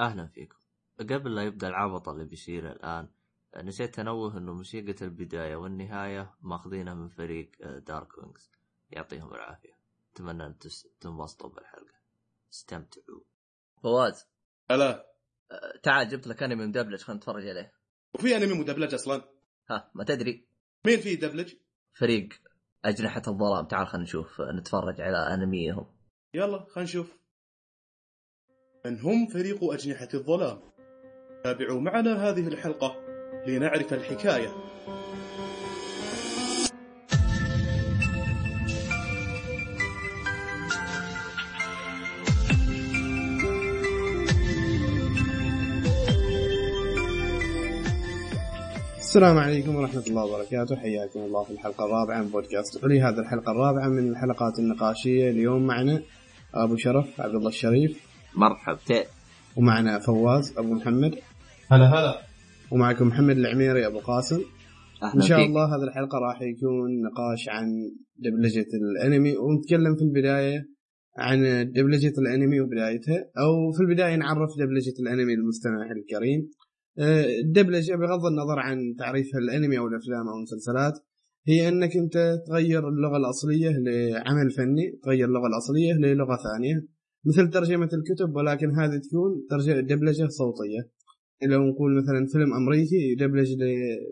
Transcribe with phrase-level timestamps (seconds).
[0.00, 0.56] أهلا فيكم.
[1.00, 3.08] قبل لا يبدأ العبط اللي بيصير الآن
[3.56, 8.50] نسيت انوه إنه موسيقى البداية والنهاية ماخذينها من فريق دارك وينجز
[8.90, 9.78] يعطيهم العافية.
[10.12, 10.58] أتمنى أن
[11.00, 11.96] تنبسطوا بالحلقة.
[12.52, 13.20] استمتعوا.
[13.82, 14.26] فواز.
[14.70, 15.06] هلا.
[15.82, 17.72] تعال جبت لك أنمي مدبلج خلينا نتفرج عليه.
[18.14, 19.24] وفي أنمي مدبلج أصلا.
[19.70, 20.48] ها ما تدري.
[20.86, 21.54] مين فيه دبلج؟
[21.92, 22.28] فريق
[22.84, 23.66] أجنحة الظلام.
[23.66, 25.96] تعال خلينا نشوف نتفرج على أنميهم.
[26.34, 27.18] يلا خلينا نشوف.
[28.86, 30.58] من هم فريق أجنحة الظلام.
[31.44, 32.96] تابعوا معنا هذه الحلقة
[33.46, 34.48] لنعرف الحكاية.
[48.98, 50.76] السلام عليكم ورحمة الله وبركاته.
[50.76, 52.84] حياكم الله في الحلقة الرابعة من بودكاست.
[52.84, 55.30] علي هذه الحلقة الرابعة من الحلقات النقاشية.
[55.30, 56.02] اليوم معنا
[56.54, 58.05] أبو شرف عبد الله الشريف.
[58.36, 59.02] مرحبتين
[59.56, 61.14] ومعنا فواز أبو محمد.
[61.70, 62.20] هلا هلا.
[62.70, 64.40] ومعكم محمد العميري أبو قاسم.
[65.14, 65.46] إن شاء فيك.
[65.46, 67.66] الله هذه الحلقة راح يكون نقاش عن
[68.16, 70.68] دبلجة الأنمي ونتكلم في البداية
[71.18, 71.38] عن
[71.72, 76.50] دبلجة الأنمي وبدايتها أو في البداية نعرف دبلجة الأنمي للمستمع الكريم.
[77.44, 80.92] الدبلجة بغض النظر عن تعريفها الأنمي أو الأفلام أو المسلسلات
[81.48, 86.95] هي أنك أنت تغير اللغة الأصلية لعمل فني تغير اللغة الأصلية للغة ثانية.
[87.26, 89.46] مثل ترجمة الكتب ولكن هذه تكون
[89.86, 90.90] دبلجة صوتية.
[91.42, 93.52] لو نقول مثلا فيلم أمريكي يدبلج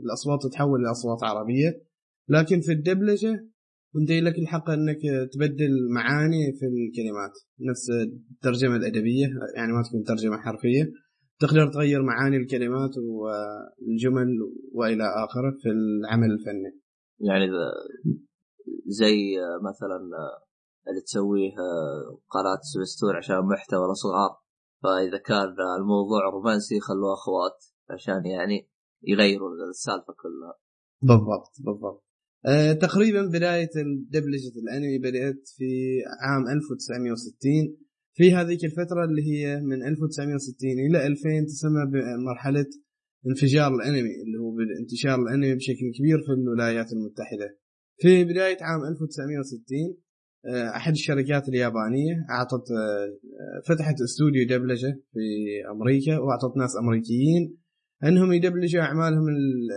[0.05, 1.83] الأصوات تتحول لأصوات عربية.
[2.29, 3.49] لكن في الدبلجة
[3.97, 5.01] أنت لك الحق إنك
[5.33, 7.33] تبدل معاني في الكلمات.
[7.61, 9.27] نفس الترجمة الأدبية
[9.57, 10.93] يعني ما تكون ترجمة حرفية.
[11.39, 14.29] تقدر تغير معاني الكلمات والجمل
[14.73, 16.81] وإلى آخره في العمل الفني.
[17.21, 17.47] يعني
[18.87, 19.17] زي
[19.63, 20.01] مثلا
[20.89, 21.55] اللي تسويه
[22.31, 24.31] قناة سبستون عشان محتوى الصغار
[24.83, 28.69] فإذا كان الموضوع رومانسي خلوه أخوات عشان يعني
[29.03, 30.55] يغيروا السالفة كلها.
[31.03, 32.05] بالضبط بالضبط.
[32.47, 33.71] أه تقريبا بداية
[34.11, 37.77] دبلجة الأنمي بدأت في عام 1960
[38.17, 42.67] في هذيك الفترة اللي هي من 1960 إلى 2000 تسمى بمرحلة
[43.27, 47.59] انفجار الأنمي اللي هو انتشار الأنمي بشكل كبير في الولايات المتحدة.
[47.99, 50.04] في بداية عام 1960 آه،
[50.77, 55.21] أحد الشركات اليابانية أعطت آه، فتحت استوديو دبلجة في
[55.71, 57.57] أمريكا وأعطت ناس أمريكيين
[58.05, 59.71] إنهم يدبلجوا أعمالهم ال-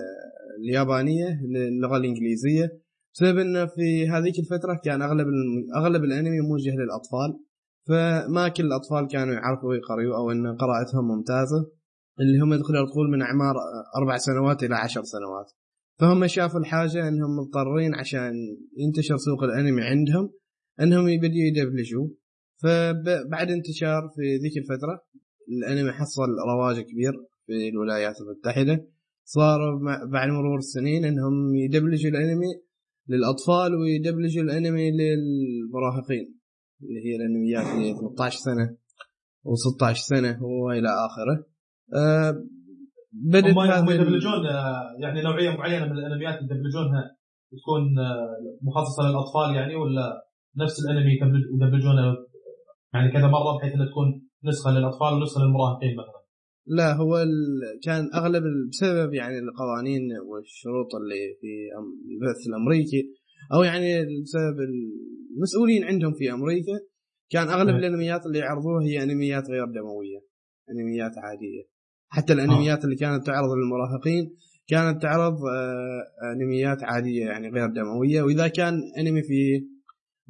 [0.64, 2.82] اليابانية للغه الإنجليزية.
[3.14, 5.28] بسبب إنه في هذيك الفترة كان أغلب
[5.76, 7.40] أغلب الأنمي موجه للأطفال
[7.88, 11.72] فما كل الأطفال كانوا يعرفوا يقرأوا أو إن قراءتهم ممتازة.
[12.20, 13.56] اللي هم تقدر تقول من أعمار
[13.98, 15.52] أربع سنوات إلى عشر سنوات.
[16.00, 18.34] فهم شافوا الحاجة إنهم مضطرين عشان
[18.78, 20.30] ينتشر سوق الأنمي عندهم.
[20.82, 22.08] أنهم يبدوا يدبلجوا.
[22.64, 25.04] فبعد انتشار في ذيك الفترة
[25.50, 27.14] الأنمي حصل رواج كبير
[27.46, 28.88] في الولايات المتحدة.
[29.24, 29.60] صار
[30.12, 32.52] بعد مرور السنين أنهم يدبلجوا الأنمي
[33.10, 36.38] للأطفال ويدبلجوا الأنمي للمراهقين
[36.82, 38.78] اللي هي الأنميات اللي هي 13 سنة
[39.46, 41.46] و16 سنة وإلى آخره.
[41.96, 42.44] أه
[43.12, 47.18] بدت هم يدبلجون آه، يعني نوعية معينة من الأنميات يدبلجونها
[47.52, 50.27] تكون آه، مخصصة للأطفال يعني ولا
[50.64, 51.14] نفس الانمي
[51.56, 52.16] يدبلجونه
[52.94, 54.08] يعني كذا مرة بحيث إنها تكون
[54.44, 56.18] نسخة للأطفال ونسخة للمراهقين مثلا
[56.68, 57.26] لا هو.
[57.84, 61.52] كان أغلب بسبب يعني القوانين والشروط اللي في
[62.12, 63.02] البث الأمريكي
[63.54, 64.58] أو يعني بسبب
[65.36, 66.80] المسؤولين عندهم في أمريكا
[67.30, 67.80] كان أغلب نعم.
[67.80, 70.20] الأنميات اللي يعرضوها هي أنميات غير دموية
[70.72, 71.64] أنميات عادية
[72.10, 74.36] حتى الأنميات اللي كانت تعرض للمراهقين
[74.68, 79.68] كانت تعرض آه، أنميات عادية يعني غير دموية وإذا كان أنمي في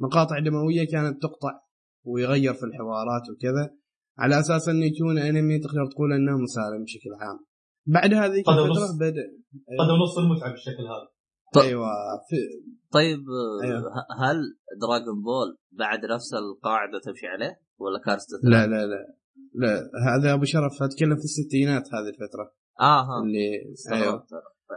[0.00, 1.60] مقاطع دموية كانت تقطع
[2.04, 3.74] ويغير في الحوارات وكذا
[4.18, 7.38] على أساس انه يكون انمي تقدر تقول إنه مسالم بشكل عام
[7.86, 8.96] بعد هذه قدر الفترة نص.
[9.00, 9.22] بدا
[9.80, 11.08] قدر نص المتعة بالشكل هذا
[11.54, 11.64] طيب.
[11.64, 11.88] أيوه
[12.28, 12.36] في
[12.92, 13.20] طيب
[13.64, 13.78] أيوه.
[13.80, 14.36] ه- هل
[14.80, 19.06] دراغون بول بعد نفس القاعدة تمشي عليه ولا كان استثناء؟ لا لا لا
[19.54, 24.26] لا هذا أبو شرف اتكلم في الستينات هذه الفترة آه ها اللي أيوه.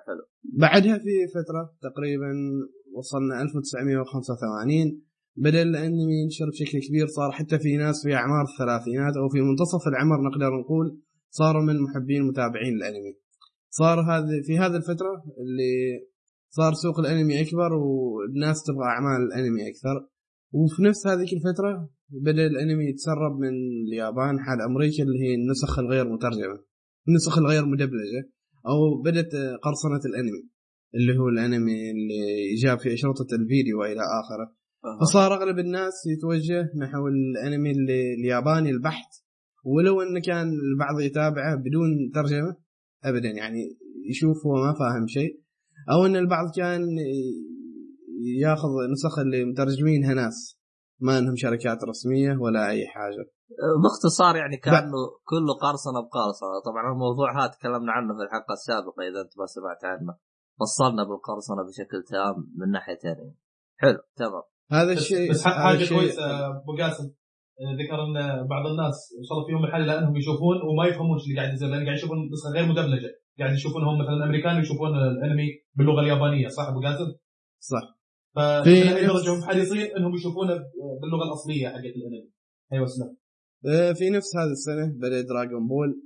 [0.07, 2.31] حلو بعدها في فترة تقريبا
[2.93, 5.01] وصلنا 1985
[5.35, 9.87] بدا الانمي ينشر بشكل كبير صار حتى في ناس في أعمار الثلاثينات أو في منتصف
[9.87, 13.13] العمر نقدر نقول صاروا من محبين متابعين الأنمي
[13.69, 15.73] صار هذه في هذه الفترة اللي
[16.49, 20.07] صار سوق الأنمي أكبر والناس تبغى أعمال الأنمي أكثر
[20.51, 23.53] وفي نفس هذه الفترة بدأ الأنمي يتسرب من
[23.87, 26.59] اليابان حال أمريكا اللي هي النسخ الغير مترجمة
[27.07, 28.31] النسخ الغير مدبلجة
[28.67, 30.49] أو بدأت قرصنة الأنمي
[30.95, 34.60] اللي هو الأنمي اللي جاء في اشرطه الفيديو والى آخره.
[35.01, 37.71] فصار أغلب الناس يتوجه نحو الأنمي
[38.19, 39.11] الياباني البحت
[39.65, 42.55] ولو أنه كان البعض يتابعه بدون ترجمة
[43.03, 43.29] ابدا.
[43.29, 43.77] يعني
[44.09, 45.41] يشوف هو ما فاهم شيء.
[45.91, 46.81] أو أن البعض كان
[48.41, 50.59] ياخذ نسخ اللي مترجمينها ناس
[50.99, 53.25] ما أنهم شركات رسمية ولا أي حاجة.
[53.83, 59.21] باختصار يعني كأنه كله قرصنه بقرصنه طبعا الموضوع هذا تكلمنا عنه في الحلقة السابقة إذا
[59.21, 60.17] أنت ما سمعت عنه.
[60.59, 63.35] فصلنا بالقرصنه بشكل تام من ناحيتين.
[63.77, 64.50] حلو تمام.
[64.71, 67.03] هذا الشيء بس حاجة كويسة أبو قاسم.
[67.61, 71.67] آه، ذكر أن بعض الناس وصلوا فيهم الحاله لأنهم يشوفون وما يفهمون اللي قاعد يصير
[71.67, 76.67] لأن قاعد يشوفون نسخه غير مدبلجه قاعد يشوفونهم مثلا أمريكان ويشوفون الأنمي باللغة اليابانية صح
[76.67, 77.09] أبو قاسم؟
[77.59, 77.83] صح.
[78.35, 80.53] فشوف في إلى اي نفس- درجه هم حريصين إنهم يشوفونه
[81.01, 82.29] باللغة الأصلية حقت الأنمي.
[82.73, 83.17] أيوه اسلم
[83.67, 86.01] آه، في نفس هذه السنة بدا دراغون بول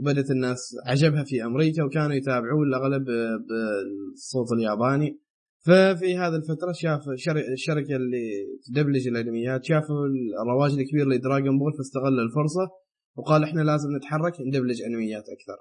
[0.00, 3.04] وبدت الناس عجبها في أمريكا وكانوا يتابعون الأغلب
[3.48, 5.20] بالصوت الياباني.
[5.66, 8.26] ففي هذه الفترة شاف شر- الشركة اللي
[8.66, 10.06] تدبلج الأنميات شافوا
[10.42, 12.68] الرواج الكبير لدراغون بول فاستغل الفرصة
[13.16, 15.56] وقال إحنا لازم نتحرك ندبلج أنميات أكثر.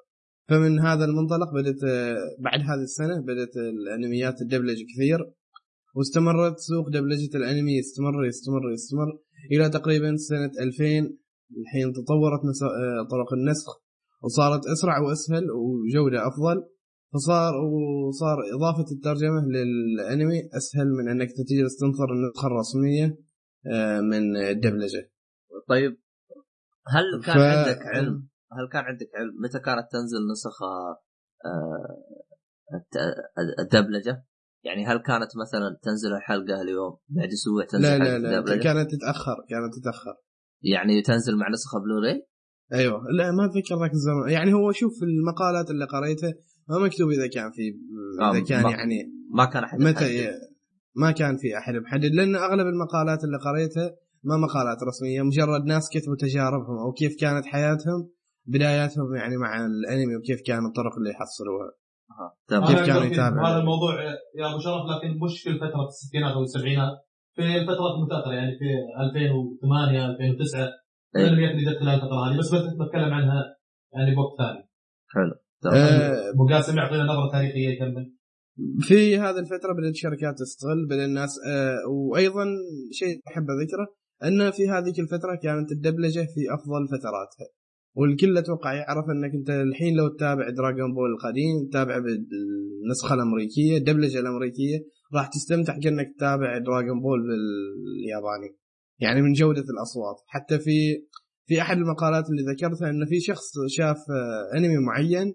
[0.50, 1.48] فمن هذا المنطلق
[1.88, 5.20] آه، بعد هذه السنة بدت الأنميات تدبلج كثير
[5.96, 9.08] واستمرت سوق دبلجة الأنمي يستمر يستمر يستمر
[9.52, 10.84] إلى تقريبا سنة 2000
[11.62, 13.70] الحين تطورت آه، طرق النسخ
[14.24, 16.64] وصارت أسرع وأسهل وجودة أفضل.
[17.13, 23.18] فصار وصار إضافة الترجمة للأنمي أسهل من أنك تجلس تنظر النسخة الرسمية
[23.71, 25.12] آه، من الدبلجة
[25.69, 25.98] طيب
[26.88, 30.57] هل كان ف- عندك علم هل كان عندك علم متى كانت تنزل نسخ
[31.45, 32.04] آه،
[33.60, 34.25] الدبلجة؟
[34.63, 38.92] يعني هل كانت مثلا تنزل الحلقة اليوم بعد أسبوع تنزل لا لا لا الدبلجة؟ كانت
[38.95, 40.15] تتأخر كانت تتأخر
[40.62, 42.27] يعني تنزل مع نسخة بلوراي؟
[42.74, 46.33] أيوه لا ما أتذكر ذاك الزمن يعني هو شوف المقالات اللي قريتها
[46.69, 47.62] ما مكتوب إذا كان في
[48.31, 50.30] إذا آه، كان ما- يعني ما كان أحد متى.
[50.95, 55.89] ما كان في أحد محدد لأن أغلب المقالات اللي قريتها ما مقالات رسمية مجرد ناس
[55.94, 58.10] كتبوا تجاربهم أو كيف كانت حياتهم
[58.45, 61.71] بداياتهم يعني مع الأنمي وكيف كان الطرق اللي يحصلوها
[62.12, 64.04] أها، تمام كيف كانوا يتابعوا؟ هذا الموضوع
[64.39, 66.94] يا أبو شرف لكن مش في فتره الستينات أو السبعينات
[67.36, 68.65] في الفترات المتأخرة يعني في
[69.06, 70.60] 2008 2009
[71.15, 71.21] إيه.
[71.24, 73.44] الانميات اللي جت خلال الفترة هذه بس بت- بتكلم عنها
[73.94, 74.69] يعني بوقت ثاني
[75.13, 78.13] حلو تمام آه، ابو قاسم يعطينا نظرة تاريخية يكمل.
[78.80, 82.45] في هذه الفترة بدأت الشركات تستغل بدأ الناس آه، وأيضا
[82.92, 83.88] شيء أحب أذكره
[84.24, 87.54] أن في هذيك الفترة كانت الدبلجة في أفضل فتراتها.
[87.95, 94.19] والكل أتوقع يعرف أنك أنت الحين لو تتابع دراغون بول القديم تتابع بالنسخة الأمريكية الدبلجة
[94.19, 94.77] الأمريكية
[95.13, 98.57] راح تستمتع كأنك تتابع دراغون بول بالياباني.
[99.00, 100.15] يعني من جودة الأصوات.
[100.27, 101.06] حتى في
[101.45, 105.33] في أحد المقالات اللي ذكرتها أن في شخص شاف آه، أنمي معين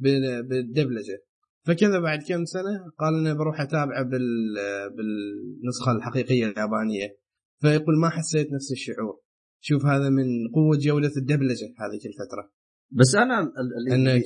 [0.00, 1.22] بالدبلجة.
[1.66, 4.54] فكذا بعد كم سنة قال انه بروح اتابعه بال
[4.96, 7.16] بالنسخة الحقيقية اليابانية.
[7.60, 9.20] فيقول ما حسيت نفس الشعور.
[9.62, 10.24] شوف هذا من
[10.54, 12.52] قوة جوده الدبلجة هذيك الفترة.
[12.92, 14.22] بس أنا ال- انك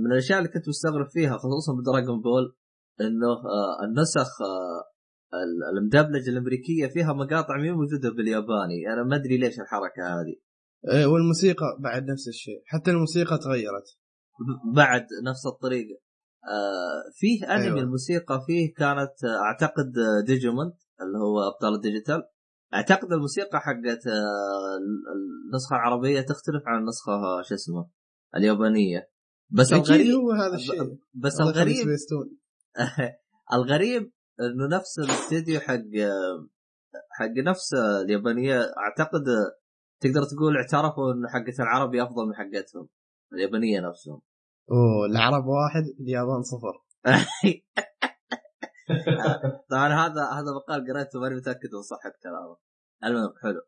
[0.00, 2.56] من الأشياء اللي كنت مستغرب فيها خصوصا ب Dragon Ball
[3.00, 4.82] إنه آه، النسخ آه،
[5.34, 8.92] ال- المدبلجة الأمريكية فيها مقاطع مش موجودة بالياباني.
[8.92, 10.36] أنا ما أدري ليش الحركة هذه.
[10.92, 12.62] آه، والموسيقى بعد نفس الشيء.
[12.66, 13.98] حتى الموسيقى تغيرت.
[14.74, 16.00] بعد نفس الطريقة.
[16.44, 17.78] آه، فيه أنمي أيوة.
[17.80, 22.22] الموسيقى فيه كانت آه، أعتقد آه، ديجيمون اللي هو أبطال الديجيتال.
[22.74, 25.04] أعتقد الموسيقى حقت آه، ال-
[25.50, 27.88] النسخة العربية تختلف عن النسخة آه، شو اسمه
[28.36, 29.10] اليابانية.
[29.50, 30.98] بس الغريب هو هذا الشيء.
[31.14, 31.86] بس الغريب.
[33.54, 35.82] الغريب إنه نفس الاستديو حق
[37.10, 37.74] حق نفس
[38.04, 38.60] اليابانية.
[38.60, 39.24] أعتقد
[40.00, 42.88] تقدر تقول اعترفوا إن حقت العربي أفضل من حقتهم.
[43.32, 44.20] اليابانية نفسهم.
[44.70, 46.82] أوه العرب واحد اليابان صفر.
[49.70, 52.56] طبعا هذا هذا مقال قريته ماني متأكد من صحه كلامه
[53.04, 53.60] المهم حلو.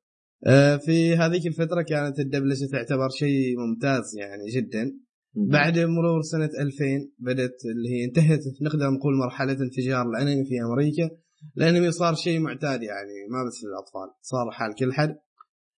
[0.47, 5.01] آه، في هذيك الفترة كانت الدبلجه تعتبر شيء ممتاز يعني جدا.
[5.35, 11.11] بعد مرور سنة 2000 بدأت اللي هي انتهت نقدر نقول مرحلة انفجار الأنمي في أمريكا.
[11.57, 15.19] الأنمي صار شيء معتاد يعني ما بس للأطفال صار حال كل حد.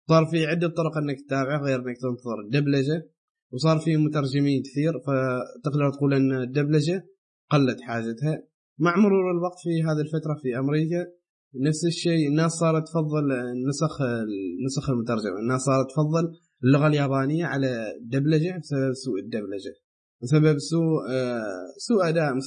[0.10, 3.10] صار في عدة طرق أنك تتابعه غير أنك تنتظر الدبلجة
[3.52, 7.06] وصار في مترجمين كثير فتقدر تقول أن الدبلجة
[7.52, 8.44] قلت حاجتها.
[8.80, 11.06] مع مرور الوقت في هذه الفترة في أمريكا
[11.56, 14.02] نفس الشيء الناس صارت تفضل النسخ
[14.60, 16.32] النسخ المترجمة الناس صارت تفضل
[16.64, 19.74] اللغة اليابانية على الدبلجة بسبب سوء الدبلجة.
[20.22, 21.00] بسبب سوء
[21.78, 22.38] سوء أداء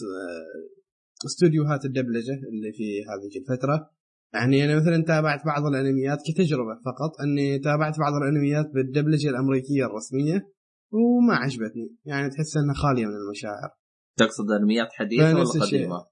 [1.26, 3.90] استوديوهات الدبلجة اللي في هذه الفترة.
[4.34, 10.48] يعني أنا مثلا تابعت بعض الأنميات كتجربة فقط أني تابعت بعض الأنميات بالدبلجة الأمريكية الرسمية.
[10.92, 11.96] وما عجبتني.
[12.04, 13.70] يعني تحس إنها خالية من المشاعر.
[14.18, 15.66] تقصد أنميات حديثة ولا.
[15.66, 16.06] قديمة؟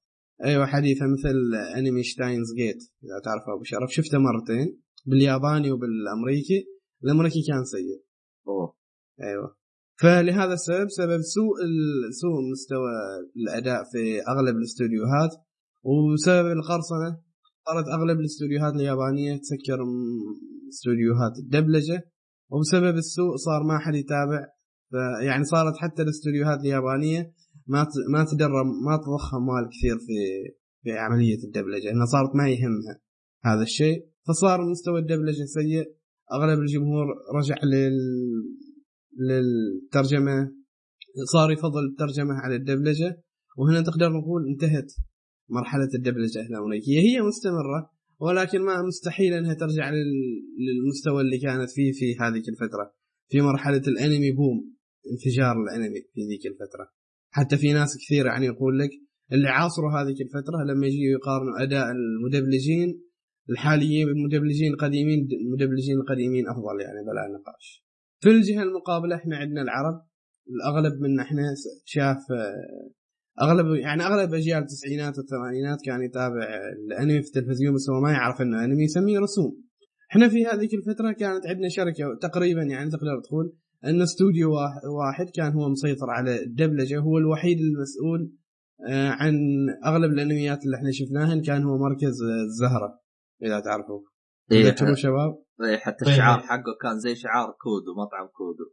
[0.44, 3.90] أيوه حديثة مثل أنمي شتاينز جيت إذا تعرفه أبو شرف.
[3.90, 6.66] شفته مرتين بالياباني وبالأمريكي.
[7.04, 8.04] الأمريكي كان سيء.
[8.48, 8.76] أوه.
[9.22, 9.56] أيوه.
[10.00, 11.56] فلهذا السبب سبب سوء
[12.20, 12.90] سوء مستوى
[13.36, 15.30] الأداء في أغلب الاستوديوهات.
[15.84, 17.20] وسبب القرصنه
[17.66, 19.78] صارت أغلب الاستوديوهات اليابانية تسكر
[20.72, 22.10] استوديوهات الدبلجة.
[22.50, 24.46] وبسبب السوء صار ما حد يتابع
[24.90, 27.32] ف- يعني صارت حتى الاستوديوهات اليابانية
[27.66, 30.14] ما ما تدرب ما تضخم مال كثير في
[30.82, 33.00] في عملية الدبلجة انها صارت ما يهمها
[33.44, 34.06] هذا الشيء.
[34.28, 35.84] فصار مستوى الدبلجة سيء
[36.32, 37.98] أغلب الجمهور رجع لل
[39.18, 40.52] للترجمة
[41.32, 43.22] صار يفضل الترجمة على الدبلجة.
[43.56, 44.92] وهنا تقدر نقول انتهت
[45.48, 47.00] مرحلة الدبلجة الأمريكية.
[47.00, 52.92] هي مستمرة ولكن ما مستحيل أنها ترجع لل- للمستوى اللي كانت فيه في هذيك الفترة
[53.28, 54.74] في مرحلة الأنمي بوم.
[55.12, 56.90] انفجار الانمي في ذيك الفترة.
[57.30, 58.90] حتى في ناس كثير يعني يقول لك
[59.32, 63.02] اللي عاصروا هذيك الفترة لما يجي يقارنوا أداء المدبلجين
[63.50, 67.84] الحاليين بالمدبلجين القديمين المدبلجين القديمين أفضل يعني بلا نقاش.
[68.20, 70.06] في الجهة المقابلة إحنا عندنا العرب
[70.50, 71.42] الأغلب منا إحنا
[71.84, 72.18] شاف
[73.42, 78.40] أغلب يعني أغلب أجيال التسعينات والثمانينات كان يتابع الأنمي في التلفزيون بس هو ما يعرف
[78.42, 79.62] إنه أنمي يسميه رسوم.
[80.10, 84.50] إحنا في هذيك الفترة كانت عندنا شركة تقريبا يعني تقدر تقول أن استوديو
[84.98, 88.32] واحد- كان هو مسيطر على الدبلجة هو الوحيد المسؤول
[88.88, 89.34] آه، عن
[89.86, 93.00] أغلب الأنميات اللي إحنا شفناها كان هو مركز آه، الزهرة
[93.42, 94.00] إذا تعرفوا
[94.52, 96.08] إيه تذكروا شباب؟ إيه، حتى طيب.
[96.14, 98.64] الشعار حقه كان زي شعار كودو مطعم كودو.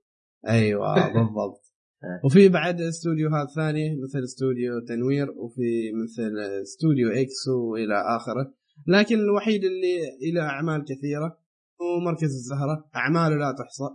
[0.48, 1.74] أيوه بالضبط.
[2.04, 2.22] إيه.
[2.26, 8.54] وفي بعد استوديوهات ثانية مثل استوديو تنوير وفي مثل استوديو X والى آخره.
[8.88, 9.98] لكن الوحيد اللي
[10.34, 11.40] له أعمال كثيرة
[11.82, 12.90] هو مركز الزهرة.
[12.96, 13.90] أعماله لا تحصى.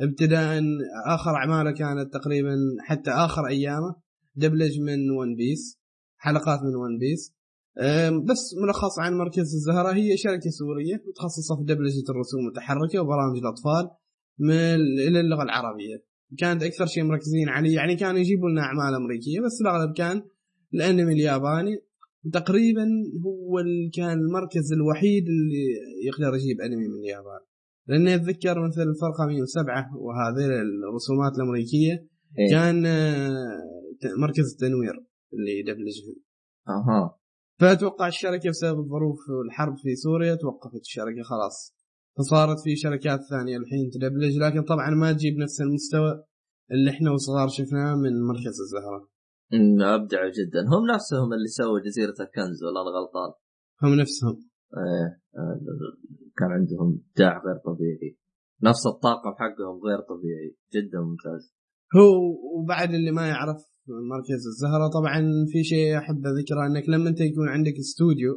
[0.00, 0.62] ابتداء
[1.06, 3.96] آخر أعماله كانت تقريبا حتى آخر أيامه
[4.34, 5.78] دبلج من One Piece
[6.16, 7.34] حلقات من One Piece
[8.28, 13.90] بس ملخص عن مركز الزهرة هي شركة سورية متخصصة في دبلجة الرسوم المتحركة وبرامج الأطفال
[14.38, 14.74] من
[15.08, 16.04] إلى اللغة العربية.
[16.38, 20.22] كانت أكثر شيء مركزين عليه يعني كانوا يجيبوا لنا أعمال أمريكية بس الأغلب كان
[20.74, 21.76] الأنمي الياباني.
[22.32, 22.86] تقريبا
[23.24, 23.62] هو
[23.94, 25.64] كان المركز الوحيد اللي
[26.06, 27.40] يقدر يجيب أنمي من اليابان.
[27.86, 30.46] لاني اتذكر مثل الفرقه 107 وهذه
[30.88, 32.50] الرسومات الأمريكية إيه.
[32.50, 33.60] كان آه،
[34.18, 34.94] مركز التنوير
[35.32, 36.16] اللي يدبلجهم
[36.68, 37.18] أها.
[37.60, 41.74] فأتوقع الشركة بسبب الظروف والحرب في سوريا توقفت الشركة خلاص.
[42.18, 46.24] فصارت في شركات ثانية الحين تدبلج لكن طبعا ما تجيب نفس المستوى
[46.70, 49.08] اللي إحنا وصغار شفناه من مركز الزهرة.
[49.94, 50.60] ابدعوا جدا.
[50.60, 53.32] هم نفسهم اللي سووا جزيرة الكنز ولا أنا غلطان
[53.82, 54.48] هم نفسهم.
[54.76, 55.20] إيه.
[55.40, 55.60] آه،
[56.38, 58.18] كان عندهم ابداع غير طبيعي.
[58.62, 60.56] نفس الطاقم حقهم غير طبيعي.
[60.74, 61.54] جدا ممتاز.
[61.96, 62.12] هو
[62.58, 65.20] وبعد اللي ما يعرف مركز الزهرة طبعا
[65.52, 68.32] في شيء أحب أذكره إنك لما أنت يكون عندك استوديو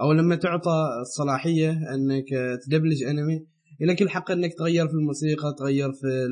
[0.00, 2.24] أو لما تعطى الصلاحية إنك
[2.66, 3.46] تدبلج أنمي
[3.80, 6.28] لك الحق إنك تغير في الموسيقى تغير في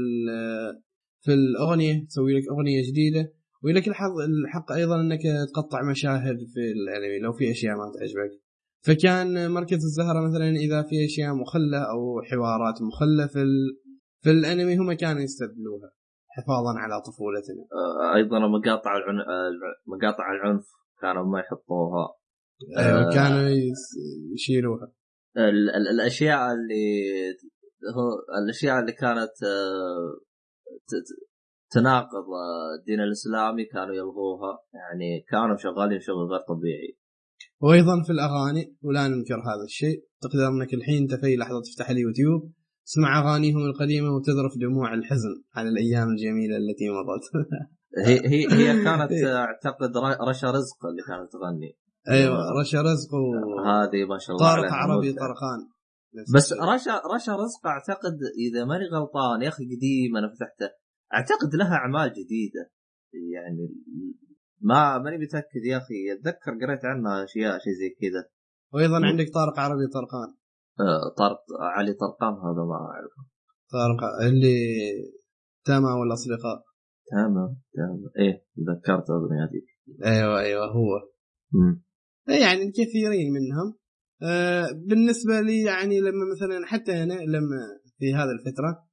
[1.21, 3.33] في الأغنية تسوي لك أغنية جديدة.
[3.63, 5.21] ولك الحق الحق أيضا إنك
[5.55, 8.48] تقطع مشاهد في الأنمي لو في أشياء ما تعجبك.
[8.87, 13.77] فكان مركز الزهرة مثلا إذا في أشياء مخلة أو حوارات مخلة في ال...
[14.23, 15.91] في الأنمي هم كانوا يستبدلوها
[16.39, 17.63] حفاظا على طفولتنا.
[17.73, 19.17] آه، أيضا مقاطع العن...
[19.87, 20.67] مقاطع العنف
[21.01, 22.09] كانوا ما يحطوها.
[22.79, 23.15] أيوة آه.
[23.15, 23.49] كانوا
[24.35, 24.93] يشيلوها.
[25.37, 25.71] ال...
[25.71, 25.89] ال...
[25.89, 26.85] الأشياء اللي
[27.97, 28.09] هو
[28.43, 30.21] الأشياء اللي كانت آه،
[31.71, 32.27] تناقض
[32.79, 34.59] الدين الإسلامي كانوا يلغوها.
[34.75, 36.99] يعني كانوا شغالين شغل غير طبيعي.
[37.61, 40.05] وأيضا في الأغاني ولا ننكر هذا الشيء.
[40.23, 42.53] تقدر انك الحين انت في لحظة تفتح اليوتيوب.
[42.87, 47.25] تسمع أغانيهم القديمة وتذرف دموع الحزن على الأيام الجميلة التي مضت.
[48.07, 49.93] هي هي هي كانت آه، أعتقد
[50.29, 51.77] رشا رزق اللي كانت تغني.
[52.09, 55.13] أيوه رشا رزق و هذه ما شاء الله طارق عربي.
[55.13, 55.61] طرخان.
[56.35, 56.53] بس.
[56.53, 60.71] رشا رشا رزق أعتقد إذا ماني غلطان يا أخي قديم أنا فتحته.
[61.15, 62.71] أعتقد لها أعمال جديدة.
[63.35, 63.69] يعني
[64.61, 66.13] ما ماني متأكد يا أخي.
[66.13, 68.29] أتذكر قريت عنها أشياء شيء زي كذا.
[68.73, 70.35] وأيضا عندك طارق عربي طرخان
[70.81, 73.23] آه، طارق علي طرقان هذا ما أعرفه.
[73.73, 74.57] طارق اللي
[75.65, 76.65] تاما والأصدقاء.
[77.11, 79.67] تمام تمام إيه تذكرت الاغنيه هذيك
[80.05, 81.09] أيوه أيوه هو.
[81.53, 81.83] مم.
[82.29, 83.79] يعني الكثيرين منهم.
[84.23, 87.59] آه، بالنسبة لي يعني لما مثلا حتى أنا لما
[87.99, 88.89] في هذه الفترة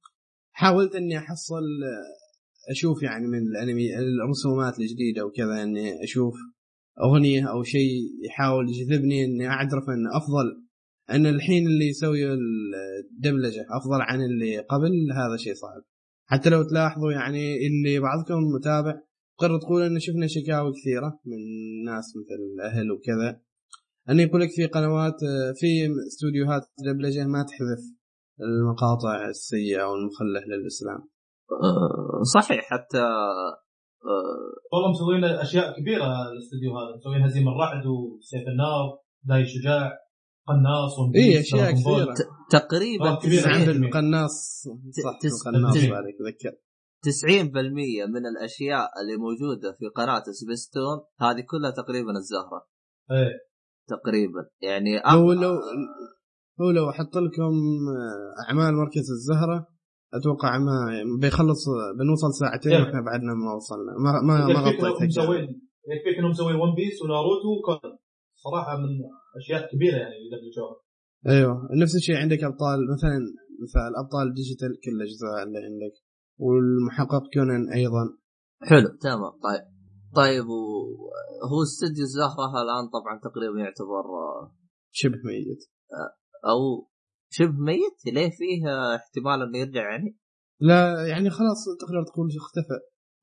[0.52, 1.62] حاولت إني أحصل
[2.70, 6.34] أشوف يعني من الأنمي الرسومات الجديدة وكذا إني أشوف
[7.02, 7.90] أغنية أو شيء
[8.24, 10.66] يحاول يجذبني إني أعرف إن أفضل
[11.10, 15.82] إن الحين اللي يسوي الدبلجة أفضل عن اللي قبل هذا شيء صعب
[16.28, 19.00] حتى لو تلاحظوا يعني اللي بعضكم متابع
[19.38, 21.38] تقدر تقول إن شفنا شكاوى كثيرة من
[21.84, 23.40] ناس مثل الاهل وكذا.
[24.10, 25.20] انه يقول لك في قنوات
[25.54, 27.82] في استوديوهات دبلجة ما تحذف
[28.40, 31.08] المقاطع السيئة أو المخلة للإسلام.
[31.52, 38.98] آه، صحيح حتى آه، والله مسوين أشياء كبيرة الاستوديو هذا مسوين هزيم الرعد وسيف النار
[39.24, 39.92] داي شجاع
[40.48, 41.72] قناص اي أشياء.
[41.72, 42.14] كثيرة
[42.50, 43.42] تقريبا آه، كبير.
[43.42, 43.88] 90% عند بالمية.
[43.88, 44.64] القناص
[45.04, 45.50] صح
[45.90, 46.52] بعد اتذكر
[47.02, 52.66] 90% من الأشياء اللي موجودة في قناة سبيستون هذه كلها تقريبا الزهرة
[53.10, 53.32] إيه
[53.88, 55.52] تقريبا يعني هو لو
[56.60, 57.52] هو لو أحط لكم
[58.48, 59.75] أعمال مركز الزهرة
[60.14, 60.76] أتوقع ما
[61.20, 61.64] بيخلص
[61.98, 62.80] بنوصل ساعتين إيه.
[62.80, 63.92] وإحنا بعدنا ما وصلنا.
[64.04, 65.06] ما ما, ما.
[65.06, 67.98] مسوين يكفيك إنهم مسوين One Piece وناروتو وكونان
[68.36, 68.88] صراحة من
[69.36, 70.76] أشياء كبيرة يعني اللي دبلجوها
[71.28, 73.18] أيوه نفس الشيء عندك أبطال مثلا
[73.62, 75.94] مثال أبطال ديجيتال كل الأجزاء اللي عندك
[76.38, 78.04] والمحقق كونان أيضا.
[78.62, 79.64] حلو تمام طيب.
[80.14, 80.60] طيب و...
[81.50, 84.54] هو استديو الزهرة الآن طبعا تقريبا يعتبر آه،
[84.90, 85.62] شبه ميت.
[86.50, 86.88] أو
[87.36, 88.60] شبه ميت ليه فيه
[88.96, 90.16] احتمال إنه يرجع يعني؟
[90.60, 92.78] لا يعني خلاص تقدر تقول اختفى.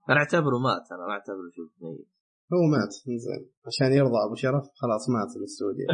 [0.10, 2.08] أنا أعتبره مات أنا ما أعتبره شبه ميت.
[2.54, 2.94] هو مات
[3.26, 3.52] زين.
[3.68, 5.86] عشان يرضى أبو شرف خلاص مات الاستوديو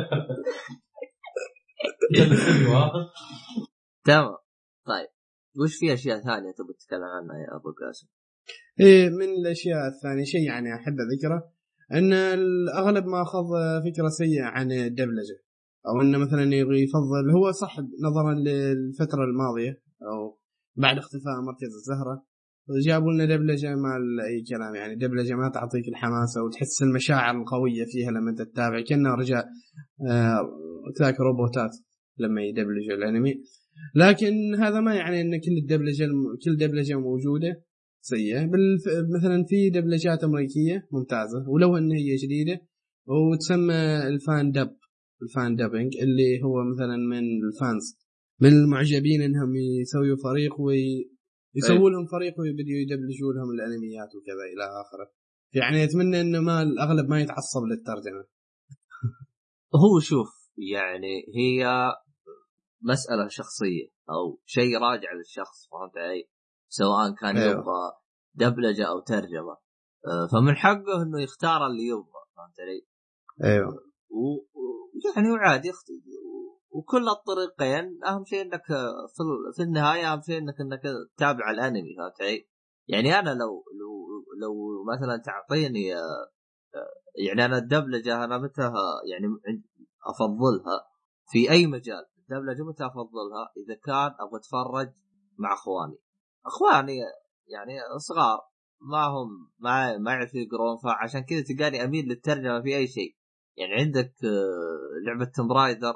[2.11, 2.69] الاستوديو.
[4.07, 4.37] تمام.
[4.85, 5.09] طيب.
[5.59, 8.07] وش في أشياء ثانية تبي تتكلم عنها يا أبو قاسم؟
[8.79, 11.51] إيه من الأشياء الثانية شيء يعني أحب أذكره
[11.91, 13.45] أن الاغلب ما أخذ
[13.85, 15.48] فكرة سيئة عن الدبلجة.
[15.87, 20.39] أو إنه مثلا يفضل هو صح نظرا للفترة الماضية أو
[20.75, 22.25] بعد اختفاء مركز الزهرة
[22.85, 23.95] جابوا لنا دبلجة ما
[24.27, 29.15] أي كلام يعني دبلجة ما تعطيك الحماسه وتحس المشاعر القوية فيها لما أنت تتابع كانه
[29.15, 29.43] رجع
[30.09, 30.39] آه
[30.99, 31.71] ذاك روبوتات
[32.17, 33.43] لما يدبلجوا الأنمي
[33.95, 36.05] لكن هذا ما يعني إن كل الدبلجة.
[36.45, 37.63] كل دبلجة موجودة
[38.01, 38.83] سيئة بالف...
[39.17, 42.61] مثلا في دبلجات أمريكية ممتازة ولو إن هي جديدة
[43.07, 44.78] وتسمى ال fan dub
[45.21, 47.97] ال fan dubbing اللي هو مثلا من ال fans
[48.39, 51.11] من المعجبين إنهم يسووا فريق وي
[51.55, 55.11] يسووا لهم فريق ويبدوا يدبلجوا لهم الأنميات وكذا إلى آخره
[55.53, 58.25] يعني أتمنى إنه ما الاغلب ما يتعصب للترجمة
[59.83, 61.91] هو شوف يعني هي
[62.81, 66.29] مسألة شخصية أو شيء راجع للشخص فهمت علي؟
[66.67, 67.51] سواء كان أيوه.
[67.51, 67.91] يبغى
[68.33, 69.57] دبلجة أو ترجمة
[70.07, 72.87] آه، فمن حقه إنه يختار اللي يبغى فهمت علي؟
[73.43, 73.89] أيوه
[75.15, 75.85] يعني وعادي يخت...
[76.71, 79.23] وكل الطريقين اهم شيء إنك في,
[79.55, 80.81] في النهاية اهم شيء إنك إنك
[81.15, 82.47] تتابع الأنمي فهمت علي؟
[82.87, 84.07] يعني أنا لو لو
[84.41, 85.87] لو مثلا تعطيني
[87.27, 88.71] يعني أنا الدبلجة أنا متى
[89.11, 89.27] يعني
[90.05, 90.87] أفضلها؟
[91.31, 94.93] في أي مجال؟ الدبلجة متى أفضلها؟ إذا كان أبغى أتفرج
[95.37, 95.97] مع أخواني.
[96.45, 96.97] أخواني
[97.47, 98.39] يعني صغار
[98.81, 103.15] ما هم ما ما يعرفوا يقرون فعشان كذا تلقاني أميل للترجمة في أي شيء.
[103.59, 105.93] يعني عندك آه، لعبة توم رايدر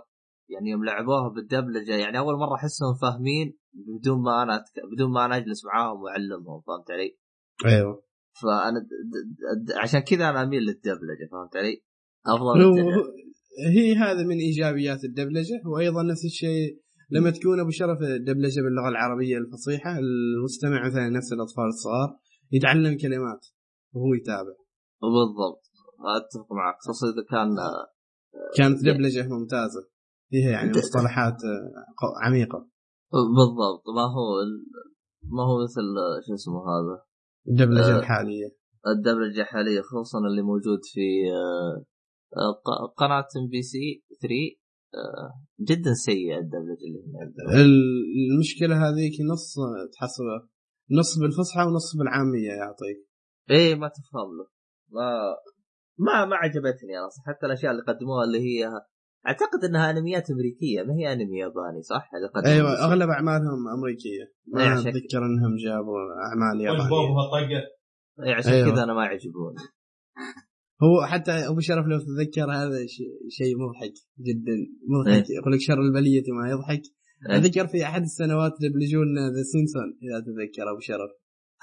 [0.49, 4.73] يعني يوم لعبوها بالدبلجة يعني أول مرة أحسهم فاهمين بدون ما أنا أتك...
[4.93, 7.17] بدون ما أنا أجلس معاهم وأعلمهم فهمت علي؟
[7.65, 8.04] أيوه
[8.41, 8.89] فأنا د...
[9.12, 9.15] د...
[9.67, 9.71] د...
[9.71, 11.84] عشان كذا أنا أميل للدبلجة فهمت علي؟
[12.28, 13.04] أفضل هو.
[13.78, 19.38] هي هذا من إيجابيات الدبلجة وأيضا نفس الشيء لما تكون أبو شرف الدبلجة باللغة العربية
[19.38, 22.17] الفصيحة المستمع مثلا نفس الأطفال الصغار
[22.52, 23.47] يتعلم كلمات
[23.93, 24.56] وهو يتابع
[25.02, 25.63] بالضبط
[26.18, 27.86] أتفق معك خصوصا إذا كان آه،
[28.58, 29.89] كانت دبلجة ممتازة.
[30.30, 32.68] فيها يعني مصطلحات آه، عميقة.
[33.12, 34.28] بالضبط ما هو.
[35.38, 37.04] ما هو مثل آه، شو اسمه هذا؟
[37.48, 38.00] الدبلجة.
[38.00, 38.56] الحالية.
[38.88, 41.02] الدبلجة الحالية خصوصا اللي موجود في
[42.98, 44.34] قناة ام بي سي 3
[44.96, 49.56] آه، جدا سيئة الدبلجة اللي هنا ال- المشكلة هذيك نص
[50.00, 50.24] تحصل
[50.92, 53.08] نص بالفصحى ونص بالعامية يعطيك.
[53.50, 54.48] إيه ما تفهم له.
[54.92, 55.36] ما
[55.97, 58.69] ما ما عجبتني أنا صح حتى الأشياء اللي قدموها اللي هي
[59.27, 62.10] أعتقد إنها أنميات أمريكية ما هي أنمي ياباني صح؟
[62.45, 64.23] أيوه أغلب أعمالهم أمريكية.
[64.58, 67.63] إيه، ما أتذكر إنهم جابوا أعمال سبونج يابانية.
[68.23, 68.71] إيه عشان أيوة.
[68.71, 69.58] كذا أنا ما يعجبوني.
[70.84, 74.56] هو حتى أبو شرف لو تتذكر هذا شيء شيء مضحك جدا
[74.88, 75.29] مضحك.
[75.29, 75.38] إيه.
[75.38, 76.82] يقول لك شر البلية ما يضحك.
[77.29, 77.38] إيه.
[77.38, 81.12] اتذكر في أحد السنوات دبلجوا لنا The Simpsons إذا تتذكر أبو شرف.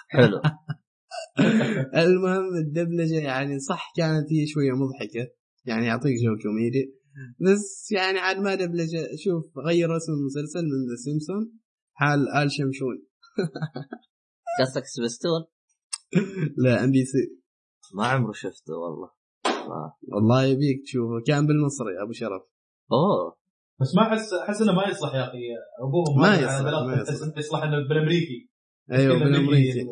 [0.08, 0.40] حلو.
[2.04, 5.32] المهم الدبلجه يعني صح كانت هي شوية مضحكة.
[5.64, 6.94] يعني يعطيك جو كوميدي.
[7.40, 11.52] بس يعني عاد ما دبلجه شوف غير اسم المسلسل من The Simpsons
[11.92, 13.02] حال آل شمشون.
[14.60, 15.44] قصدك سبستون؟
[16.56, 17.40] لا أم بي سي.
[17.94, 19.10] ما عمره شفته والله.
[19.44, 19.92] ما.
[20.08, 22.42] والله يبيك تشوفه كان بالمصري أبو شرف.
[22.92, 23.36] أوه.
[23.80, 25.38] بس ما أحس أحس إنه ما يصلح يا أخي.
[25.82, 27.38] أبوهم ما يصلح، على ما يصلح.
[27.38, 28.50] يصلح إنه بالأمريكي.
[28.92, 29.86] أيوه بالأمريكي.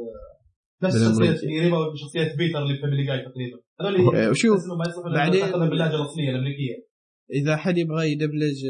[0.83, 0.95] نفس.
[0.97, 3.59] شخصية قريبة من شخصية بيتر اللي في Family Guy تقريبا.
[3.81, 6.89] هذول إيه، يصلح بعدين- باللهجه الاصليه الأمريكية.
[7.33, 8.65] إذا حد يبغى يدبلج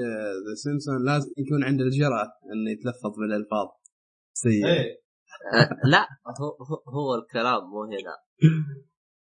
[0.46, 3.68] The Simpsons لازم يكون عنده الجرأة إنه يتلفظ بالألفاظ.
[4.32, 4.88] سيئه أه،
[5.92, 6.06] لا
[6.40, 8.16] هو هو- هو الكلام مو هنا.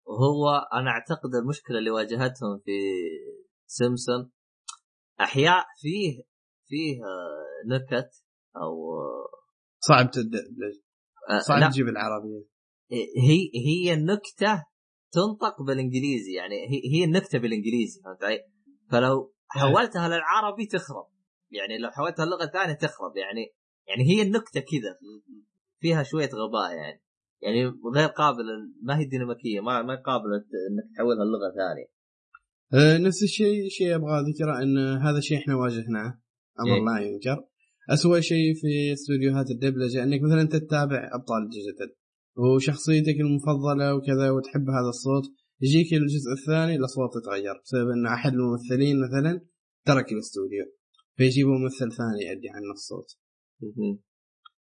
[0.10, 2.72] هو أنا أعتقد المشكلة اللي واجهتهم في
[3.68, 4.32] سيمسون
[5.22, 6.24] أحياء فيه
[6.68, 8.10] فيه آه، نكت
[8.56, 8.98] أو
[9.80, 10.76] صعب تدبلج.
[11.30, 12.57] آه، صعب تجيب العربية.
[12.92, 14.64] هي هي النكته
[15.12, 18.40] تنطق بالإنجليزي يعني هي هي النكته بالإنجليزي فهمت علي؟
[18.92, 21.08] فلو حولتها للعربي تخرب
[21.52, 23.54] يعني لو حولتها لغه ثانية تخرب يعني
[23.88, 24.98] يعني هي النكته كذا
[25.80, 27.02] فيها شوية غباء يعني
[27.42, 31.98] يعني غير قابلة ما هي ديناميكية ما ما قابلة إنك تحولها لغه ثانية
[32.74, 36.22] آه، نفس الشيء شيء أبغى أذكره إن هذا الشيء إحنا واجهناه
[36.60, 37.02] أمر إيه.
[37.02, 37.44] لا ينكر
[37.90, 41.96] اسوء شيء في استوديوهات الدبلجة إنك مثلا انت تتابع أبطال الديجيتال
[42.38, 45.24] وشخصيتك المفضلة وكذا وتحب هذا الصوت
[45.62, 49.42] يجيك الجزء الثاني الأصوات تتغير بسبب أن أحد الممثلين مثلا
[49.86, 50.66] ترك الاستوديو
[51.18, 53.18] فيجيبوا ممثل ثاني يؤدي عن نفس الصوت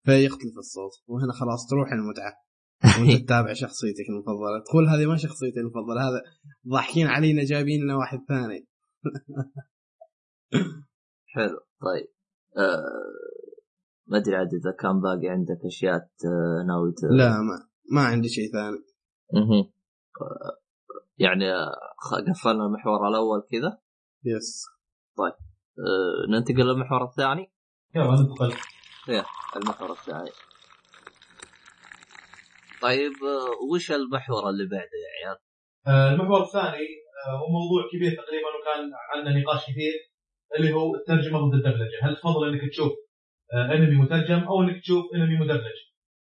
[0.05, 2.45] فيختلف الصوت وهنا خلاص تروح المتعة.
[3.01, 4.63] وأنت تتابع شخصيتك المفضلة.
[4.67, 6.23] تقول هذه ما شخصيتي المفضلة هذا
[6.69, 8.67] ضاحكين علينا جايبين لنا واحد ثاني.
[11.35, 12.09] حلو طيب.
[12.57, 12.85] آه
[14.07, 16.09] ما أدري عاد إذا كان باقي عندك أشياء
[16.67, 18.79] ناوي ت- لا ما ما عندي شيء ثاني.
[20.21, 20.61] آه،
[21.19, 21.45] يعني
[21.99, 23.79] خ- قفلنا المحور الأول كذا؟
[24.25, 24.65] يس
[25.79, 27.53] آه، ننتقل للمحور الثاني؟
[27.95, 28.53] يلا ندخل
[29.57, 30.31] المحور الثاني.
[32.83, 35.39] طيب آه، وش المحور اللي بعده يا عيال؟
[35.87, 36.87] آه، المحور الثاني
[37.41, 39.95] هو موضوع كبير تقريبا وكان عندنا نقاش كثير
[40.59, 42.93] اللي هو الترجمة ضد الدبلجة، هل تفضل إنك تشوف
[43.55, 45.79] انمي مترجم أو انك تشوف انمي مدبلج؟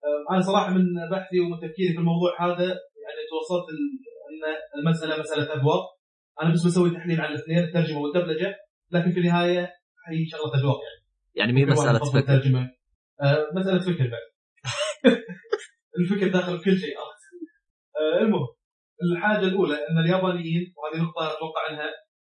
[0.04, 2.64] آه، أنا صراحة من بحثي وتفكيري في الموضوع هذا
[3.04, 4.42] يعني توصلت أن
[4.78, 5.84] المسألة مسألة أذواق،
[6.42, 8.56] أنا بس بسوي تحليل على الاثنين الترجمة والدبلجه،
[8.90, 9.72] لكن في النهاية
[10.08, 11.06] هي شغله اذواق يعني.
[11.34, 12.70] يعني مي واحد مسألة فكر ترجمة.
[13.22, 14.26] آه، مسألة فكر بعد
[15.98, 17.26] الفكر داخل كل شيء عرفت؟
[17.96, 18.46] آه، المهم
[19.02, 21.90] الحاجة الأولى أن اليابانيين وهذه نقطة أتوقع أنها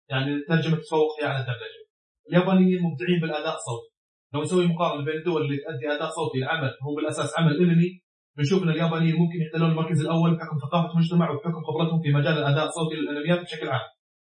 [0.09, 1.89] يعني الترجمه تتفوق فيها على الدبلجه
[2.29, 3.88] اليابانيين مبدعين بالأداء الصوتي.
[4.33, 8.01] لو نسوي مقارنة بين الدول اللي تؤدي أداء صوتي لعمل هو بالأساس عمل انمي
[8.37, 12.65] بنشوف ان اليابانيين ممكن يحتلون المركز الأول بحكم ثقافة المجتمع وبحكم خبرتهم في مجال الأداء
[12.65, 13.87] الصوتي للأنميات بشكل عام.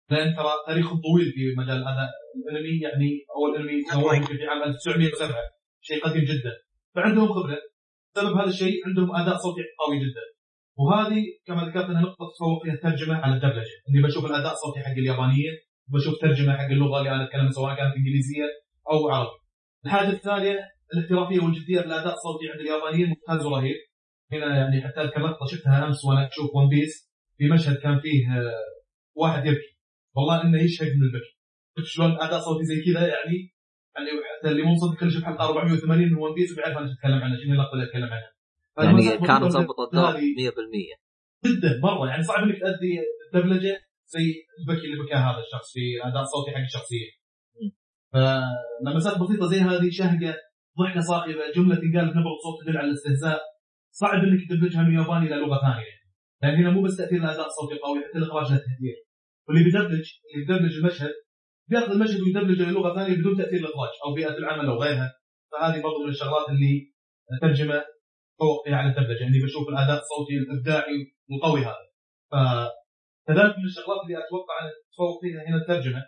[0.09, 2.09] لأن ترى تاريخهم طويل في مجال الأداء.
[2.35, 5.35] الأنمي يعني أول أنمي سووه يمكن في عام 1907
[5.81, 6.53] شيء قديم جدا.
[6.95, 7.57] فعندهم خبرة.
[8.15, 10.25] بسبب هذا الشيء عندهم أداء صوتي قوي جدا.
[10.79, 13.75] وهذه كما ذكرت انها نقطة تتفوق فيها الترجمة على الدبلجة.
[13.89, 15.55] إني بشوف الأداء الصوتي حق اليابانيين
[15.89, 18.47] وبشوف ترجمة حق اللغة اللي أنا اتكلمها سواء كانت إنجليزية
[18.91, 19.40] أو عربي
[19.85, 20.59] الحاجة الثانية
[20.93, 23.75] الاحترافية والجدية في الأداء الصوتي عند اليابانيين ممتاز ورهيب.
[24.31, 28.31] هنا يعني حتى اذكر لقطه شفتها أمس وأنا أشوف One Piece في مشهد كان فيه
[28.37, 28.51] آه،
[29.15, 29.77] واحد يبكي.
[30.15, 31.33] والله إنه يشهق من البكي.
[31.77, 33.53] شفت شلون أداء صوتي زي كذا يعني؟
[33.95, 37.21] يعني حتى اللي مو مصدق كل شوف حلقة 480 من One Piece وبيعرف أنا أتكلم
[37.23, 38.31] عنها شنو اللقطه اللي اتكلم عنها
[38.77, 41.01] يعني فالمسافة كان بسيطة ضبط الدور 100% هذه
[41.45, 44.25] جدا مرة يعني صعب إنك تأدي الدبلجة زي
[44.59, 47.09] البكي اللي بكاه هذا الشخص في أداء صوتي حق الشخصية.
[48.13, 50.35] فلمسات بسيطة زي هذه شهقه
[50.79, 53.39] ضحكة صاخبة جملة تنقال بنبره صوت تدل على الاستهزاء.
[53.91, 55.95] صعب إنك تدبلجها من ياباني إلى لغة ثانية.
[56.41, 58.95] لأن هنا مو بس تأثير الاداء الصوتي قوي حتى الاخراج له تاثير
[59.47, 61.13] واللي بيدبلج اللي بيدبلج المشهد
[61.69, 65.13] بياخذ المشهد ويدبلجه للغه ثانية بدون تأثير الاخراج أو بيئة العمل أو غيرها.
[65.51, 66.93] فهذه برضو من الشغلات اللي
[67.41, 67.83] ترجمة
[68.35, 71.85] تفوق فيها على الدبلجه إني بشوف الأداء الصوتي الإبداعي والقوي هذا.
[72.31, 76.01] فكذلك من الشغلات اللي أتوقع أن تفوق فيها هنا الترجمة.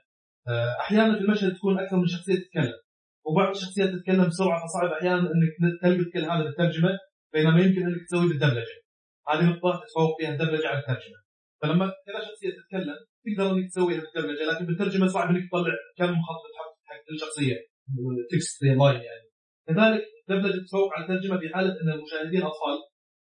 [0.80, 2.80] أحيانا في المشهد تكون أكثر من شخصية تتكلم.
[3.26, 5.52] وبعض الشخصيات تتكلم بسرعة فصعب أحيانا إنك
[5.82, 6.90] تلقط كل هذا بالترجمة
[7.34, 8.78] بينما يمكن إنك تسوي بالدبلجه
[9.30, 11.20] هذه نقطة تتفوق فيها الدبلجه على الترجمة.
[11.62, 16.44] فلما كذا شخصية تتكلم تقدر إنك تسويها بالدبلجه لكن بالترجمة صعب إنك تطلع كم خط
[16.54, 17.56] تحط حق كل شخصيه
[18.32, 19.28] text line يعني.
[19.68, 22.78] كذلك الدبلجه تتفوق على الترجمة في حالة إن المشاهدين أطفال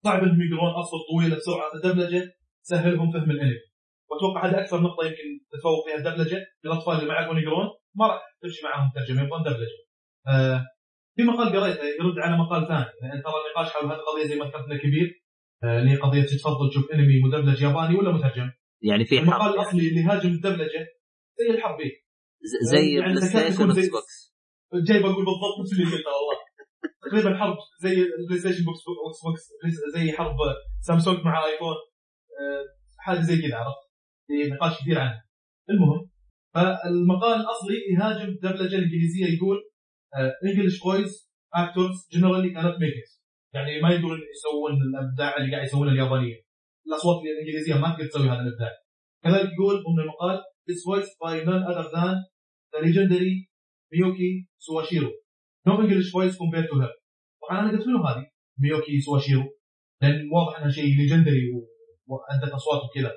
[0.05, 1.71] صعب إنهم يقرون أصوات طويلة بسرعة.
[1.75, 2.33] الدبلجه
[2.65, 3.74] تسهلهم فهم الأنمي.
[4.11, 6.39] وأتوقع هذه أكثر نقطة يمكن تتفوق فيها الدبلجة.
[6.65, 9.79] للاطفال اللي ما يعرفون يقرون ما راح تمشي معهم ترجمة يبغون دبلجة.
[10.29, 10.67] آه
[11.17, 12.85] في مقال قريته يرد على مقال ثاني.
[13.03, 15.25] لأن ترى النقاش حول هذه القضية زي ما ذكرت كبير.
[15.65, 18.51] آه، اللي هي قضية تفضل تشوف انمي مدبلج ياباني ولا مترجم؟
[18.83, 19.55] يعني في المقال حرب.
[19.55, 20.87] الأصلي اللي هاجم الدبلجة
[21.39, 21.79] زي الحرب
[22.71, 24.35] زي يعني بلاي ستيشن واكس بوكس
[24.89, 26.39] جاي بقول بالضبط نفس اللي قلته والله.
[27.03, 29.43] تقريبا حرب زي البلاي ستيشن بوكس بوكس بوكس
[29.95, 30.37] زي حرب
[30.81, 31.77] سامسونج مع ايفون
[32.41, 32.65] آه،
[32.99, 33.84] حاجة زي كذا عرفت؟
[34.31, 35.23] نقاش كثير عنه.
[35.71, 36.11] المهم
[36.55, 39.59] فالمقال الأصلي يهاجم الدبلجه الإنجليزية يقول
[40.45, 42.95] انجلش بويز اكتورز جنرالي كانت ميك
[43.55, 46.43] يعني ما يقدرون يسوون الأبداع اللي قاعد يسوونه اليابانيين
[46.87, 48.73] الأصوات الإنجليزية ما تقدر تسوي هذا الأبداع.
[49.25, 50.39] كذلك يقول ضمن المقال
[50.71, 52.15] is voiced by none other than
[52.73, 53.49] the legendary
[53.93, 55.11] ميوكي سواشيرو
[55.69, 56.93] no English voice compared to her.
[57.43, 58.27] طبعا أنا قلت منو هذه؟
[58.59, 59.45] ميوكي سواشيرو
[60.03, 61.43] لأن واضح إنها شيء legendary
[62.07, 63.13] وادت أصوات وكذا.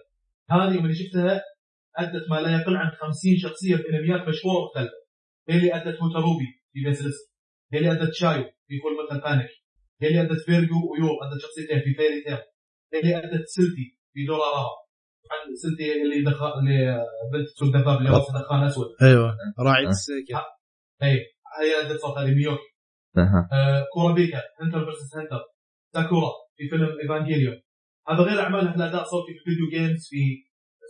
[0.52, 1.42] هذه من شفتها
[1.98, 5.00] أدت ما لا يقل عن 50 شخصية في انميات مشهوره مختلفه
[5.50, 7.18] هي اللي أدت هوتاروبي في بيسلس
[7.74, 9.50] هي اللي أدت شايو في Full Metal Panic
[10.02, 12.38] هي اللي أدت فيرجو ويور أدت شخصيتين في Fairy Tail
[12.94, 14.76] هي اللي أدت سلتي في Durarara.
[15.24, 18.88] طبعا سلتي اللي دخل اللي بنت سوق دباب اللي راسها دخان أسود.
[19.02, 19.38] أيوه.
[19.60, 19.90] راعي أه.
[19.90, 20.36] السيكل
[21.04, 21.16] اي
[21.62, 22.70] هي أدت صوت هذه ميوكي
[23.18, 23.50] أها.
[23.54, 25.42] آه، كورابيكا Hunter versus Hunter.
[25.94, 27.62] ساكورا في فيلم ايفانجيليون
[28.10, 30.22] هذا غير اعمالها في الاداء الصوتي في video games في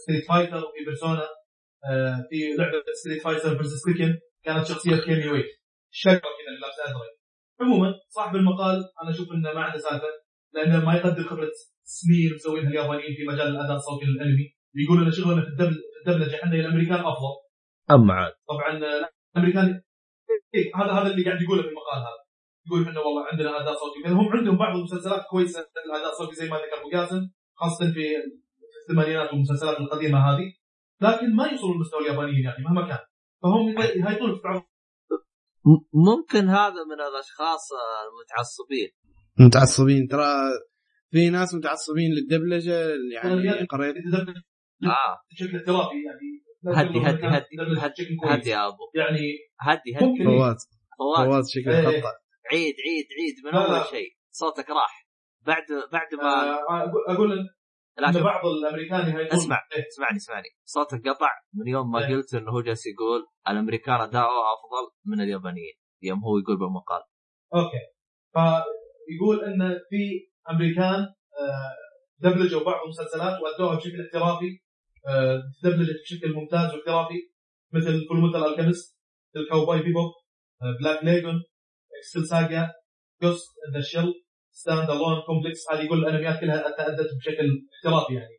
[0.03, 1.27] Street Fighter وفي بيرسونا
[1.89, 5.45] آه، في لعبة Street Fighter versus Tekken كانت شخصية كيمي ويت
[5.91, 7.17] شقه كذا اللي لابسه ازرق
[7.61, 10.07] عموما صاحب المقال أنا أشوف إنه ما عنده سالفة
[10.53, 11.49] لأنه ما يقدر خبرة
[11.83, 16.39] سنين مسوينها اليابانيين في مجال الأداء الصوتي للانمي يقول ان شغلنا في الدبل- في الدبلجه
[16.43, 17.35] عندنا الأمريكان أفضل.
[17.91, 18.31] اما عاد.
[18.49, 18.77] طبعا
[19.35, 19.81] الامريكان
[20.53, 22.26] إيه هذا هذا اللي قاعد يقوله في المقال هذا.
[22.67, 26.49] يقول إحنا والله عندنا اداء صوتي كذا هم عندهم بعض المسلسلات كويسة الاداء الصوتي زي
[26.49, 28.05] ما ذكر ابو قاسم خاصة في
[28.81, 30.53] الثمانينات والمسلسلات القديمة هذه.
[31.01, 32.99] لكن ما يوصلوا لمستوى اليابانيين يعني مهما كان.
[33.43, 34.61] فهم يهيطون في بعض
[35.93, 37.69] ممكن هذا من الأشخاص
[38.07, 38.89] المتعصبين.
[39.39, 40.07] متعصبين.
[40.07, 40.27] ترى
[41.11, 44.35] في ناس متعصبين للدبلجة يعني قريت يتدبج
[44.83, 45.17] آه.
[45.31, 46.37] بشكل احترافي يعني.
[46.75, 47.45] هدي هدي هدي
[47.79, 48.33] هدي كويس.
[48.33, 48.83] هدي يا أبو.
[48.95, 49.27] يعني
[49.59, 50.25] هدي هدي.
[50.25, 50.69] فواز.
[51.17, 52.01] فواز شكله إيه.
[52.01, 52.26] خطأ.
[52.51, 53.55] عيد عيد عيد من.
[53.59, 54.09] أول شيء.
[54.31, 55.07] صوتك راح.
[55.45, 57.45] بعد بعد ما آه، أقول- أقول إن
[57.97, 58.23] لا شوف.
[58.23, 59.59] بعض الأمريكان اسمع.
[59.75, 59.87] إيه.
[59.87, 60.47] اسمعني اسمعني.
[60.65, 61.29] صوتك قطع.
[61.53, 62.15] من يوم ما إيه.
[62.15, 65.73] قلت إنه هو جالس يقول الأمريكان أداؤه أفضل من اليابانيين.
[66.01, 67.01] يوم هو يقول بالمقال.
[67.55, 67.83] أوكي.
[68.33, 70.99] فيقول إن في أمريكان
[71.39, 71.75] آه،
[72.19, 74.59] دبلجوا بعض المسلسلات وأدوها بشكل احترافي
[75.09, 77.19] آه، دبلجت بشكل ممتاز واحترافي
[77.73, 78.97] مثل Fullmetal Alchemist ال
[79.35, 80.11] Cowboy Bebop
[80.81, 81.43] Black Lagoon
[81.97, 82.73] Excel Saga
[83.21, 84.13] Ghost in the Shell
[84.51, 88.33] Stand Alone Complex هذه يقول الأنميات كلها تأدت بشكل احترافي يعني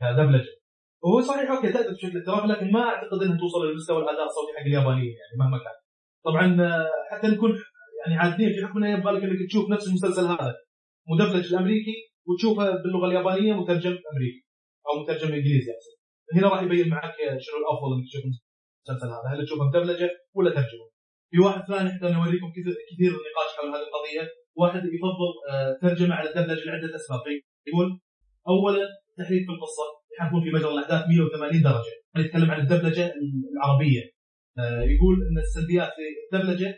[0.00, 0.54] كدبلجة.
[1.02, 4.66] وهو صحيح أوكي تأدت بشكل احترافي لكن ما أعتقد إنها توصل لمستوى الأداء الصوتي حق
[4.66, 5.76] اليابانيين يعني مهما كان.
[6.24, 7.50] طبعا آه، حتى نكون
[8.00, 10.54] يعني عادلين في حكم انه يبغى لك إنك تشوف نفس المسلسل هذا
[11.08, 14.44] مدبلج الأمريكي وتشوفه باللغة اليابانية مترجم أمريكي
[14.86, 15.94] أو مترجم إنجليزي أقصد.
[16.36, 19.28] هنا راح يبين معك شنو الأفضل إنك تشوف المسلسل هذا.
[19.30, 20.83] هل تشوفه مدبلجة ولا ترجمة؟
[21.34, 24.24] في واحد ثاني حتى نوريكم كثير كثير نقاش حول هذه القضية.
[24.60, 27.20] واحد يفضل آه، ترجمة على الدبلجه لعده اسباب
[27.68, 27.88] يقول
[28.48, 28.86] اولا
[29.18, 29.86] تحريف في القصة.
[30.14, 31.94] يحرفون في مجرى الأحداث 180 درجة.
[32.16, 33.12] نتكلم عن الدبلجه
[33.54, 34.02] العربية.
[34.58, 36.70] آه، يقول إن السلبيات في الدبلجه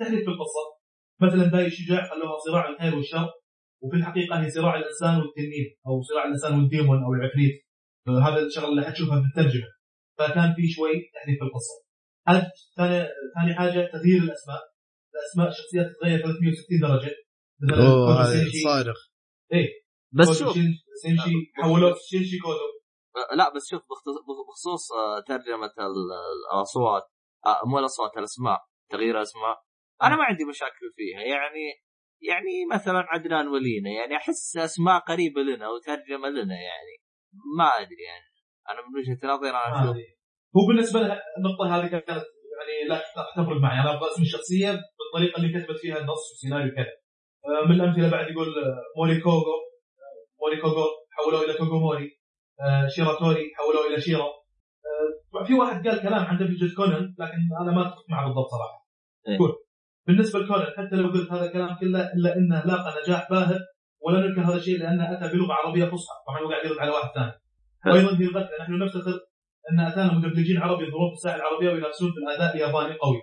[0.00, 0.64] تحريف في القصة.
[1.20, 3.28] مثلا باقي الشجاع خلوها صراع الخير والشر
[3.82, 7.56] وفي الحقيقة هي صراع الإنسان والتنين أو صراع الإنسان والديمون أو العفريت.
[8.26, 9.68] هذا الشغله اللي حتشوفها في الترجمة.
[10.18, 11.89] فكان في شوي تحريف في القصة.
[12.28, 14.60] هذا ثاني ثاني حاجة تغيير الأسماء.
[15.14, 17.14] الأسماء الشخصيات تتغير 360 درجة.
[17.62, 18.58] مثلا أوه سينشي.
[18.64, 18.96] صارخ.
[20.12, 20.54] بس كودو شوف.
[21.02, 21.30] سينشي
[21.62, 22.68] حولوه شينشي كودو.
[23.36, 23.82] لا بس شوف
[24.48, 26.14] بخصوص آه، ترجمة ال-
[26.54, 27.02] الأصوات
[27.46, 28.58] آه، مو الأصوات الأسماء
[28.90, 29.56] تغيير الاسماء
[30.02, 31.20] أنا ما عندي مشاكل فيها.
[31.20, 31.64] يعني
[32.22, 33.90] يعني مثلا عدنان ولينا.
[33.90, 36.94] يعني أحس أسماء قريبة لنا وترجمة لنا يعني.
[37.58, 38.24] ما أدري يعني.
[38.68, 39.96] أنا من وجهة نظري أنا أشوف.
[40.56, 43.02] هو بالنسبة له النقطة هذه كانت يعني لا
[43.36, 43.80] تفرق معي.
[43.80, 46.94] أنا أبغى اسم الشخصيه بالطريقة اللي كتبت فيها النص والسيناريو كذا.
[47.44, 49.36] آه، من الأمثلة بعد يقول آه، موري كوغو.
[49.36, 52.08] آه، موري كوغو حولوه إلى كوغو موري.
[52.60, 54.28] آه، شيراتوري حولوه إلى شيرا.
[55.46, 58.86] في واحد قال كلام عن دبلجة كونان لكن أنا ما أتفق معه بالضبط صراحة.
[59.28, 59.34] إيه.
[59.34, 59.52] يقول
[60.06, 63.58] بالنسبة لكونان حتى لو قلت هذا الكلام كله إلا إنه لاقى نجاح باهر
[64.00, 66.16] ولا ننكر هذا الشيء لأنه أتى بلغة عربية فصحى.
[66.26, 67.32] طبعا هو قاعد يرد على واحد ثاني.
[67.86, 68.24] وأيضا في
[68.60, 69.20] نحن نفتخر
[69.72, 73.20] ان أتانا مدبلجين عرب يظهرون في الساحه العربيه وينافسون في الأداء الياباني قوي.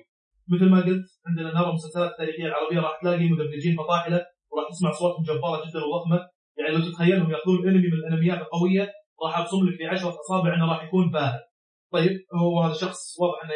[0.52, 5.23] مثل ما قلت عندنا نرى المسلسلات التاريخيه العربيه راح تلاقي مدبلجين فطاحله وراح تسمع اصواتهم
[5.23, 6.19] جبارة جدا وضخمة.
[6.58, 8.91] يعني لو تتخيلهم ياخذون انمي من الأنميات القوية
[9.23, 11.39] راح ابصم لك في 10 أصابع إنه راح يكون باهر
[11.93, 13.54] طيب هو هذا شخص واضح إنه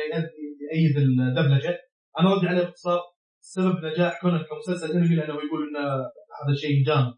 [0.71, 1.79] يأيد الدبلجة.
[2.19, 2.99] أنا ردي عليه باختصار
[3.39, 5.77] سبب نجاح كونان كمسلسل انمي لأنه يقول إن
[6.39, 7.13] هذا شيء جامد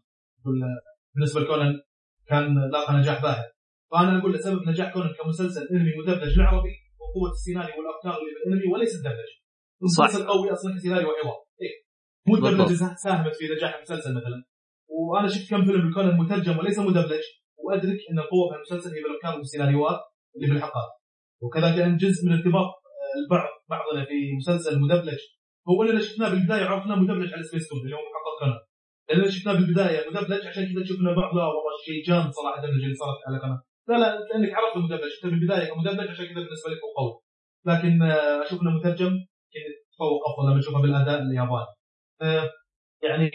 [1.14, 1.80] بالنسبة لكونان
[2.26, 3.44] كان لاقى نجاح باهر
[3.94, 8.40] فانا أقول له سبب نجاح كونان كمسلسل إنمي مدبلج العربي وقوة السيناريو والافكار اللي في
[8.46, 9.36] الانمي وليس الدبلجه
[9.96, 10.04] صح.
[10.04, 11.38] المسلسل قوي أصلا كسيناريو وحوار.
[11.62, 11.74] إيه.
[12.26, 12.34] مو.
[12.34, 14.38] الدبلجه ساهمت في نجاح المسلسل مثلا.
[14.88, 17.24] وأنا شفت كم فيلم لكونان مترجم وليس مدبلج
[17.64, 20.00] وأدرك إن القوة في المسلسل هي بالافكار والسيناريوهات
[20.36, 20.90] اللي الحلقات
[21.42, 25.20] وكذلك أن جزء من ارتباط آه، البعض بعضنا في مسلسل مدبلج
[25.68, 28.60] هو إننا شفناه بالبداية عرفناه مدبلج على سبيس تون اللي هو محقق كونان
[29.08, 32.94] لاننا شفناه بالبداية مدبلج عشان كذا شفنا بعض لا والله شيء جامد صراحة الدبلجه اللي
[32.94, 33.62] صارت على قناة.
[33.88, 37.20] لا لا لانك عرفت المدبلج انت في البداية كمدبلج عشان كذا بالنسبة لك هو قوي.
[37.66, 41.74] لكن آه، أشوف إنه مترجم يمكن يتفوق افضل لما تشوفه بالأداء الياباني.
[42.22, 42.50] آه،
[43.02, 43.30] يعني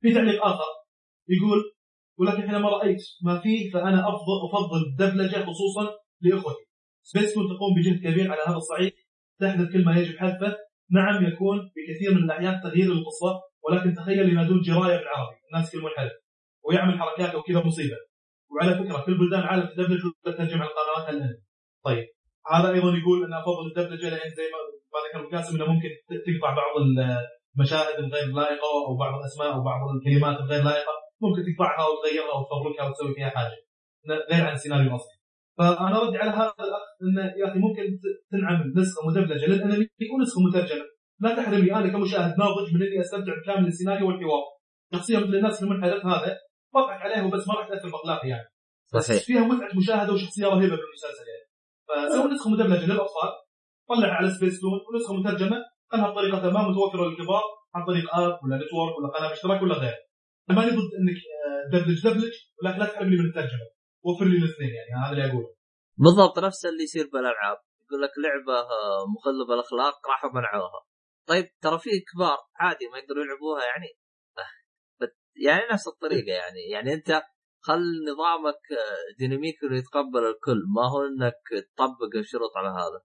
[0.00, 0.70] في تعليق آخر
[1.28, 1.58] يقول
[2.18, 5.84] ولكن حينما رأيت ما فيه فأنا أفضل أفضل الدبلجه خصوصا
[6.20, 6.64] لإخوتي.
[7.02, 8.92] سبيس تقوم بجهد كبير على هذا الصعيد
[9.40, 10.56] تحذف كل ما يجب حذفه.
[10.90, 16.12] نعم يكون بكثير من الأحيان تغيير القصة ولكن تخيل ينادون جراية بالعربي الناس كل منحرف
[16.64, 17.96] ويعمل حركات وكذا مصيبة.
[18.52, 21.38] وعلى فكرة كل بلدان العالم تدبلج وتترجم على قنوات الانمي
[21.84, 22.04] طيب.
[22.52, 24.46] هذا أيضا يقول أن أفضل الدبلجة لأن زي
[24.92, 25.88] ما ذكر ابو قاسم إنه ممكن
[26.26, 30.94] تقطع بعض المشاهد الغير لائقة أو بعض الأسماء أو بعض الكلمات الغير لائقة.
[31.22, 33.58] ممكن تقطعها وتغيرها وتفركها وتسوي فيها حاجة.
[34.32, 35.16] غير عن السيناريو الاصلي
[35.58, 37.82] فأنا ردي على هذا الأخ انه يا أخي ممكن
[38.32, 40.86] تنعمل نسخة مدبلجة للأنمي ونسخه مترجمة.
[41.20, 44.44] لا تحرمني أنا كمشاهد ناضج من إني أستمتع بكامل السيناريو والحوار.
[44.94, 46.38] شخصيه مثل الناس المنحرف هذا
[46.74, 48.48] بضحك عليه وبس ما راح تأثر بأخلاقي يعني.
[48.94, 51.46] بس صحيح فيها متعة مشاهدة وشخصية رهيبة بالمسلسل يعني.
[51.88, 53.30] فسوي نسخة مدبلجه للأطفال
[53.88, 55.56] طلعها على سبيس تون ونسخة مترجمة
[55.92, 57.42] خلها بطريقه ما متوفرة للكبار؟
[57.74, 60.02] عن طريق app ولا network ولا قناة اشتراك ولا غيره
[60.48, 63.66] ماني ضد إنك آه، دبلج دبلج ولكن لا تحرمني من الترجمة.
[64.04, 65.54] وفر لي الاثنين يعني هذا اللي أقوله.
[65.96, 67.58] بالضبط نفس اللي يصير بالألعاب.
[67.84, 70.80] يقول لك لعبة آه، مخلة بالأخلاق راحوا منعوها.
[71.28, 73.90] طيب ترى في كبار عادي ما يقدروا يلعبوها يعني.
[75.36, 76.60] يعني نفس الطريقة يعني.
[76.70, 77.22] يعني أنت
[77.60, 83.00] خل نظامك آه، ديناميكي يتقبل الكل ما هو إنك تطبق الشروط على هذا.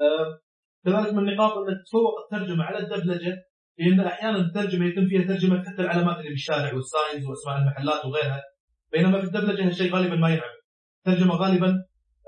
[0.00, 0.40] آه،
[0.84, 3.34] كذلك من النقاط ان تتفوق الترجمة على الدبلجة
[3.78, 8.42] لأن أحيانا الترجمة يتم فيها ترجمة حتى العلامات اللي بالشارع والساينز وأسماء المحلات وغيرها
[8.92, 10.60] بينما في الدبلجة هالشيء غالبا ما ينعمل
[11.06, 11.68] الترجمه غالبا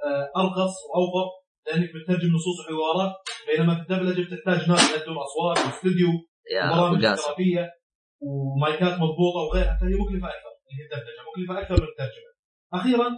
[0.05, 1.29] آه، أرخص وأوفر
[1.67, 3.15] لانك بتترجم نصوص وحوارات
[3.49, 6.09] بينما في الدبلجة بتحتاج ناس يقدمون أصوات واستوديو
[6.51, 7.71] يا ابو احترافية.
[8.21, 12.31] ومايكات مضبوطة وغيرها فهي مكلفة أكثر اللي هي الدبلجه مكلفة أكثر من الترجمة.
[12.75, 13.09] أخيرا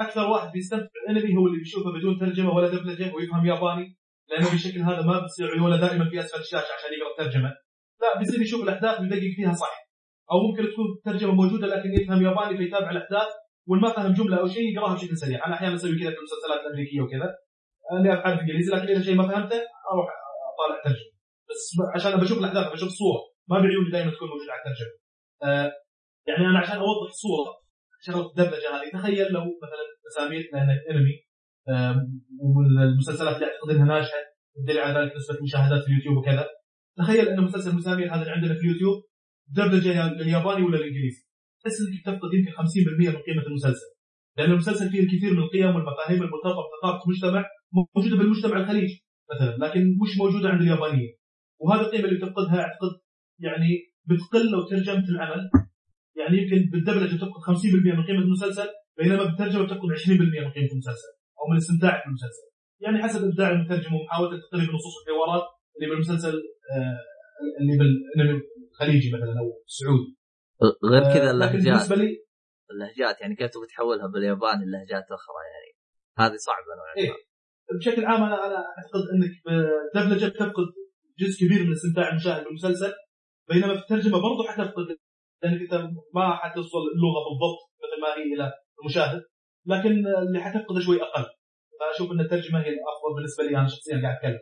[0.00, 3.96] أكثر واحد بيستمتع بالأنمي هو اللي بيشوفه بدون ترجمة ولا دبلجه ويفهم ياباني
[4.28, 7.50] لأنه بالشكل هذا ما بتصير عيونه دائما في أسفل الشاشه عشان يقرأ الترجمة.
[8.02, 9.74] لا بيصير يشوف الأحداث ويدقق فيها صح.
[10.32, 13.28] أو ممكن تكون الترجمه موجودة لكن يفهم ياباني فيتابع الأحداث
[13.68, 17.00] والما فهم جملة أو شيء يقراها بشكل سريع، أنا أحيانا أسوي كذا في المسلسلات الأمريكية
[17.00, 17.34] وكذا.
[17.92, 19.60] أني افعل إنجليزي لكن إذا شيء ما فهمته
[19.92, 20.08] أروح
[20.52, 21.12] أطالع ترجمة.
[21.50, 21.62] بس
[21.94, 24.96] عشان بشوف الأحداث بشوف الصورة ما بعيوني دائما تكون موجودة على الترجمة.
[25.42, 25.72] آه
[26.28, 27.52] يعني أنا عشان أوضح الصورة
[28.06, 31.16] شغله الدبلجه هذه تخيل لو مثلا مسامير لانك انمي
[32.40, 34.18] والمسلسلات اللي أعتقد إنها ناجحة
[34.56, 36.46] والدليل على ذلك نسبة المشاهدات في اليوتيوب وكذا.
[36.98, 39.04] تخيل أن مسلسل مسامير هذا اللي عندنا في اليوتيوب
[39.48, 41.22] دبلجه للياباني ولا الإنجليزي؟
[41.60, 43.90] تحس إنك تفقد يمكن 50% من قيمة المسلسل.
[44.36, 49.80] لأن المسلسل فيه الكثير من القيم والمفاهيم المرتبطة بثقافه المجتمع موجودة بالمجتمع الخليجي مثلا لكن
[50.02, 51.16] مش موجودة عند اليابانيين.
[51.60, 52.92] وهذه القيمة اللي تفقدها أعتقد
[53.38, 53.70] يعني
[54.08, 55.50] بتقل لو ترجمت العمل
[56.16, 58.68] يعني يمكن بالدبلجة تفقد 50% من قيمة المسلسل
[58.98, 62.46] بينما بالترجمة تفقد 20% من قيمة المسلسل أو من استمتاعك بالمسلسل.
[62.80, 65.44] يعني حسب إبداع المترجم ومحاولة تقريب نصوص الحوارات
[65.76, 66.34] اللي بالمسلسل
[66.72, 66.98] آه
[67.60, 70.16] اللي بالانمي الخليجي مثلا أو السعودي.
[70.92, 71.62] غير كذا آه، اللهجات.
[71.62, 72.26] بالنسبة لي
[72.70, 75.72] اللهجات يعني كيف تبغى تحولها بالياباني لهجات أخرى يعني؟
[76.18, 77.12] هذه صعبة نوعا إيه.
[77.78, 80.66] بشكل عام أنا أنا أعتقد إنك بالدبلجة تفقد
[81.18, 82.92] جزء كبير من استمتاع المشاهد بالمسلسل.
[83.48, 84.86] بينما في الترجمة برضو حتفقد
[85.42, 85.74] لأنك أنت
[86.14, 89.22] ما حتوصل اللغة بالضبط مثل ما هي إلى المشاهد
[89.66, 91.26] لكن اللي حتفقده شوي أقل.
[91.80, 94.40] فأشوف إن الترجمة هي الأفضل بالنسبة لي أنا شخصيا قاعد أتكلم.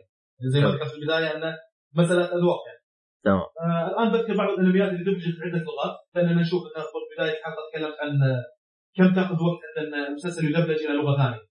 [0.53, 1.57] زي ما ذكرت في البداية انه
[1.95, 2.81] مسألة اذواق يعني
[3.25, 3.45] تمام.
[3.61, 7.61] آه الآن بذكر بعض الأنميات اللي دبلجت بعده لغات لاننا نشوف إنها في بدايه الحلقة
[7.71, 8.11] تكلمت عن
[8.97, 11.41] كم تأخذ وقت حتى إن المسلسل يدبلج إلى لغة ثانية.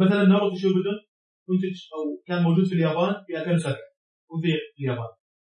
[0.00, 0.96] مثلا ناروتو شوبودن
[1.48, 3.76] منتج أو كان موجود في اليابان في 2007
[4.30, 5.10] وذيع في اليابان.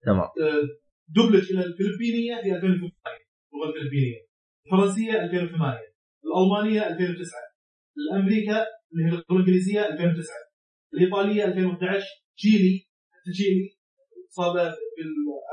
[0.07, 0.21] تمام.
[0.21, 0.63] آه،
[1.17, 2.93] دبلج إلى الفلبينية في 2008
[3.53, 4.21] اللغة الفلبينيه
[4.67, 5.79] الفرنسية 2008
[6.25, 7.39] الألمانية 2009
[7.99, 10.35] الأمريكا اللي هي اللغة الإنجليزية 2009
[10.95, 12.75] الإيطالية 2011 تشيلي
[13.13, 13.69] حتى تشيلي
[14.29, 14.53] صار
[14.95, 15.03] في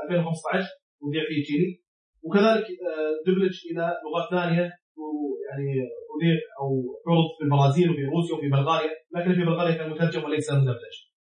[0.04, 0.68] 2015
[1.00, 1.82] وذيع فيه تشيلي.
[2.22, 4.64] وكذلك آه، دبلج إلى لغات ثانية
[5.00, 5.70] ويعني
[6.14, 6.68] اذيع أو
[7.08, 10.96] عرض في البرازيل وفي روسيا وفي بلغاريا لكن في بلغاريا كان مترجم وليس مدبلج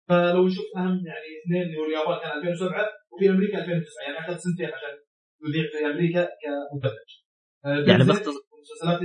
[0.08, 4.36] فلو نشوف أهم يعني اثنين اللي هو اليابان كان 2007 وفي أمريكا 2009 يعني اخذ
[4.46, 4.94] سنتين عشان
[5.46, 7.10] يذيع في أمريكا كمدبلج
[7.64, 9.00] آه، يعني بنزل باختص- مسلسلات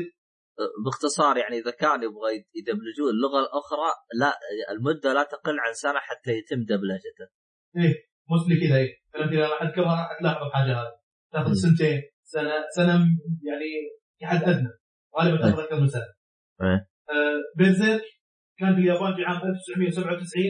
[0.85, 3.89] باختصار يعني إذا كانوا يبغى يدبلجون اللغة الأخرى
[4.19, 4.33] لا
[4.71, 7.27] المدة لا تقل عن سنة حتى يتم دبلجته.
[8.29, 8.89] موستلي كذا إيه.
[9.15, 9.59] الامثله اللي راح
[10.17, 10.91] حتلاحظ الحاجة هذه.
[11.33, 11.53] تأخذ.
[11.53, 12.93] سنتين سنة سنة
[13.49, 13.69] يعني
[14.21, 14.69] كحد أدنى.
[15.19, 16.13] غالبا تاخذ أكثر من سنة.
[16.61, 16.87] إيه.
[17.09, 18.01] آه بيرزيرك
[18.59, 20.43] كان في اليابان في عام 1997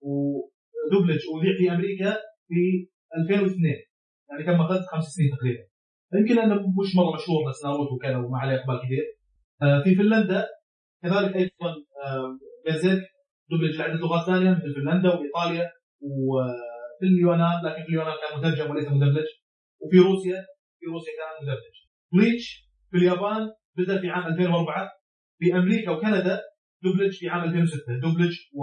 [0.00, 2.16] ودبلج وذيع في أمريكا
[2.48, 3.74] في 2002
[4.30, 5.64] يعني كان اخذت خمس سنين تقريبا.
[6.14, 9.04] يمكن انه مش مرة مشهور بس ناروتو وكذا وما عليه إقبال كثير
[9.62, 10.46] آه في فنلندا
[11.02, 11.70] كذلك أيضا
[12.04, 13.02] آه، بيرزيرك
[13.50, 15.70] دبلج لعدة لغات ثانية مثل فنلندا وإيطاليا
[16.00, 19.26] وفي اليونان لكن في اليونان كان مترجم وليس مدبلج.
[19.80, 20.46] وفي روسيا
[20.80, 21.76] في روسيا كان مدبلج.
[22.12, 24.90] بليتش في اليابان بدأ في عام 2004
[25.38, 26.40] في أمريكا وكندا
[26.84, 28.62] دبلج في عام 2006 دبلج و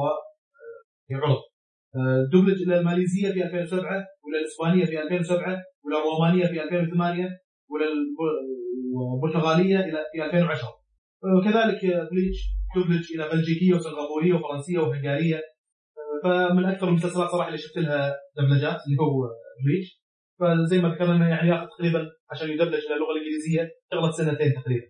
[1.13, 3.83] آه، آه، دبلج إلى الماليزية في 2007
[4.23, 7.29] والى الإسبانية في 2007 والى الرومانية في 2008
[7.69, 7.85] والى
[9.15, 10.85] البرتغاليه إلى في 2010
[11.37, 11.81] وكذلك
[12.11, 12.39] بليتش
[12.75, 15.41] دبلج إلى بلجيكية وسنغافورية وفرنسية وهنغارية.
[16.23, 19.29] فمن أكثر المسلسلات صراحة اللي شفت لها دبلجات اللي هو
[19.65, 20.01] بليتش
[20.39, 24.87] فزي ما ذكرنا يعني ياخذ تقريبا عشان يدبلج إلى اللغة الإنجليزية شغله سنتين تقريبا.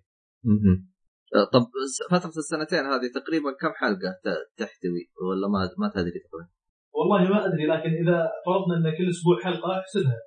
[1.53, 1.63] طب
[2.11, 4.11] فترة السنتين هذه تقريبا كم حلقة
[4.57, 6.49] تحتوي؟ ولا ما ما تدري تقريبا؟
[6.97, 10.19] والله ما أدري لكن إذا فرضنا إن كل أسبوع حلقة أحسبها.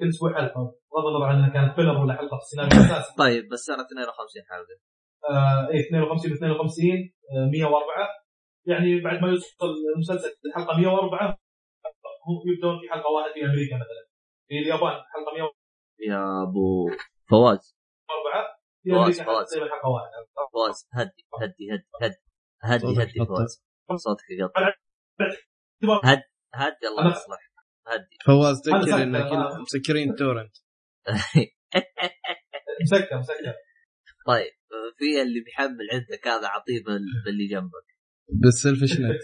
[0.00, 0.62] كل أسبوع حلقة
[0.92, 3.16] بغض النظر عن إنها كانت filler ولا حلقة في السيناريو الاساسي.
[3.24, 4.76] طيب بس سنة 52 حلقة.
[5.30, 6.90] آه اي 52 ب 52
[7.32, 8.08] آه 104
[8.66, 11.38] يعني بعد ما يوصل المسلسل الحلقة 104
[12.26, 14.02] هم يبدون في حلقة واحدة في أمريكا مثلا.
[14.48, 15.52] في اليابان حلقة 104
[16.10, 16.90] يا أبو
[17.30, 17.76] فواز.
[18.06, 18.12] في
[18.88, 22.16] فواز واحدة فواز هدي هدي هدي هدي.
[22.62, 23.62] هدي هدي فواز
[23.96, 24.72] صوتك يقطع.
[26.04, 26.22] هد
[26.54, 27.52] هدي الله يصلح
[27.86, 28.16] هدي.
[28.26, 30.56] فواز تذكر إنك مسكرين تورنت
[32.82, 33.54] مسكر مسكر.
[34.26, 34.52] طيب
[34.98, 36.84] في اللي بيحمل عندك هذا عطيه
[37.24, 37.86] باللي جنبك.
[38.28, 39.22] بالسيلفش نت.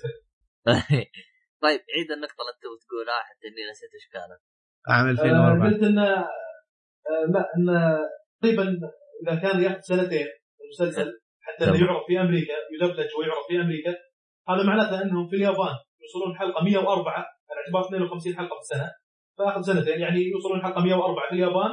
[1.63, 4.41] طيب عيد النقطة اللي انت بتقولها حتى إني نسيت إيش كانت.
[4.89, 7.99] عام 2004 قلت انه آه، لا انه
[8.43, 8.63] تقريبا
[9.23, 10.27] إذا كان ياخذ سنتين
[10.65, 11.09] المسلسل
[11.41, 13.95] حتى انه يعرض في أمريكا يدبلج ويعرض في أمريكا
[14.49, 17.13] هذا معناته أنهم في اليابان يوصلون حلقة 104
[17.51, 18.91] على اعتبار 52 حلقة في السنة.
[19.39, 21.71] فاخذ سنتين يعني يوصلون حلقة 104 في اليابان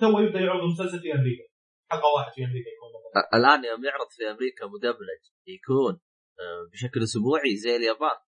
[0.00, 1.44] تو يبدأ يعرض المسلسل في أمريكا.
[1.90, 2.90] حلقة واحد في أمريكا يكون
[3.38, 5.94] الآن يوم يعرض في أمريكا مدبلج يكون
[6.40, 8.18] آه، بشكل أسبوعي زي اليابان.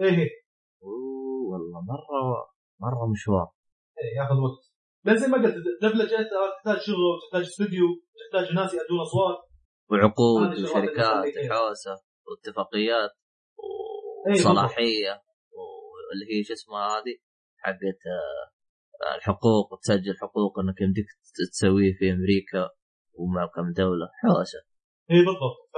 [0.00, 0.30] إيه إيه.
[0.82, 2.20] أوه والله مره
[2.80, 3.48] مرة مشوار.
[3.98, 4.73] إيه ياخذ وقت.
[5.06, 7.86] بس زي ما قلت دبلجه تحتاج شغل تحتاج استوديو
[8.18, 9.38] تحتاج ناس يأدون أصوات.
[9.90, 11.96] وعقود وشركات وحوسه
[12.26, 13.10] واتفاقيات
[14.30, 15.22] وصلاحية
[15.56, 17.14] واللي هي شو اسمها هذه
[17.58, 21.06] حقت آه، الحقوق تسجل حقوق إنك يمديك
[21.52, 22.70] تسويه في أمريكا
[23.14, 24.08] ومع كم دولة.
[24.22, 24.58] حوسة.
[25.10, 25.58] اي بالضبط.
[25.74, 25.76] ف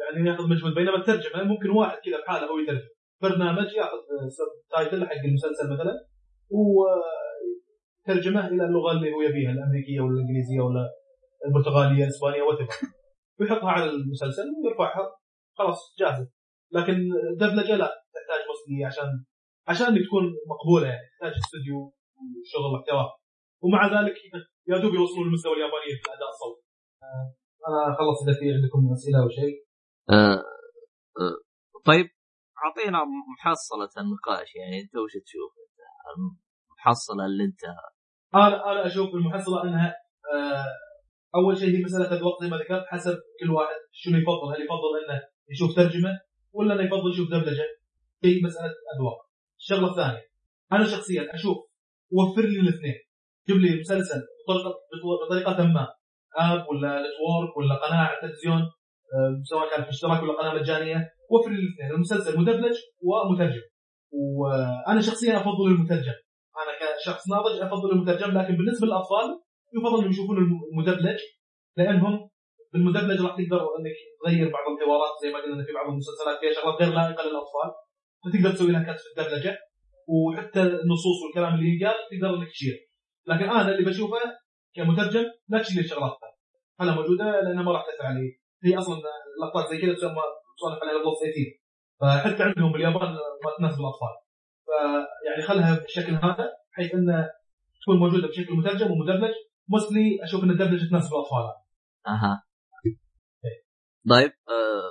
[0.00, 2.88] يعني ياخذ مجهود بينما الترجمة ممكن واحد كذا بحالة هو يترجم.
[3.22, 3.98] برنامج ياخذ
[4.70, 5.94] title حق المسلسل مثلا
[8.04, 10.90] وترجمه إلى اللغة اللي هو يبيها الأمريكية ولا الإنجليزية ولا
[11.46, 12.58] البرتغالية الإسبانية وات
[13.40, 15.16] ويحطها على المسلسل ويرفعها.
[15.58, 16.30] خلاص جاهزة.
[16.72, 19.24] لكن دبلجه لا تحتاج مصري عشان
[19.68, 21.06] عشان تكون مقبولة يعني.
[21.12, 21.78] تحتاج استوديو
[22.14, 23.06] وشغل محتوى
[23.62, 24.14] ومع ذلك
[24.68, 26.62] يا دوب يوصلون للمستوى الياباني في الاداء الصوتي
[27.02, 27.34] آه،
[27.68, 29.56] أنا خلص إذا في عندكم أسئلة أو شيء.
[30.10, 30.42] آه
[31.20, 31.36] آه.
[31.84, 32.06] طيب
[32.64, 32.98] أعطينا
[33.34, 34.80] محصلة النقاش يعني.
[34.80, 35.52] انت وش تشوف؟
[36.74, 37.62] المحصلة اللي انت
[38.34, 39.94] أنا أنا أشوف المحصلة أنها
[40.34, 40.64] آه
[41.36, 44.92] أول شيء هي مسألة الوقت زي ما ذكرت حسب كل واحد شنو يفضل هل يفضل
[45.04, 46.20] إنه يشوف ترجمة
[46.52, 47.66] ولا إنه يفضل يشوف دبلجة
[48.24, 49.18] هي مسألة اذواق
[49.58, 50.22] الشغلة الثانية
[50.72, 51.56] أنا شخصيا أشوف
[52.12, 52.98] وفر لي الاثنين.
[53.48, 54.74] جيب لي مسلسل بطريقه
[55.26, 55.88] بطريقة ما
[56.38, 58.60] app ولا network ولا قناة على التلفزيون
[59.14, 61.90] آه، سواء كان في اشتراك ولا قناة مجانية وفر لي الاثنين.
[61.94, 63.62] المسلسل مدبلج ومترجم.
[64.12, 66.18] وأنا شخصيا أفضل المترجم.
[66.62, 69.28] أنا كشخص ناضج أفضل المترجم لكن بالنسبة للأطفال
[69.76, 70.36] يفضل انهم يشوفون
[70.72, 71.20] المدبلج
[71.76, 72.30] لأنهم
[72.72, 76.82] بالمدبلج راح تقدر أنك تغير بعض الحوارات زي ما قلنا في بعض المسلسلات فيها شغلات
[76.82, 77.70] غير لائقة للأطفال
[78.24, 79.58] فتقدر تسوي لها cut في الدبلجه
[80.08, 82.78] وحتى النصوص والكلام اللي ينقال تقدر أنك تشيل
[83.26, 84.18] لكن أنا اللي بشوفه
[84.74, 86.16] كمترجم لا تشيل الشغلات
[86.78, 88.38] خلها موجودة لأنها ما راح تأثر علي.
[88.64, 88.96] هي أصلا
[89.42, 90.22] لقطات زي كذا تسمى
[90.56, 91.60] تسولف عليها بلس 18
[92.00, 93.12] فحتى عندهم باليابان
[93.44, 94.14] ما تناسب الأطفال.
[94.66, 96.52] فيعني خلها بالشكل هذا.
[96.74, 97.30] بحيث انه
[97.82, 99.34] تكون موجودة بشكل مترجم ومدبلج
[99.68, 101.46] موستلي أشوف أن الدبلجه تناسب الأطفال.
[102.06, 102.44] أها.
[104.08, 104.90] طيب آه،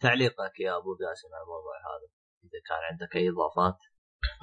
[0.00, 2.06] تعليقك يا أبو قاسم على الموضوع هذا
[2.44, 3.78] إذا كان عندك أي إضافات.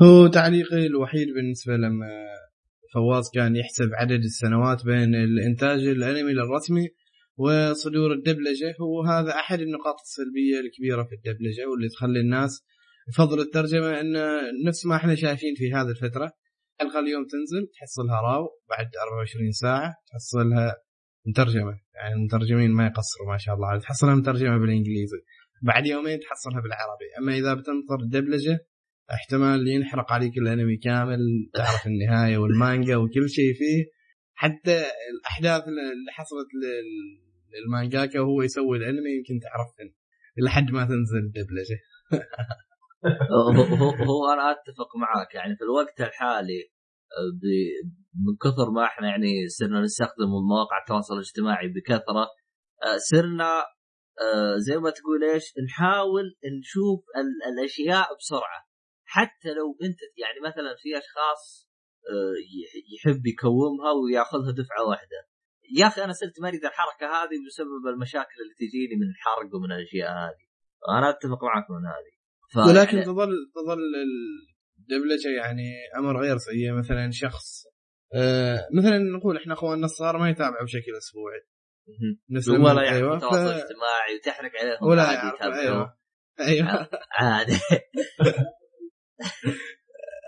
[0.02, 2.28] هو تعليقي الوحيد بالنسبة لما
[2.94, 6.90] فواز كان يحسب عدد السنوات بين الإنتاج الأنمي للرسمي
[7.38, 12.66] وصدور الدبلجة هو هذا أحد النقاط السلبية الكبيرة في الدبلجة واللي تخلي الناس
[13.10, 16.32] يفضل الترجمة انه نفس ما إحنا شايفين في هذه الفترة.
[16.82, 20.76] حلقة اليوم تنزل تحصلها راو بعد 24 ساعة تحصلها
[21.28, 21.80] مترجمة.
[21.96, 25.22] يعني المترجمين ما يقصروا ما شاء الله تحصلها مترجمة بالإنجليزي.
[25.64, 27.06] بعد يومين تحصلها بالعربي.
[27.20, 28.60] أما إذا بتنطر الدبلجه
[29.12, 31.20] احتمال ينحرق عليك الأنمي كامل
[31.54, 33.86] تعرف النهاية والمانجا وكل شيء فيه.
[34.34, 36.48] حتى الأحداث اللي حصلت
[37.54, 39.94] للمانجاكا وهو يسوي الأنمي يمكن تعرفهن
[40.38, 41.80] لحد ما تنزل الدبلجه
[43.06, 45.36] هو, هو, أنا أتفق معاك.
[45.36, 46.62] يعني في الوقت الحالي
[47.18, 47.32] آه،
[48.26, 52.26] من كثر ما إحنا يعني صرنا نستخدم مواقع التواصل الاجتماعي بكثرة
[52.84, 53.60] آه، صرنا
[54.22, 56.24] آه، زي ما تقول إيش؟ نحاول
[56.60, 58.62] نشوف ال- الأشياء بسرعة.
[59.06, 61.70] حتى لو أنت يعني مثلا في أشخاص
[62.62, 65.20] يح- يحب يكومها ويأخذها دفعة واحدة.
[65.80, 70.12] يا أخي أنا صرت مريض الحركة هذه بسبب المشاكل اللي تجيني من الحرق ومن الأشياء
[70.12, 70.44] هذه.
[70.98, 72.21] أنا أتفق معك من هذه.
[72.54, 73.80] ف- ولكن تظل تظل
[74.80, 76.74] الدبلجه يعني أمر غير سيء.
[76.74, 77.64] مثلا شخص
[78.16, 81.42] آه مثلا نقول إحنا اخواننا الصغار ما يتابعوا بشكل أسبوعي.
[82.30, 85.60] نسلم ولا يعرف أيوة، تواصل ف- اجتماعي وتحرق عليهم ولا عادي.
[85.60, 85.98] أيوه.
[86.40, 86.90] أيوه.
[87.12, 87.54] عادي.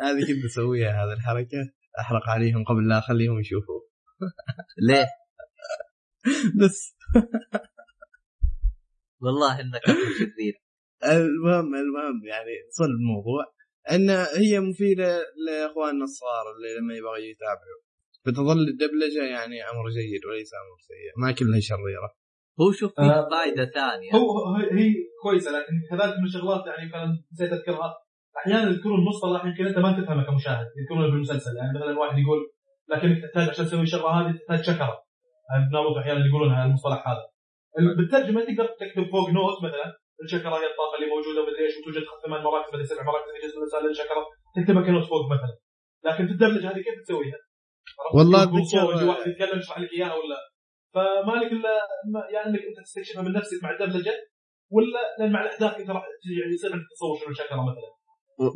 [0.01, 1.57] هذه كنت أسويها هذه الحركة.
[1.99, 3.81] أحرق عليهم قبل لا أخليهم يشوفوا.
[4.87, 5.07] ليه؟
[6.65, 6.95] بس.
[9.21, 10.62] والله إنك شرير
[11.11, 13.43] المهم المهم يعني صل الموضوع
[13.91, 14.09] إن
[14.41, 17.81] هي مفيدة لاخواننا الصغار اللي لما يبغوا يتابعوا.
[18.25, 22.09] فتظل الدبلجة يعني أمر جيد وليس أمر سيء ما كلها شريرة.
[22.61, 23.29] هو شوف آه.
[23.29, 24.11] فائده ثانية.
[24.15, 24.93] هو هي
[25.23, 27.93] كويسة لكن كذلك من الشغلات يعني كان نسيت أذكرها.
[28.37, 32.39] أحيانا يذكرون مصطلح يمكن أنت ما تفهمه كمشاهد يذكرونه بالمسلسل يعني مثلا واحد يقول
[32.89, 35.03] لكنك تحتاج عشان تسوي الشغله هذه تحتاج شكرة.
[35.51, 37.25] يعني أحيانا يقولونها المصطلح هذا.
[37.97, 40.02] بالترجمة تقدر تكتب فوق نوت مثلا.
[40.23, 43.57] الشكره هي الطاقه اللي موجودة ومدري إيش وتوجد ثمان مراكز مدري سبع مراكز في جسم
[43.57, 44.21] الانسان للشكره
[44.55, 45.55] تكتبها كنوت فوق مثلا.
[46.07, 47.39] لكن في الدبلجه هذه كيف تسويها؟
[48.15, 50.37] والله صور، يجي واحد يتكلم يشرح لك إياها ولا؟
[50.93, 51.73] فما لك إلا
[52.13, 54.13] ما- يعني إنك أنت تستكشفها من نفسك مع الدبلجة
[54.75, 57.89] ولا لأن مع الأحداث أنت راح تجي يعني يصير عندك تصور شنو الشكره مثلا.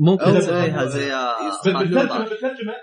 [0.07, 0.25] ممكن.
[0.39, 1.07] تسويها زي
[1.73, 2.29] بالترجمة.
[2.29, 2.75] بالترجمة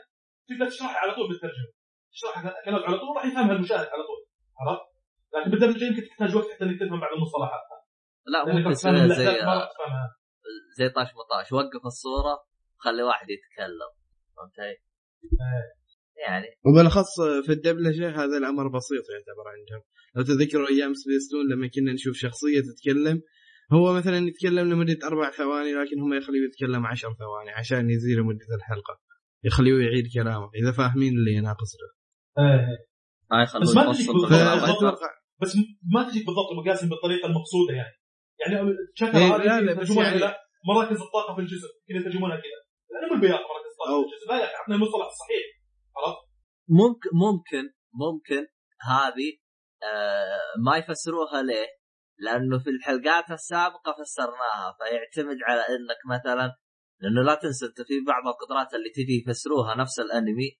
[0.49, 1.68] تقدر تشرحها على طول بالترجمة.
[2.12, 4.20] تشرحها كلام على طول راح يفهمها المشاهد على طول.
[4.61, 4.82] عرفت؟
[5.35, 7.61] لكن بالدبلجة يمكن تحتاج وقت حتى إنك تفهم بعض المصطلحات.
[8.27, 9.25] لا تفهم تسويها زي
[10.79, 11.53] زي طاش مطاش.
[11.53, 12.35] وقف الصورة
[12.77, 13.91] خلي واحد يتكلم.
[14.37, 14.77] فهمت علي؟
[16.27, 16.47] يعني.
[16.66, 19.83] وبالأخص في الدبلجة هذا الأمر بسيط يعتبر عندهم.
[20.16, 23.22] لو تذكروا أيام سبيستون لما كنا نشوف شخصية تتكلم
[23.72, 28.55] هو مثلا يتكلم لمدة أربع ثواني لكن هم يخليه يتكلم عشر ثواني عشان يزيد مدة
[28.57, 29.01] الحلقة.
[29.45, 31.89] يخليه يعيد كلامه إذا فاهمين اللي أنا قصده
[32.39, 32.79] إيه.
[33.61, 34.31] بس ما تجيك بالضبط.
[34.31, 35.11] فاتوقع
[35.43, 35.57] بس
[35.95, 37.95] ما تجيك بالضبط المقاسم بالطريقة المقصودة يعني.
[38.41, 40.35] يعني شكل إيه، هذه لا، لا، بس يعني-
[40.68, 42.61] مراكز الطاقة في الجسم يمكن يترجمونها كذا.
[42.93, 45.45] يعني مو البياض مراكز الطاقة في الجسم لا يا أخي اعطني المصطلح الصحيح
[45.97, 46.22] عرفت؟
[46.68, 47.64] ممكن ممكن
[48.05, 48.47] ممكن
[48.91, 49.30] هذه
[49.82, 51.66] آه ما يفسروها ليه؟
[52.18, 56.57] لأنه في الحلقات السابقة فسرناها فيعتمد على إنك مثلا
[57.01, 60.51] لأنه لا تنسى أنت في بعض القدرات اللي تجي يفسروها نفس الأنمي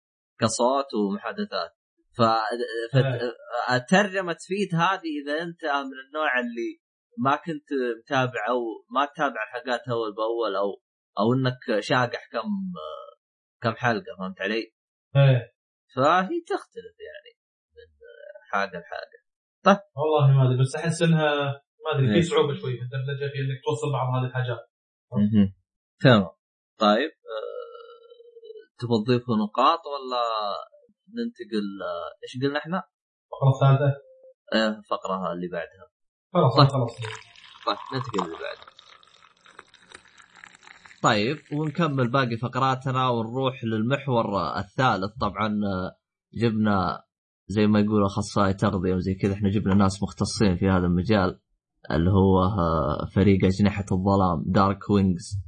[0.41, 1.71] كصوت ومحادثات.
[2.17, 2.23] ف
[3.69, 6.81] فالترجمه تفيد هذه إذا أنت من النوع اللي
[7.19, 7.69] ما كنت
[8.01, 8.61] متابع أو
[8.91, 10.83] ما تتابع الحلقات أول بأول أو
[11.19, 12.49] أو إنك شاقح كم
[13.63, 14.73] كم حلقة فهمت علي؟
[15.17, 15.55] إيه.
[15.97, 17.39] فهي تختلف يعني
[17.77, 17.89] من
[18.53, 19.25] حاجة لحاجه
[19.97, 21.35] والله ما أدري بس أحس إنها
[21.85, 22.21] ما أدري إيه.
[22.21, 24.71] في صعوبة شوي في الدبلجه في إنك توصل بعض هذه الحاجات.
[26.01, 26.29] تمام.
[26.79, 30.25] طيب آه، تبغى تضيفوا نقاط ولا
[31.17, 32.83] ننتقل؟ آه، إيش قلنا إحنا؟
[33.33, 33.91] الفقرة الثالثة؟
[34.55, 35.94] آه، الفقرة اللي بعدها.
[36.35, 36.69] خلاص طيب.
[36.69, 36.91] خلاص
[37.67, 38.65] طيب ننتقل اللي بعدها
[41.03, 45.13] طيب ونكمل باقي فقراتنا ونروح للمحور الثالث.
[45.21, 45.97] طبعا آه،
[46.35, 47.03] جبنا
[47.49, 51.41] زي ما يقولوا أخصائي تغذية وزي كذا إحنا جبنا ناس مختصين في هذا المجال
[51.91, 55.39] اللي هو آه، فريق أجنحة الظلام Dark Wings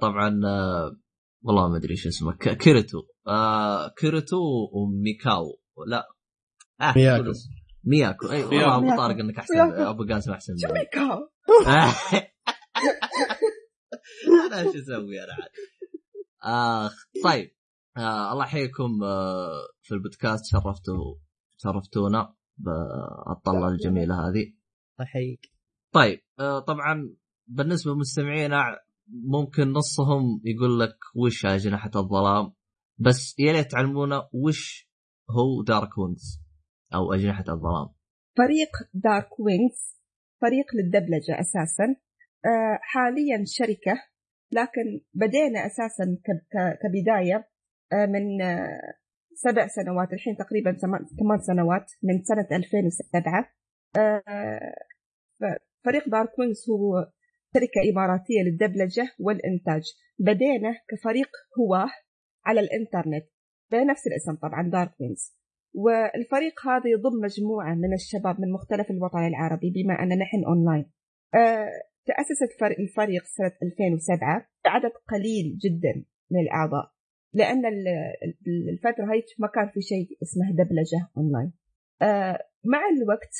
[0.00, 0.96] طبعا آه،
[1.42, 2.98] والله ما أدري إيش اسمه ك- كيريتو
[3.28, 4.36] آه، كيريتو
[4.72, 5.58] وميكاو.
[5.86, 6.06] لا
[6.80, 7.30] آه مياكو.
[7.84, 8.30] مياكو.
[8.30, 8.76] أي والله.
[8.76, 9.90] أبو طارق إنك أحسن مياكو.
[9.90, 10.52] أبو قاسم أحسن.
[10.52, 10.60] مني.
[10.60, 11.28] شميكا
[14.46, 15.50] أنا إيش أسوي أنا عاد؟
[16.86, 16.92] آخ
[17.24, 17.50] طيب.
[17.96, 19.52] آه الله يحييكم آه
[19.82, 20.44] في البودكاست.
[20.52, 21.14] شرفتوا
[21.56, 24.52] شرفتونا بالطلة الجميلة هذه.
[25.00, 25.52] احييك
[25.92, 27.16] طيب آه طبعا
[27.46, 28.62] بالنسبة لمستمعينا
[29.08, 32.52] ممكن نصهم يقول لك وش أجنحة الظلام
[32.98, 34.88] بس يا ريت تعلمونا وش
[35.30, 36.41] هو دارك وينجز
[36.94, 37.88] أو أجنحة الظلام.
[38.38, 40.02] فريق دارك وينجز
[40.40, 41.84] فريق للدبلجة أساسا.
[42.46, 44.02] آه، حاليا شركة
[44.52, 46.18] لكن بدينا أساسا
[46.82, 47.48] كبداية.
[47.92, 48.80] آه، من آه،
[49.34, 50.72] سبع سنوات الحين تقريبا
[51.18, 53.52] ثمان سنوات من سنة 2007
[53.96, 54.22] آه،
[55.40, 57.10] ف- فريق Dark Wings هو
[57.54, 59.82] شركة إماراتية للدبلجة والإنتاج.
[60.18, 61.28] بدينا كفريق
[61.58, 61.88] هواه
[62.46, 63.26] على الإنترنت
[63.70, 65.36] بنفس الاسم طبعا Dark Wings
[65.74, 70.90] والفريق هذا يضم مجموعة من الشباب من مختلف الوطن العربي بما أن نحن أونلاين
[71.34, 71.68] آه،
[72.06, 76.92] تأسست فريق- الفريق سنة 2007 بعدد قليل جدا من الأعضاء
[77.34, 77.88] لأن ال-
[78.24, 81.52] ال- الفترة هاي ما كان في شيء اسمه دبلجة أونلاين
[82.02, 83.34] آه، مع الوقت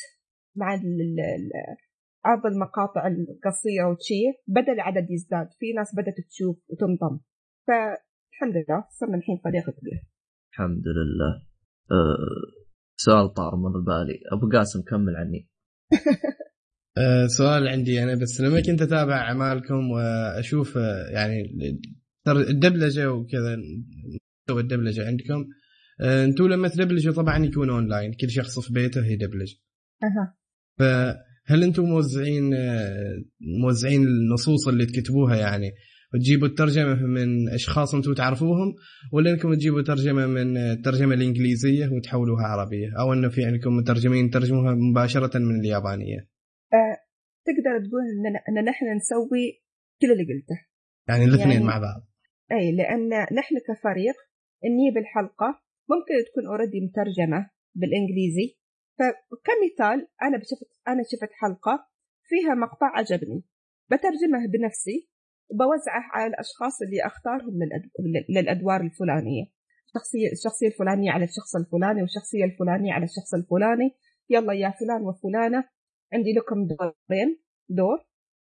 [0.55, 0.79] مع
[2.25, 5.47] عرض المقاطع القصيرة وشي بدأ العدد يزداد.
[5.59, 7.19] في ناس بدأت تشوف وتنضم.
[7.67, 10.01] فالحمد لله صرنا الحين فريق كبير.
[10.51, 11.52] الحمد لله.
[11.91, 12.63] أه
[12.97, 14.19] سؤال طار من بالي.
[14.31, 15.49] أبو قاسم كمل عني.
[16.97, 21.43] آه، سؤال عندي أنا بس لما كنت أتابع أعمالكم وأشوف آه، يعني
[22.25, 23.57] ترى الدبلجة وكذا
[24.45, 25.45] مستوى الدبلجة عندكم.
[26.01, 29.53] آه، أنتم لما تدبلجوا طبعا يكون أونلاين كل شخص في بيته يدبلج.
[30.03, 30.37] أها.
[30.79, 33.23] فهل أنتم موزعين آه،
[33.61, 35.71] موزعين النصوص اللي تكتبوها يعني؟
[36.13, 38.75] وتجيبوا الترجمة من أشخاص أنتم تعرفوهم
[39.13, 44.75] ولا أنكم تجيبوا ترجمة من الترجمة الإنجليزية وتحولوها عربية أو أنه في عندكم مترجمين ترجموها
[44.75, 46.17] مباشرة من اليابانية؟
[46.73, 46.97] آه،
[47.45, 49.63] تقدر تقول ان ان نحن نسوي
[50.01, 50.57] كل اللي قلته.
[51.09, 52.01] يعني الاثنين يعني- مع بعض.
[52.51, 54.15] إي لأن نحن كفريق
[54.65, 58.57] نجيب الحلقة ممكن تكون اوريدي مترجمة بالإنجليزي.
[58.99, 61.87] فكمثال أنا شفت أنا شفت حلقة
[62.29, 63.43] فيها مقطع عجبني
[63.91, 65.09] بترجمه بنفسي
[65.53, 67.53] وبوزعه على الأشخاص اللي أختارهم
[68.29, 69.45] للأدوار الفلانية.
[69.87, 73.95] الشخصيه الشخصية الفلانية على الشخص الفلاني والشخصية الفلانية على الشخص الفلاني.
[74.29, 75.63] يلا يا فلان وفلانة
[76.13, 77.39] عندي لكم دورين
[77.69, 77.97] دور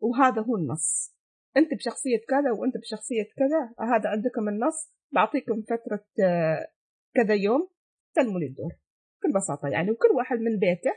[0.01, 1.17] وهذا هو النص.
[1.57, 4.93] أنت بشخصية كذا وأنت بشخصية كذا هذا عندكم النص.
[5.13, 6.05] بعطيكم فترة
[7.15, 7.69] كذا يوم
[8.15, 8.73] سلموا لي الدور
[9.19, 10.91] بكل بساطة يعني وكل واحد من بيته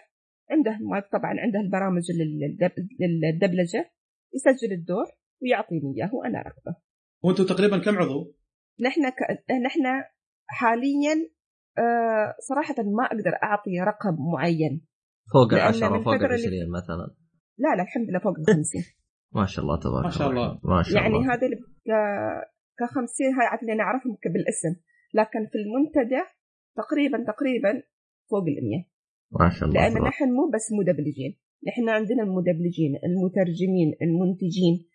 [0.51, 0.79] عنده
[1.11, 3.91] طبعا عنده البرامج للدب- للدبلجة
[4.33, 5.05] يسجل الدور.
[5.41, 6.75] ويعطيني إياه وأنا اكتبه
[7.23, 8.33] وأنتم تقريبا كم عضو؟
[8.81, 9.19] نحن ك...
[9.65, 9.83] نحن
[10.47, 11.29] حاليا
[11.77, 14.81] آه، صراحة ما أقدر أعطي رقم معين.
[15.33, 17.15] فوق العشرة فوق اللي- العشرين مثلا.
[17.57, 18.83] لا لا الحمد لله فوق الخمسين.
[19.39, 20.59] ما شاء الله تبارك ما شاء الله.
[20.63, 21.33] ما شاء يعني الله.
[21.33, 21.57] هذا اللي
[22.79, 24.73] ك 50 هاي عاد اللي نعرفهم ك- بالاسم.
[25.13, 26.21] لكن في المنتدى
[26.77, 27.83] تقريبا تقريبا
[28.31, 28.85] فوق ال 100
[29.31, 30.03] ما شاء الله لأن.
[30.03, 31.31] نحن مو بس مدبلجين.
[31.67, 34.75] نحن عندنا المدبلجين المترجمين المنتجين.
[34.75, 34.88] ال-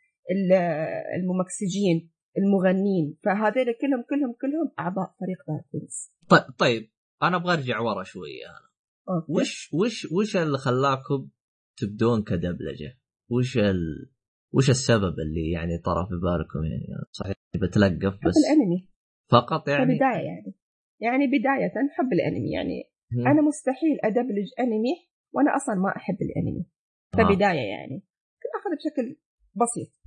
[1.17, 3.17] الممكسجين المغنين.
[3.25, 5.89] فهذول كلهم كلهم كلهم أعضاء فريق دارك
[6.29, 6.91] طيب طيب
[7.23, 8.69] أنا أبغى أرجع ورا شوية أنا.
[9.09, 9.33] أوكي.
[9.33, 11.29] وش وش وش اللي خلاكم
[11.81, 12.99] تبدون كدبلجة؟
[13.31, 14.11] وش ال...
[14.55, 18.89] وش السبب اللي يعني طرى في بالكم يعني؟ صحيح بتلقف بس الأنمي.
[19.31, 20.55] فقط يعني؟ كبداية يعني.
[21.01, 22.91] يعني بداية حب الأنمي يعني.
[23.13, 23.29] مم.
[23.29, 24.95] أنا مستحيل أدبلج أنمي
[25.33, 26.67] وأنا أصلا ما أحب الأنمي.
[27.15, 27.17] آه.
[27.19, 27.99] كبداية يعني.
[28.43, 29.17] كنت اخذ بشكل
[29.55, 30.04] بسيط.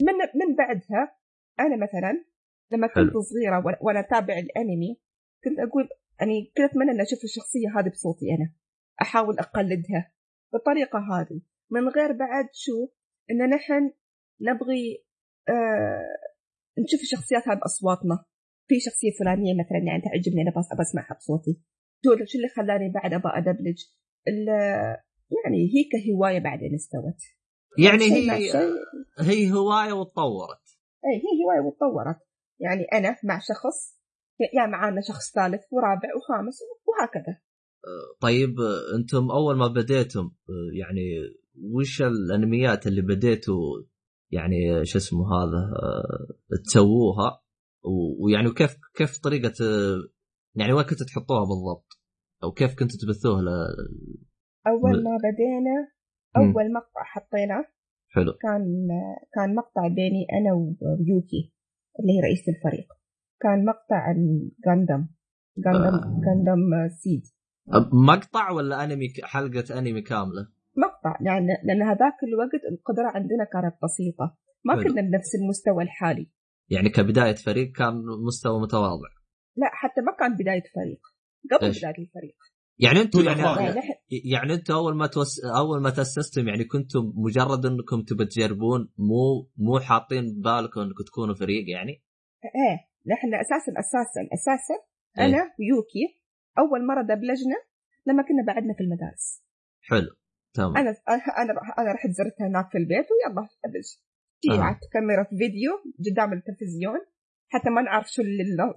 [0.00, 1.16] من من بعدها
[1.60, 2.24] أنا مثلا
[2.72, 3.20] لما كنت حلو.
[3.22, 5.00] صغيرة وأنا اتابع الانمي
[5.44, 5.88] كنت أقول
[6.20, 8.52] يعني كنت أتمنى أن أشوف الشخصية هذه بصوتي أنا
[9.02, 10.12] أحاول أقلدها
[10.52, 11.40] بالطريقة هذه.
[11.70, 12.88] من غير بعد شو؟
[13.30, 13.92] إن نحن
[14.40, 15.04] نبغي
[15.48, 16.16] آه
[16.78, 18.24] نشوف الشخصيات هذه بأصواتنا.
[18.68, 21.60] في شخصية فلانية مثلا يعني تعجبني أنا بس ابى اسمعها بصوتي.
[22.04, 23.84] شو شو اللي خلاني بعد ابى أدبلج؟
[24.28, 24.96] ال-
[25.44, 27.20] يعني هي كهوايه بعدين استوت.
[27.78, 28.30] يعني هي
[29.18, 30.66] هي هواية وتطورت.
[31.04, 32.18] اي هي هواية وتطورت.
[32.60, 33.96] يعني أنا مع شخص
[34.54, 37.38] يا معانا شخص ثالث ورابع وخامس وهكذا.
[38.20, 38.54] طيب
[38.94, 40.30] أنتم أول ما بديتم
[40.80, 41.02] يعني
[41.74, 43.82] وش الأنميات اللي بديتوا؟
[44.30, 47.42] يعني شو اسمه هذا آه، تسووها؟
[48.20, 49.52] ويعني كيف كيف طريقة
[50.54, 52.00] يعني وين كنتوا تحطوها بالضبط؟
[52.42, 53.48] أو كيف كنتوا تبثوه ل...
[54.66, 55.95] أول ما بدينا
[56.36, 57.64] أول مقطع حطيناه
[58.08, 58.32] حلو.
[58.32, 58.88] كان
[59.34, 61.52] كان مقطع بيني أنا ويوكي
[62.00, 62.88] اللي هي رئيسة الفريق.
[63.40, 65.08] كان مقطع عن غاندم
[65.66, 66.20] غاندم آه.
[66.26, 67.22] غاندم سيد
[67.92, 74.36] مقطع ولا أنمي حلقة أنمي كاملة؟ مقطع يعني لأن هذاك الوقت القدرة عندنا كانت بسيطة.
[74.64, 74.82] ما حلو.
[74.82, 76.30] كنا بنفس المستوى الحالي.
[76.70, 77.94] يعني كبداية فريق كان
[78.26, 79.08] مستوى متواضع.
[79.56, 81.00] لا حتى ما كان بداية فريق.
[81.52, 82.36] قبل إيش؟ بداية الفريق.
[82.78, 83.40] يعني أنتم يعني.
[83.42, 83.80] يعني
[84.32, 85.44] يعني أنتم أول ما توس...
[85.44, 91.34] أول ما تأسستم يعني كنتم مجرد إنكم تبى تجربون مو مو حاطين ببالكم إنكم تكونوا
[91.34, 92.02] فريق يعني؟
[92.44, 92.76] إيه
[93.12, 94.76] نحن أساسا أساسا أساسا
[95.18, 95.24] إيه.
[95.24, 96.06] أنا ويوكي
[96.58, 97.58] أول مرة دبلجنا
[98.06, 99.42] لما كنا بعدنا في المدارس
[99.80, 100.10] حلو
[100.54, 103.88] تمام أنا أنا أنا رحت زرتها هناك في البيت ويلا دبلج
[104.50, 104.56] آه.
[104.56, 105.72] جيعت كاميرا فيديو
[106.06, 107.00] قدام التلفزيون
[107.48, 108.22] حتى ما نعرف شو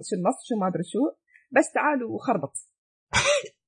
[0.06, 1.02] شو النص شو ما أدري شو
[1.50, 2.54] بس تعالوا خربط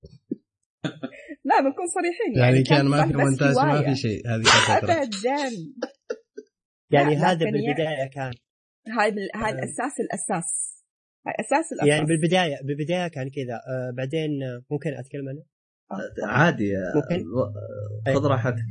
[1.49, 3.83] لا بنكون صريحين يعني, يعني كان ما في مونتاج ما.
[3.83, 4.43] في شيء هذه
[4.79, 5.01] ابدا.
[6.95, 8.33] يعني هذا بالبداية كان.
[8.99, 9.55] هاي بال- هاي آه.
[9.55, 10.79] الأساس الأساس.
[11.27, 11.89] هاي أساس الأساس.
[11.89, 13.55] يعني بالبداية بالبداية كان كذا.
[13.55, 15.43] آه بعدين آه، ممكن أتكلم أنا
[16.33, 17.25] عادي ممكن؟
[18.15, 18.65] خذ راحتك.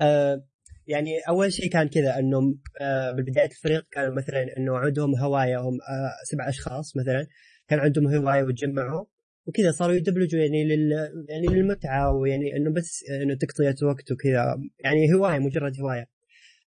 [0.00, 0.44] آه
[0.86, 2.38] يعني أول شيء كان كذا إنه
[2.80, 7.26] آه، بالبداية الفريق كانوا مثلا إنه عندهم هواية هم آه، سبع أشخاص مثلا.
[7.68, 9.04] كان عندهم هواية وتجمعوا.
[9.46, 10.92] وكذا صاروا يدبلجوا يعني لل
[11.28, 14.56] يعني للمتعة ويعني إنه بس إنه تقضية وقت وكذا.
[14.84, 16.06] يعني هواية مجرد هواية.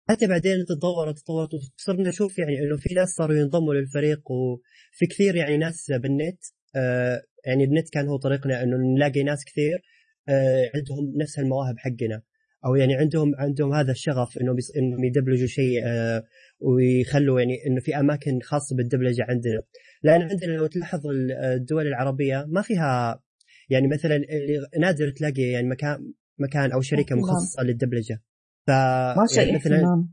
[0.09, 5.35] حتى بعدين تطورت تطورت وصرنا نشوف يعني إنه في ناس صاروا ينضموا للفريق وفي كثير
[5.35, 6.39] يعني ناس بالنت
[6.75, 9.81] آه يعني النت كان هو طريقنا إنه نلاقي ناس كثير
[10.29, 12.21] آه عندهم نفس المواهب حقنا.
[12.65, 14.55] أو يعني عندهم عندهم هذا الشغف انه.
[14.77, 16.23] إنهم يدبلجوا شيء آه
[16.59, 19.61] ويخلوا يعني إنه في أماكن خاصة بالدبلجة عندنا.
[20.03, 21.01] لأن عندنا لو تلاحظ
[21.55, 23.21] الدول العربية ما فيها
[23.69, 27.15] يعني مثلا اللي نادر تلاقي يعني مكان مكان أو شركة.
[27.15, 28.21] مخصصة للدبلجة.
[28.67, 30.07] ف ما يعني مثلا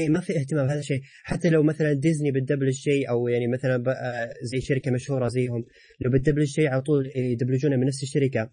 [0.00, 1.00] اي ما في اهتمام هذا الشيء.
[1.24, 5.64] حتى لو مثلا ديزني بتدبلج شيء أو يعني مثلا آه، زي شركة مشهورة زيهم
[6.00, 8.50] لو بتدبلج شيء على طول يدبلجونه من نفس الشركة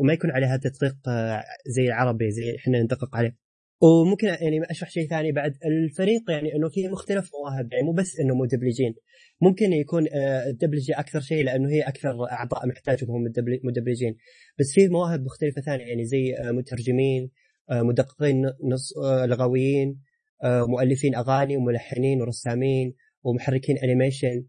[0.00, 3.36] وما يكون عليها تدقيق آه، زي العربي زي إحنا ندقق عليه.
[3.82, 5.54] وممكن يعني أشرح شيء ثاني بعد.
[5.64, 8.94] الفريق يعني إنه في مختلف مواهب يعني مو بس إنه مدبلجين.
[9.42, 14.16] ممكن يكون آه، الدبلجة أكثر شيء لأنه هي أكثر أعضاء محتاجهم هم الدبل- مدبلجين.
[14.58, 17.30] بس في مواهب مختلفة ثانية يعني زي آه، مترجمين
[17.70, 18.92] آه، مدققين نص
[19.26, 20.00] لغويين
[20.44, 24.44] مؤلفين أغاني وملحنين ورسامين ومحركين animation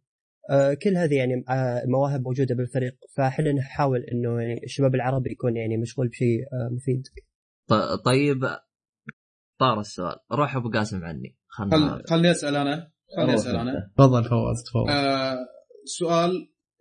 [0.83, 1.43] كل هذه يعني
[1.83, 2.95] المواهب موجودة بالفريق.
[3.15, 6.39] فإحنا نحاول إنه يعني الشباب العربي يكون يعني مشغول بشيء
[6.71, 7.03] مفيد.
[8.05, 8.37] طيب
[9.61, 12.03] طار السؤال روح أبو قاسم عني خلنا خل...
[12.09, 15.37] خلني أسأل أنا خلني أسأل أنا تفضل فواز تفضل آه
[15.85, 16.31] سؤال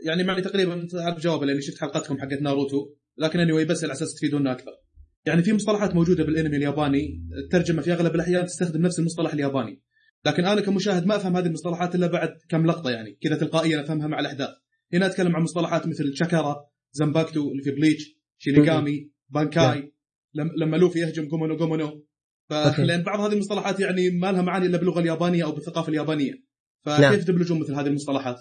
[0.06, 3.92] يعني معني تقريبا انت عارف جوابه لاني شفت حلقتكم حقت ناروتو لكن اني بس على
[3.92, 4.72] أساس تفيدونا أكثر.
[5.26, 9.82] يعني في مصطلحات موجودة بالانمي الياباني الترجمة في أغلب الأحيان تستخدم نفس المصطلح الياباني.
[10.26, 14.06] لكن أنا كمشاهد ما أفهم هذه المصطلحات إلا بعد كم لقطة يعني كذا تلقائيا أفهمها
[14.06, 14.48] مع الأحداث.
[14.94, 16.56] هنا أتكلم عن مصطلحات مثل شاكرا،
[16.92, 18.04] زانباكتو اللي في بليتش،
[18.38, 19.92] شينيغامي، بانكاي
[20.34, 22.06] لم- لما لوفي يهجم جومو جومو نو.
[22.78, 26.32] لأن بعض هذه المصطلحات يعني ما لها معاني إلا باللغة اليابانية أو بالثقافة اليابانية.
[26.86, 27.12] نعم.
[27.12, 28.36] فكيف تدبلجون مثل هذه المصطلحات؟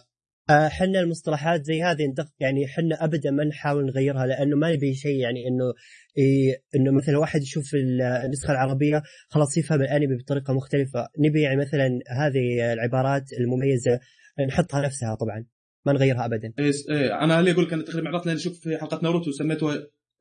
[0.50, 4.94] آه، حنا المصطلحات زي هذه ندق يعني حنا ابدا ما نحاول نغيرها لأنه ما نبي
[4.94, 5.74] شيء يعني إنه
[6.18, 11.58] إيه إنه مثلا واحد يشوف ال- النسخة العربية خلاص يفهم الأنمي بطريقة مختلفة نبي يعني
[11.58, 14.00] مثلا هذه العبارات المميزة
[14.48, 15.46] نحطها نفسها طبعا
[15.86, 19.00] ما نغيرها ابدا إيه أنا اللي أقول لك أنا تقريبا عرفت لاني شوف في حلقة
[19.04, 19.68] ناروتو سميته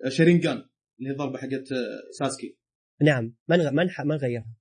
[0.08, 0.56] شيرينجان
[0.98, 2.57] اللي هي الضربة حقت آه، ساسكي
[3.02, 3.70] نعم ما نغ...
[3.70, 4.00] ما, نح...
[4.00, 4.56] ما نغيرها.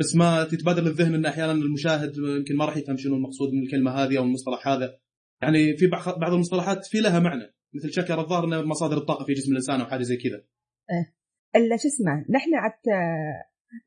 [0.00, 3.90] بس ما تتبادر للذهن إن أحيانا المشاهد يمكن ما راح يفهم شنو المقصود من الكلمة
[3.90, 4.98] هذه أو المصطلح هذا.
[5.42, 9.32] يعني في بعض بعض المصطلحات في لها معنى مثل شكر الظاهر إنه مصادر الطاقة في
[9.32, 10.44] جسم الإنسان أو حاجة زي كذا.
[11.56, 12.80] إلا شو اسمه نحن عت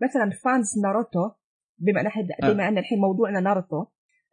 [0.01, 1.29] مثلا fans ناروتو
[1.77, 2.53] بما نحن آه.
[2.53, 3.85] بما إن الحين موضوعنا ناروتو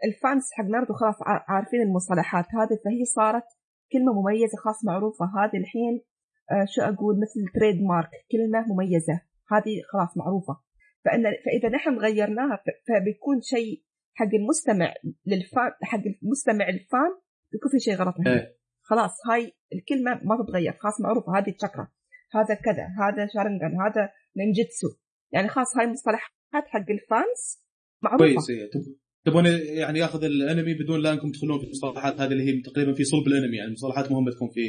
[0.05, 3.45] ال fans حق ناروتو خلاص ع- عارفين المصطلحات هذه فهي صارت
[3.93, 5.25] كلمة مميزة خاص معروفة.
[5.25, 6.03] هذه الحين
[6.51, 9.21] آه، شو أقول مثل trademark كلمة مميزة.
[9.53, 10.61] هذه خلاص معروفة.
[11.05, 13.83] فان فإذا نحن غيرناها فبيكون شيء
[14.15, 14.95] حق المستمع
[15.27, 17.11] لل fan حق المستمع ال fan
[17.53, 18.15] بيكون في شيء غلط.
[18.27, 18.57] إيه.
[18.83, 21.89] خلاص هاي الكلمة ما تتغير خلاص معروفة هذه تشاكرا
[22.35, 24.89] هذا كذا هذا شارنجان هذا نينجتسو
[25.33, 27.65] يعني خلاص هاي مصطلحات حق ال fans
[28.03, 28.25] معروفة.
[28.25, 28.71] كويس إيه.
[28.71, 29.45] تب- تبون
[29.79, 33.27] يعني ياخذ الانمي بدون لا انكم تدخلون في المصطلحات هذه اللي هي تقريبا في صلب
[33.27, 34.61] الانمي يعني مصطلحات مهمه تكون في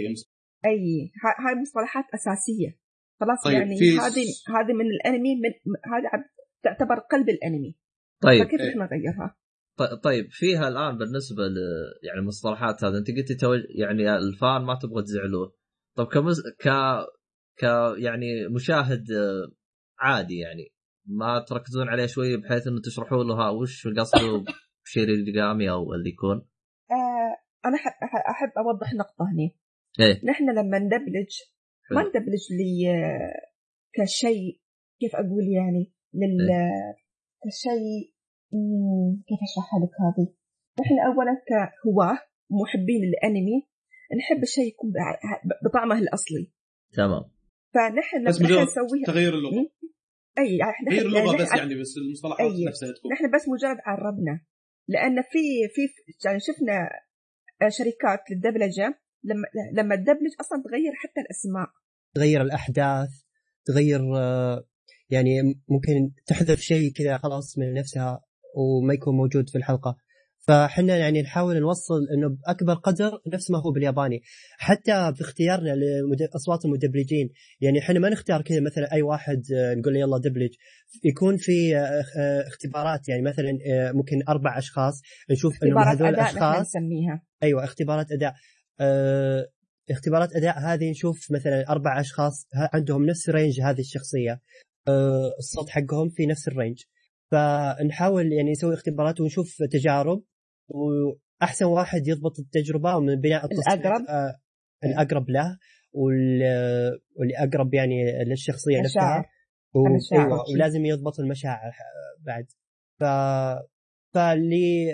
[0.66, 2.85] أي ها- هاي مصطلحات أساسية.
[3.20, 5.50] خلاص طيب، يعني هذه هذه من الانمي من
[5.94, 6.24] هذه
[6.64, 7.76] تعتبر قلب الانمي.
[8.22, 8.44] طيب.
[8.44, 8.70] فكيف إيه.
[8.70, 9.38] إحنا نغيرها؟
[10.04, 11.58] طيب فيها الآن بالنسبة ل
[12.04, 13.60] يعني المصطلحات هذا أنت قلت توج...
[13.70, 15.56] يعني الفان ما تبغى تزعلوه.
[15.96, 16.42] طب كمز...
[16.60, 16.70] ك
[17.60, 17.64] ك
[17.98, 19.06] يعني مشاهد
[20.00, 24.44] عادي يعني ما تركزون عليه شوي بحيث إنه تشرحوا له ها وش قصده
[24.86, 26.38] بشيريغامي أو اللي يكون؟
[26.92, 27.36] آه
[27.66, 27.78] أنا
[28.30, 29.50] أحب أوضح نقطة هنا
[30.00, 30.26] إيه.
[30.26, 31.30] نحن لما ندبلج
[31.92, 32.02] ما.
[32.04, 33.34] ندبلج لي آه،
[33.94, 34.60] كشيء
[35.00, 36.50] كيف أقول يعني لل
[37.46, 38.14] كشيء
[38.54, 40.34] مم، كيف اشرحها لك هذه؟
[40.82, 42.18] نحن اولا كهواة
[42.50, 43.68] محبين للأنمي
[44.20, 46.52] نحب الشيء يكون بع- بطعمه الأصلي.
[46.94, 47.24] تمام.
[47.74, 49.06] فنحن بس لما مجرد نسويها.
[49.06, 49.70] تغيير اللغة.
[50.40, 52.66] أي إحنا تغيير اللغة يعني بس يعني بس المصطلحات أي.
[52.66, 53.12] نفسها تكون.
[53.14, 54.42] نحن بس مجرد عربنا.
[54.88, 55.40] لأن في
[55.76, 55.82] في
[56.26, 56.90] يعني شفنا
[57.70, 61.68] شركات للدبلجة لما لما تدبلج أصلا تغير حتى الأسماء.
[62.16, 63.10] تغير الأحداث
[63.66, 64.64] تغير آه،
[65.10, 68.22] يعني ممكن تحذف شيء كذا خلاص من نفسها
[68.56, 69.98] وما يكون موجود في الحلقة.
[70.48, 74.22] فحنا يعني نحاول نوصل إنه بأكبر قدر نفس ما هو بالياباني.
[74.58, 75.76] حتى في اختيارنا
[76.34, 77.30] لاصوات المدبلجين
[77.62, 80.54] يعني إحنا ما نختار كذا مثلا أي واحد آه، نقول له يلا دبلج.
[81.04, 83.58] يكون في آه، اختبارات يعني مثلا
[83.92, 85.02] ممكن أربع أشخاص
[85.32, 87.24] نشوف انه هذول الاشخاص نسميها.
[87.44, 88.34] أيوه اختبارات أداء.
[88.80, 89.48] آه،
[89.92, 94.42] اختبارات أداء هذه نشوف مثلا أربع أشخاص عندهم نفس range هذه الشخصية.
[94.88, 96.78] آه، الصوت حقهم في نفس ال range
[97.32, 100.24] فنحاول يعني نسوي اختبارات ونشوف تجارب
[100.68, 104.06] وأحسن واحد يضبط التجربة ومن بنا التصويت الأقرب.
[104.10, 104.40] آه
[104.84, 105.58] الأقرب له
[105.94, 109.26] وال- واللي اقرب يعني للشخصية نفسها.
[109.76, 109.80] و...
[110.22, 111.84] أيوه ولازم يضبط المشاعر ح-
[112.26, 112.46] بعد.
[113.00, 113.04] ف
[114.16, 114.86] فاللي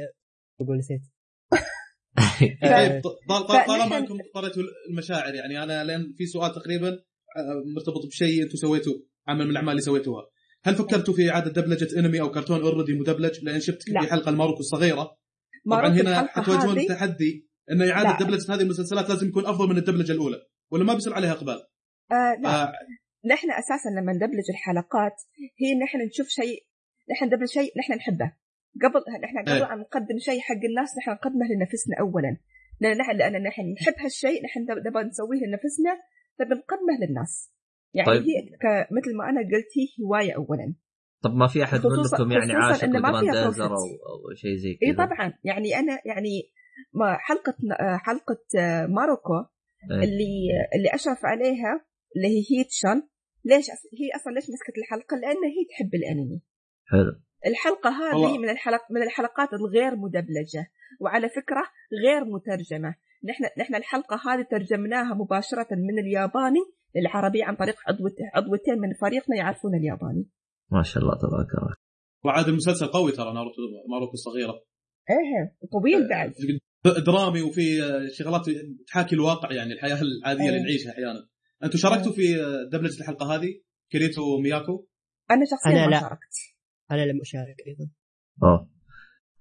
[0.61, 1.01] بقول نسيت
[1.53, 2.30] آه، طيب طال- طال-
[3.67, 8.55] طالما فنحن- انكم اختاريتوا المشاعر يعني أنا لأن في سؤال تقريبا آه، مرتبط بشيء أنتم
[8.55, 10.23] سويتوه عمل من الأعمال اللي سويتوها.
[10.63, 13.83] هل فكرتوا في إعادة دبلجة انمي أو كرتون already مدبلج؟ لأن شفت.
[13.83, 15.17] في حلقة الماروكو الصغيرة.
[15.65, 18.25] طبعا هنا حتواجهون تحدي ان إعادة.
[18.25, 20.37] دبلجة هذه المسلسلات لازم يكون أفضل من الدبلجة الأولى
[20.71, 21.59] ولا ما بيصير عليها إقبال؟
[22.11, 22.63] آه لا.
[22.63, 22.71] آه
[23.25, 25.13] نحن أساسا لما ندبلج الحلقات
[25.61, 26.65] هي نحن نشوف شيء
[27.11, 28.31] نحن ندبلج شيء نحن نحبه.
[28.83, 29.73] قبل نحن قبل إيه.
[29.73, 32.37] أن نقدم شيء حق الناس نحن نقدمه لنفسنا اولا
[32.79, 35.93] لأن نحن لأن نحن نحب هالشيء نحن نب- نبغى نسويه لنفسنا
[36.39, 37.53] فبنقدمه للناس
[37.93, 38.21] يعني طيب.
[38.21, 38.49] هي
[38.91, 40.73] مثل ما أنا قلت هي هواية اولا
[41.23, 43.71] طب ما في أحد منكم يعني عاشق إنه ما فيها جراند ايزر profit.
[43.71, 46.51] أو أو شيء زي إي كذا طبعا يعني أنا يعني
[46.93, 47.53] ما حلقه
[47.97, 48.37] حلقة
[48.87, 49.33] ماروكو
[49.91, 49.97] إيه.
[49.97, 50.33] اللي
[50.75, 53.07] اللي أشرف عليها اللي هي هيتشان
[53.45, 53.65] ليش.
[53.99, 56.41] هي أصلا ليش مسكت الحلقة؟ لأن هي تحب الأنمي
[56.85, 58.37] حلو الحلقة هذه.
[58.37, 61.63] من الحلق من الحلقات الغير مدبلجة وعلى فكرة
[62.05, 62.95] غير مترجمة.
[63.23, 66.59] نحن نحن الحلقة هذه ترجمناها مباشرة من الياباني
[66.95, 68.15] للعربي عن طريق عضوت...
[68.35, 70.29] عضوتين من فريقنا يعرفون الياباني.
[70.71, 71.75] ما شاء الله تبارك الله.
[72.25, 74.63] وعاد المسلسل قوي ترى ناروتو ماروكو الصغيره
[75.09, 76.33] إيه طويل بعد.
[77.05, 78.45] درامي وفي آه، شغلات
[78.87, 80.63] تحاكي الواقع يعني الحياة العادية اللي إيه.
[80.63, 81.27] نعيشها أحيانا.
[81.63, 83.61] أنتم شاركتوا في آه، دبلجة الحلقة هذه؟
[83.91, 84.85] كيريتو ومياكو
[85.31, 85.99] أنا شخصيا أنا ما لا.
[85.99, 86.50] شاركت.
[86.91, 87.89] أنا لم أشارك أيضا.
[88.43, 88.69] اوه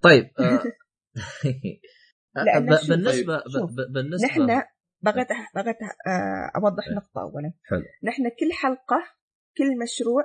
[0.03, 0.63] طيب آه،
[2.61, 4.47] ب- شوف- بالنسبة طيب، بالنسبة نحن
[5.03, 5.77] بغيت بغيت
[6.07, 7.53] آه، أوضح نقطة اولا.
[7.65, 7.83] حلو.
[8.05, 9.03] نحن كل حلقة
[9.59, 10.23] كل مشروع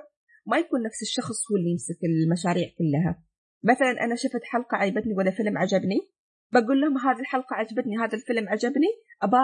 [0.48, 3.24] ما يكون نفس الشخص هو اللي يمسك المشاريع كلها.
[3.64, 6.12] مثلا أنا شفت حلقة عجبتني ولا فيلم عجبني
[6.54, 8.88] بقول لهم هذه الحلقة عجبتني هذا الفيلم عجبني
[9.22, 9.38] ابى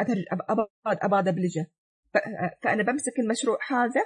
[0.00, 0.24] أترج...
[0.32, 1.70] ابى ابى ادبلجه
[2.62, 4.02] فأنا بمسك المشروع هذا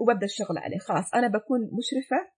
[0.00, 0.78] وببدأ الشغل عليه.
[0.78, 2.32] خلاص أنا بكون مشرفة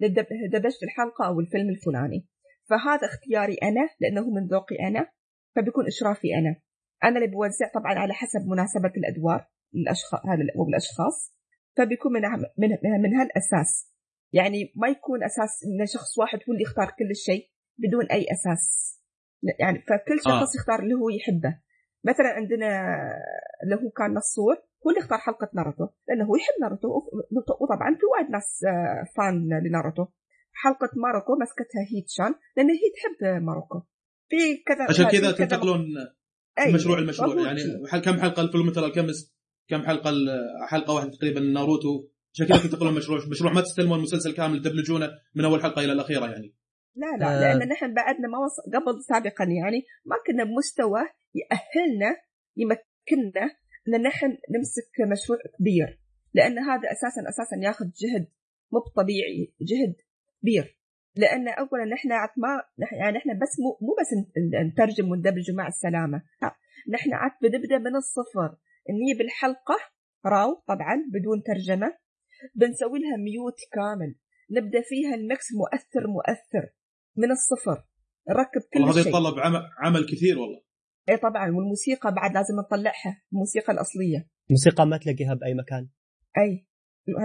[0.00, 2.28] لدبلجه الحلقة أو الفيلم الفلاني.
[2.70, 5.10] فهذا اختياري أنا لأنه من ذوقي أنا
[5.56, 6.56] فبيكون إشرافي أنا.
[7.04, 11.34] أنا اللي بوزع طبعا على حسب مناسبة الأدوار للاشخاص هذا والاشخاص
[11.76, 12.22] فبيكون من
[12.58, 12.68] من
[13.02, 13.92] من هالأساس.
[14.32, 18.94] يعني ما يكون أساس إن شخص واحد هو اللي يختار كل شيء بدون أي أساس.
[19.60, 20.40] يعني فكل شخص آه.
[20.40, 20.60] آه.
[20.60, 21.60] يختار اللي هو يحبه.
[22.04, 22.68] مثلا عندنا
[23.62, 24.56] اللي هو كان نصور.
[24.86, 26.88] هو اللي اختار حلقة ناروتو لأنه هو يحب ناروتو
[27.60, 30.06] وطبعا في وايد ناس آه، fan لناروتو.
[30.52, 33.82] حلقة ماروكو مسكتها هيتشان لأن هي تحب ماروكو.
[34.28, 35.84] في كذا عشان كذا تنتقلون
[36.58, 37.46] أي، المشروع المشروع.
[37.46, 37.60] يعني
[37.90, 39.06] حل- كم حلقة الفيلم مثلا كم
[39.68, 40.12] كم حلقة
[40.68, 42.08] حلقة واحدة تقريبا ناروتو.
[42.34, 46.26] عشان كذا تنتقلون المشروع مشروع ما تستلمون المسلسل كامل تدبلجونه من أول حلقة إلى الأخيرة
[46.26, 46.54] يعني.
[46.96, 47.40] لا لا آه.
[47.58, 48.60] لأن نحن بعدنا ما وص...
[48.74, 51.00] قبل سابقا يعني ما كنا بمستوى
[51.34, 52.16] يأهلنا
[52.56, 53.50] يمكننا
[53.88, 56.00] إن نحن نمسك مشروع كبير
[56.34, 58.26] لأن هذا أساسا أساسا ياخذ جهد
[58.72, 59.94] مو طبيعي جهد
[60.42, 60.78] كبير.
[61.16, 62.62] لأن اولا نحن عاد ما
[62.98, 64.10] يعني نحن بس مو مو بس
[64.66, 66.22] نترجم وندبلج مع السلامة.
[66.42, 66.54] لا
[66.90, 68.56] نحن عاد بنبدأ من الصفر.
[68.90, 69.78] نجيب الحلقة
[70.26, 71.96] raw طبعا بدون ترجمة.
[72.54, 74.14] بنسوي لها mute كامل.
[74.50, 76.74] نبدأ فيها ال mix مؤثر مؤثر.
[77.16, 77.84] من الصفر.
[78.28, 79.12] نركب كل والله هذا شيء.
[79.12, 80.63] يتطلب عمل, عمل كثير والله.
[81.08, 84.28] اي طبعا والموسيقى بعد لازم نطلعها الموسيقى الأصلية.
[84.50, 85.88] موسيقى ما تلاقيها بأي مكان.
[86.38, 86.66] أي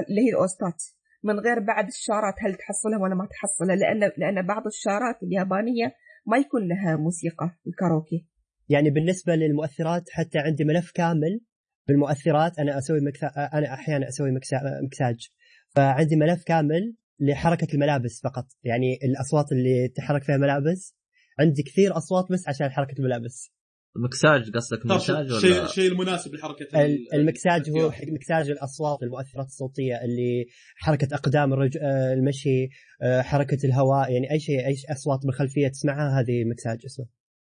[0.10, 0.84] اللي هي ال OSTات.
[1.24, 5.96] من غير بعض الشارات هل تحصلها ولا ما تحصلها؟ لأن لأن بعض الشارات اليابانية
[6.28, 8.28] ما يكون لها موسيقى الكاروكي.
[8.70, 11.42] يعني بالنسبة للمؤثرات حتى عندي ملف كامل
[11.88, 13.28] بالمؤثرات أنا أسوي مكسا...
[13.54, 14.58] أنا أحيانا أسوي مكسا...
[14.86, 15.30] مكساج.
[15.76, 18.46] فعندي ملف كامل لحركة الملابس فقط.
[18.64, 20.96] يعني الأصوات اللي تحرك فيها ملابس
[21.40, 23.54] عندي كثير أصوات بس عشان حركة الملابس.
[23.96, 30.46] مكساج قصدك مكساج ولا الشيء المناسب لحركة ال- المكساج هو مكساج الأصوات المؤثرات الصوتية اللي
[30.78, 31.78] حركة أقدام الرج...
[31.78, 32.70] آه، المشي
[33.02, 37.06] آه، حركة الهواء يعني أي شيء أي شيء اصوات بالخلفيه تسمعها هذه مكساج اسمه.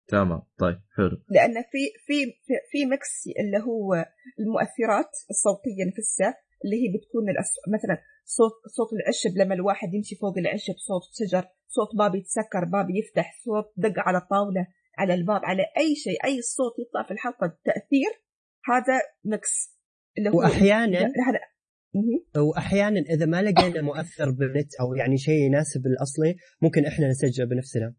[0.08, 1.22] تمام طيب حلو.
[1.28, 3.94] لأن في في في, في mix اللي هو
[4.40, 6.34] المؤثرات الصوتية نفسها
[6.64, 7.50] اللي هي بتكون الأس...
[7.74, 12.86] مثلا صوت صوت العشب لما الواحد يمشي فوق العشب صوت شجر صوت باب يتسكر باب
[12.90, 14.66] يفتح صوت دق على الطاوله
[14.98, 18.22] على الباب على أي شيء أي صوت يطلع في الحلقة تأثير
[18.70, 19.78] هذا ميكس.
[20.18, 20.42] اللي هو
[21.94, 22.48] مهم.
[22.48, 27.94] واحيانا إذا ما لقينا مؤثر بالنت أو يعني شيء يناسب الأصلي ممكن إحنا نسجل بنفسنا.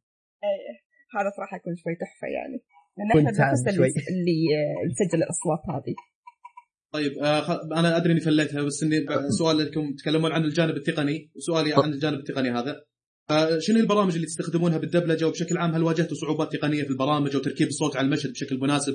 [1.16, 2.64] هذا صراحة يكون شوي تحفة يعني.
[2.98, 3.54] لأن إحنا.
[3.70, 5.96] اللي, اللي آه، نسجل الأصوات هذه.
[6.94, 7.80] طيب آه.
[7.80, 9.06] أنا أدري إني فليتها بس إني
[9.40, 11.32] سؤال لكم تتكلمون عن الجانب التقني.
[11.36, 12.86] وسؤالي عن الجانب التقني هذا.
[13.60, 17.96] شنو البرامج اللي تستخدمونها بالدبلجة وبشكل عام؟ هل واجهتوا صعوبات تقنية في البرامج وتركيب الصوت
[17.98, 18.94] على المشهد بشكل مناسب؟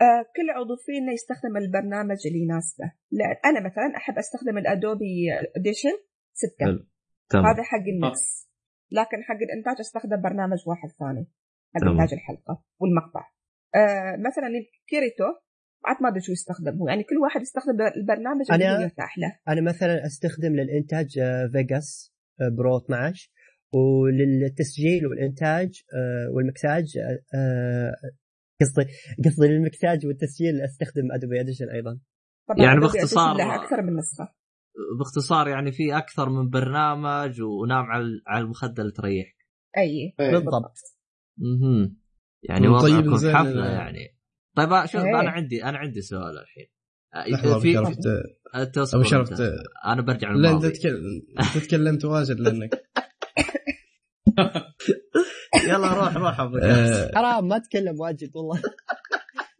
[0.00, 2.92] آه، كل عضو فينا يستخدم البرنامج اللي يناسبه.
[3.12, 5.14] لأن أنا مثلا أحب أستخدم ال Adobe
[5.56, 5.94] Audition
[6.32, 6.86] 6 حلو.
[7.30, 7.46] تمام.
[7.46, 8.48] هذا حق ال mix
[8.90, 11.26] لكن حق الإنتاج أستخدم برنامج واحد ثاني
[11.74, 12.00] حق تمام.
[12.00, 13.24] إنتاج الحلقة والمقطع.
[13.74, 14.48] آه مثلا
[14.88, 15.24] كيريتو
[15.84, 19.38] عاد ما أدري شو يستخدم هو يعني كل واحد يستخدم البرنامج اللي أنا- يرتاح له.
[19.48, 23.30] أنا مثلا أستخدم للإنتاج آه، Vegas آه، Pro 12
[23.72, 27.92] وللتسجيل والإنتاج آه، والمكساج آه، آه،
[28.60, 28.84] قصدي
[29.24, 31.98] قصدي للمكساج والتسجيل أستخدم Adobe Audition أيضا.
[32.48, 34.34] طبعا يعني باختصار- Audition له أكثر من نسخة.
[34.98, 39.36] باختصار يعني في أكثر من برنامج ونام على على المخدة اللي تريحك.
[39.78, 40.14] أي.
[40.18, 40.74] بالضبط.
[41.42, 41.90] أها
[42.42, 44.16] يعني طيب، وضعكم زين، حفله أنا- يعني.
[44.56, 45.20] طيب آه، شوف إيه.
[45.20, 46.66] أنا عندي أنا عندي سؤال الحين.
[47.60, 47.78] في
[48.94, 49.28] أبو شرف
[49.86, 50.66] أنا برجع لا انت
[51.66, 52.70] تكلمت واجد لأنك.
[55.68, 58.62] يلا روح روح أبو آه، حرام ما اتكلم واجد والله.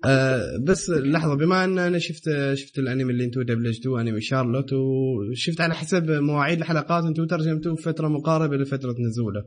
[0.04, 5.60] آه، بس لحظة بما أن أنا شفت شفت الأنمي اللي أنتم دبلجتوه أنمي شارلوت وشفت
[5.60, 9.44] على حسب مواعيد الحلقات أنتم ترجمتوه في فترة مقاربة لفترة نزوله.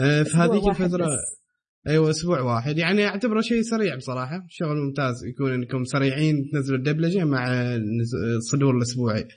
[0.00, 1.08] آه، في هذيك الفترة.
[1.88, 2.78] أيوه أسبوع واحد.
[2.78, 4.46] يعني أعتبره شيء سريع بصراحة.
[4.48, 7.74] شغل ممتاز يكون إنكم سريعين تنزلوا الدبلجة مع
[8.36, 9.28] الصدور الأسبوعي.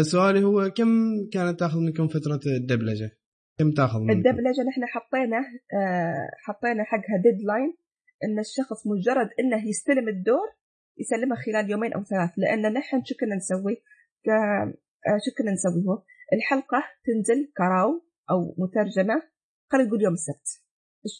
[0.00, 0.88] سؤالي هو كم
[1.32, 3.17] كانت تاخذ منكم فترة الدبلجة؟
[3.58, 5.38] كم تاخذ منكم؟ الدبلجه نحن حطينا
[5.78, 7.70] آه حطينا حقها ديدلاين
[8.24, 10.48] إن الشخص مجرد إنه يستلم الدور
[10.98, 13.74] يسلمها خلال يومين أو ثلاث لأن نحن شو كنا نسوي؟
[14.26, 14.28] ك...
[15.08, 16.02] آه شو كنا نسوي هو؟
[16.36, 17.90] الحلقة تنزل ك raw
[18.30, 19.22] أو مترجمة
[19.70, 20.46] خلينا نقول يوم السبت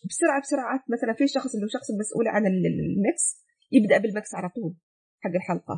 [0.09, 3.25] بسرعة بسرعة مثلا في شخص اللي هو شخص المسؤول عن ال- ال- ال mix
[3.73, 4.73] يبدأ بال mix على طول
[5.23, 5.77] حق الحلقة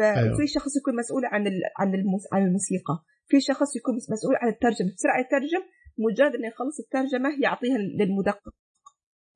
[0.00, 0.34] أيوة.
[0.36, 1.42] ففي شخص يكون مسؤول عن.
[1.78, 1.92] عن.
[2.32, 2.96] عن الموسيقى
[3.30, 5.62] في شخص يكون مسؤول عن الترجمة بسرعة يترجم
[5.98, 8.54] مجرد إنه يخلص الترجمة يعطيها للمدقق.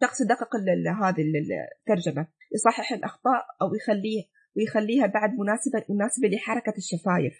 [0.03, 0.57] شخص يدقق
[1.03, 2.27] هذه ال- الترجمة.
[2.55, 4.23] يصحح الأخطاء أو يخليه
[4.57, 7.35] ويخليها بعد مناسبه مناسبة لحركة الشفايف.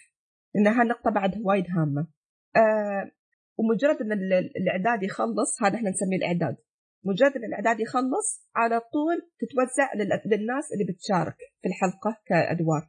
[0.55, 2.07] لأن هالنقطه بعد وايد هامة.
[2.57, 3.11] آه
[3.59, 6.57] ومجرد إن ال- ال- الإعداد يخلص هذا إحنا نسميه الإعداد.
[7.05, 12.89] مجرد إن الإعداد يخلص على طول تتوزع لل- للناس اللي بتشارك في الحلقة كأدوار.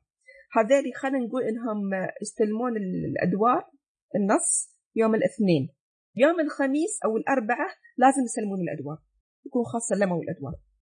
[0.57, 1.79] هذول خلينا نقول إنهم
[2.21, 3.69] يستلمون ال- الأدوار
[4.15, 5.69] النص يوم الاثنين.
[6.15, 8.97] يوم الخميس أو الاربعاء لازم يسلمون الأدوار
[9.45, 10.53] يكون خاص سلموا الأدوار.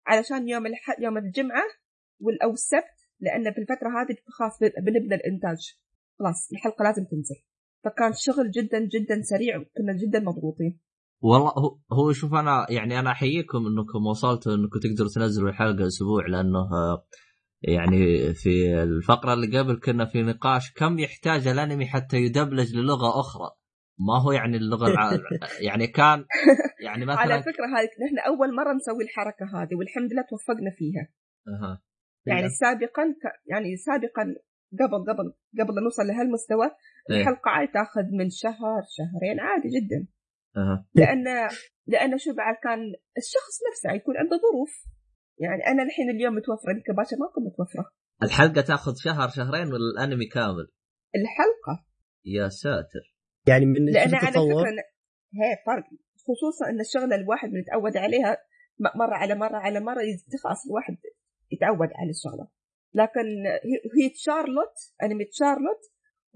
[0.07, 0.97] علشان يوم الح...
[1.01, 1.65] يوم الجمعة
[2.21, 5.75] وال- أو السبت لأن في الفترة هذه خلاص بنبدأ الإنتاج.
[6.19, 7.35] خلاص الحلقة لازم تنزل.
[7.85, 10.81] فكان شغل جدا جدا سريع وكنا جدا مضغوطين.
[11.21, 16.27] والله هو هو شوف أنا يعني أنا أحييكم إنكم وصلتوا إنكم تقدروا تنزلوا الحلقة أسبوع
[16.27, 16.69] لأنه
[17.63, 23.51] يعني في الفقرة اللي قبل كنا في نقاش كم يحتاج الأنمي حتى يدبلج للغة أخرى.
[23.99, 25.11] ما هو يعني اللغة الع...
[25.69, 26.25] يعني كان
[26.81, 31.09] يعني على مثلا فكرة هذه نحن أول مرة نسوي الحركة هذه والحمد لله توفقنا فيها
[31.49, 31.83] أها.
[32.27, 32.49] يعني.
[32.49, 34.23] سابقا ك- يعني سابقا
[34.81, 36.67] قبل قبل قبل نوصل لهالمستوى
[37.11, 37.21] إيه.
[37.21, 40.07] الحلقة عادي تأخذ من شهر شهرين عادي جدا
[40.57, 40.87] أها.
[40.95, 41.25] لأن
[41.87, 42.79] لأن شو بعد كان
[43.19, 44.73] الشخص نفسه يكون عنده ظروف
[45.39, 47.91] يعني أنا الحين اليوم متوفرة انت باشا ما كنت متوفرة
[48.23, 50.69] الحلقة تأخذ شهر شهرين ولا الانمي كامل
[51.17, 51.87] الحلقة
[52.25, 53.14] يا ساتر
[53.49, 54.41] يعني من لأن على فكرة
[55.41, 55.85] هي فرق
[56.29, 58.39] خصوصا إن الشغله الواحد متعود عليها
[58.81, 60.03] مرة على مرة على مرة
[60.45, 60.97] خلاص الواحد
[61.53, 62.49] يتعود على الشغلة.
[62.95, 63.27] لكن
[63.97, 65.83] هي شارلوت أنمي شارلوت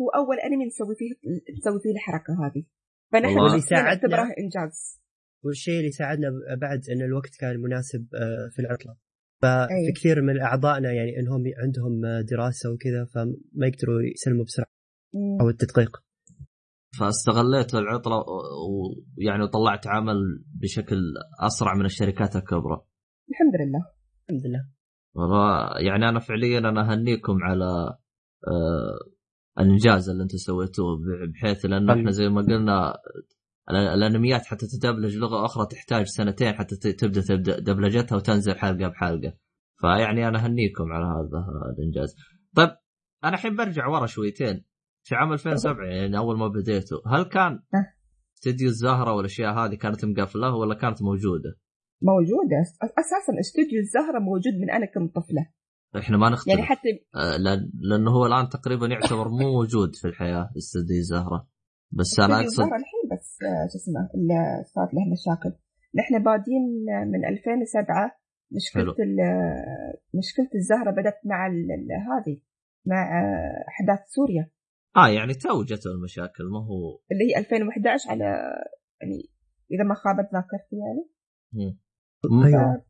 [0.00, 1.11] هو أول أنمي نسوي فيه
[1.59, 2.64] نسوي فيه الحركة هذه.
[3.12, 3.38] فنحن.
[3.72, 5.00] نعتبره إنجاز.
[5.44, 6.28] والشيء اللي ساعدنا
[6.61, 8.92] بعد إن الوقت كان مناسب آه، في العطلة.
[8.92, 8.98] أي.
[9.42, 14.68] ففي كثير من أعضائنا يعني إنهم عندهم آه، دراسة وكذا فما يقدروا يسلموا بسرعة.
[15.40, 16.07] أو التدقيق.
[16.99, 18.16] فاستغليت العطلة
[19.18, 20.16] ويعني وطلعت عمل
[20.62, 20.97] بشكل
[21.41, 22.80] أسرع من الشركات الكبرى.
[23.30, 23.86] الحمد لله.
[24.30, 24.68] الحمد لله.
[25.14, 27.64] والله يعني أنا فعليا أنا أهنيكم على
[28.49, 28.99] آه
[29.61, 30.86] الإنجاز اللي أنتم سويتوه
[31.34, 32.95] بحيث لأن إحنا زي ما قلنا
[33.70, 39.32] ال- الأنميات حتى تدبلج لغة أخرى تحتاج سنتين حتى تبدأ تبدأ دبلجتها وتنزل حلقة بحلقة.
[39.80, 41.47] فيعني أنا أهنيكم على هذا
[41.78, 42.14] الإنجاز.
[42.57, 42.70] طيب
[43.24, 44.64] أنا الحين برجع ورا شويتين.
[45.09, 47.61] في عام 2007 يعني أول ما بديتوا هل كان.
[48.36, 51.50] استديو الزهرة والأشياء هذه كانت مقفلة ولا كانت موجودة؟
[52.02, 52.61] موجودة.
[52.82, 55.46] أساسا استوديو الزهرة موجود من أنا كنت طفلة.
[55.98, 56.48] إحنا ما نختلف.
[56.54, 61.48] يعني حتى آه، لأن- لأنه هو الآن تقريبا يعتبر مو موجود في الحياة استديو زهره
[61.92, 65.56] بس أنا اقصد الزهرة الحين بس آه، شو اسمه اللي صارت له مشاكل.
[65.98, 66.64] نحن بادين
[67.12, 68.14] من 2007 حلو.
[68.56, 68.94] مشكله
[70.18, 71.46] مشكلة الزهرة بدأت مع
[72.11, 72.40] هذه
[72.86, 74.50] مع آه، أحداث سوريا.
[75.05, 78.24] آه يعني تو جته المشاكل ما هو اللي هي 2011 على
[79.01, 79.30] يعني
[79.72, 81.09] إذا ما خابت ذاكرتي يعني.
[82.46, 82.84] أيوه.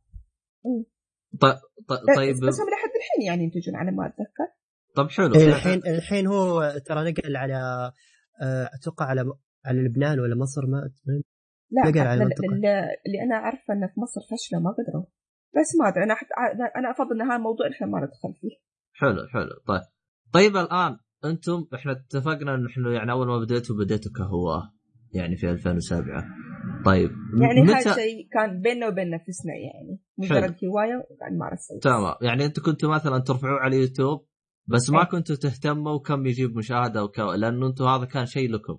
[1.41, 1.45] ط-
[1.87, 2.35] ط- طيب.
[2.35, 4.47] بس هم لحد الحين يعني ينتجون على ما أتذكر.
[4.95, 7.91] طب حلو إيه، الحين الحين هو ترى نقل على
[8.41, 9.21] آه، أتوقع على
[9.65, 10.77] على لبنان ولا مصر ما
[11.71, 12.23] لا نقل على.
[12.23, 12.65] ال-
[13.07, 15.05] اللي أنا عارفه انه في مصر فشله ما قدروا.
[15.55, 16.27] بس ما أدري أنا حت...
[16.75, 18.55] أنا أفضل إن هذا الموضوع إحنا ما ندخل فيه.
[18.93, 19.81] حلو حلو طيب.
[20.33, 24.73] طيب الآن أنتم إحنا اتفقنا ان إحنا يعني اول ما بديتوا بديتوا كهواة
[25.13, 26.25] يعني في 2007
[26.85, 27.09] طيب
[27.41, 32.15] يعني متى؟ هذا شيء كان بيننا وبين نفسنا يعني مجرد هواية وقاعد نمارس تمام.
[32.21, 34.25] يعني أنتم كنتوا مثلا ترفعوه على اليوتيوب
[34.67, 35.09] بس ما إيه.
[35.09, 37.19] كنتوا تهتموا كم يجيب مشاهدة وك...
[37.19, 38.77] لأنه أنتم هذا كان شيء لكم.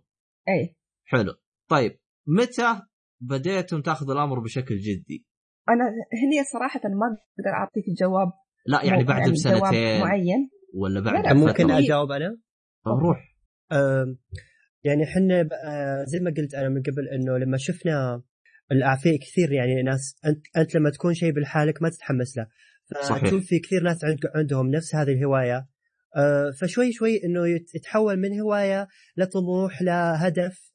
[0.49, 1.35] اي حلو.
[1.69, 2.83] طيب متى
[3.21, 5.27] بديتم تأخذوا الأمر بشكل جدي؟
[5.69, 5.85] أنا
[6.23, 8.33] هني صراحة ما أقدر أعطيك جواب
[8.67, 10.01] لا يعني بعد جواب بسنتين.
[10.01, 10.51] معين.
[10.75, 12.39] ولا لا، بعد لا، ممكن فترة؟ أجاوب أنا؟
[12.85, 13.35] طب روح
[14.85, 18.23] يعني إحنا آه، زي ما قلت أنا من قبل إنه لما شفنا
[19.03, 22.47] في كثير يعني ناس أنت أنت لما تكون شيء بالحالك ما تتحمس له
[23.03, 23.23] صحيح.
[23.25, 25.67] فتشوف في كثير ناس عند- عندهم نفس هذه الهواية
[26.17, 30.73] آه، فشوي شوي إنه يت- يتحول من هواية لطموح لهدف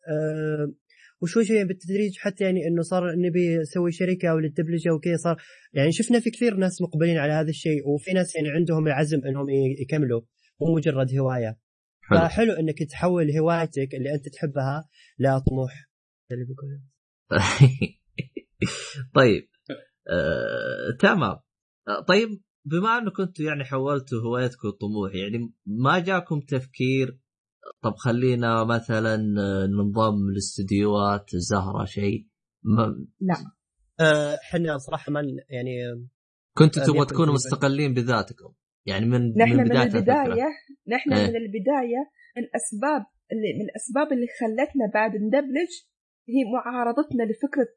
[1.22, 5.41] وشوي شوي بالتدريج حتى يعني إنه صار نبي نسوي شركة أو للدبلجه وكذا صار
[5.74, 9.45] يعني شفنا في كثير ناس مقبلين على هذا الشيء وفي ناس يعني عندهم العزم إنهم
[9.82, 10.22] يكملوا
[10.61, 11.57] مو مجرد هواية.
[12.01, 12.20] حلو.
[12.20, 14.89] فحلو إنك تحول هوايتك اللي أنت تحبها
[15.20, 15.89] لطموح
[16.32, 16.82] اللي بيقوله
[19.16, 19.49] طيب
[20.09, 21.39] آه، تمام.
[21.88, 27.20] آه، طيب بما انكم كنتوا يعني حولتوا هوايتكم الطموح يعني ما جاكم تفكير
[27.82, 32.28] طب خلينا مثلا آه، ننضم لاستديوهات زهرة شيء.
[32.63, 33.05] ما
[33.99, 35.76] آه، إحنا صراحة ما يعني
[36.57, 38.53] كنتوا آه، تبغوا تكونوا مستقلين بذاتكم.
[38.86, 39.99] يعني من نحن من من بداية الفكرة.
[40.24, 40.47] البداية
[40.88, 41.28] نحن إيه.
[41.30, 42.01] من البداية
[42.38, 45.72] من اسباب اللي من الأسباب اللي خلتنا بعد ندبلج
[46.30, 47.74] هي معارضتنا لفكرة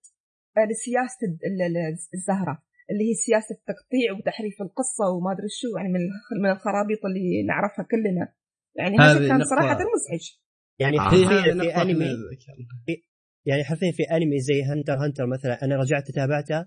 [0.70, 5.88] لسياسة ال- ال- ال- الزهرة اللي هي سياسة تقطيع وتحريف القصة وما أدري شو يعني
[5.92, 6.00] من
[6.42, 8.32] من الخرابيط اللي نعرفها كلنا.
[8.78, 10.30] يعني هذا كان صراحة مزعج.
[10.78, 11.02] يعني آه.
[11.02, 12.06] حرفيا في أنمي
[13.46, 16.64] يعني حرفيا في أنمي زي هنتر هنتر مثلا أنا رجعت تابعته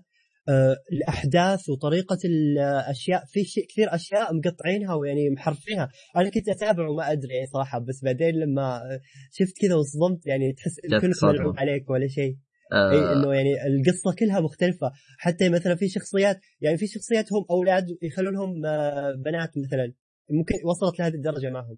[0.48, 5.88] آه، الاحداث وطريقة الأشياء في شيء كثير أشياء مقطعينها ويعني محرفينها.
[6.16, 9.00] أنا كنت اتابع وما أدري يعني صراحة بس بعدين لما آه،
[9.32, 10.72] شفت كذا وصدمت يعني تحس
[11.12, 11.32] صدمة.
[11.32, 12.36] ملعوب عليك ولا شيء.
[12.72, 14.92] آه، إي إنه يعني القصة كلها مختلفة.
[15.18, 19.92] حتى مثلا في شخصيات يعني في شخصيات هم أولاد يخلونهم آه، بنات مثلا
[20.30, 21.76] ممكن وصلت لهذه الدرجة معهم.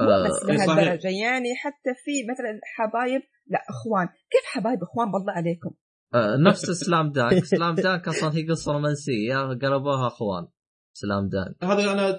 [0.00, 0.56] مو آه، بس إيه.
[0.56, 4.06] لهالدرجه يعني حتى في مثلا حبايب لا أخوان.
[4.06, 5.70] كيف حبايب أخوان؟ بالله عليكم.
[6.14, 7.44] آه، نفس سلام دانك.
[7.44, 9.36] سلام دانك أصلا هي قصة رومانسية.
[9.36, 10.48] قلبوها أخوان.
[10.92, 11.64] سلام دانك.
[11.64, 12.12] هذا أنا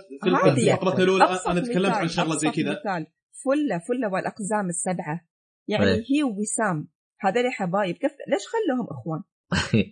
[0.56, 2.74] في فقرتنا الأولى أنا تكلمت مثال- عن شغلة زي كذا.
[3.46, 5.28] فلة فلة والأقزام السبعة.
[5.68, 6.04] يعني إيه.
[6.12, 6.88] هي ووسام
[7.20, 7.96] هذول حبايب.
[7.96, 9.22] كيف ليش خلوهم أخوان؟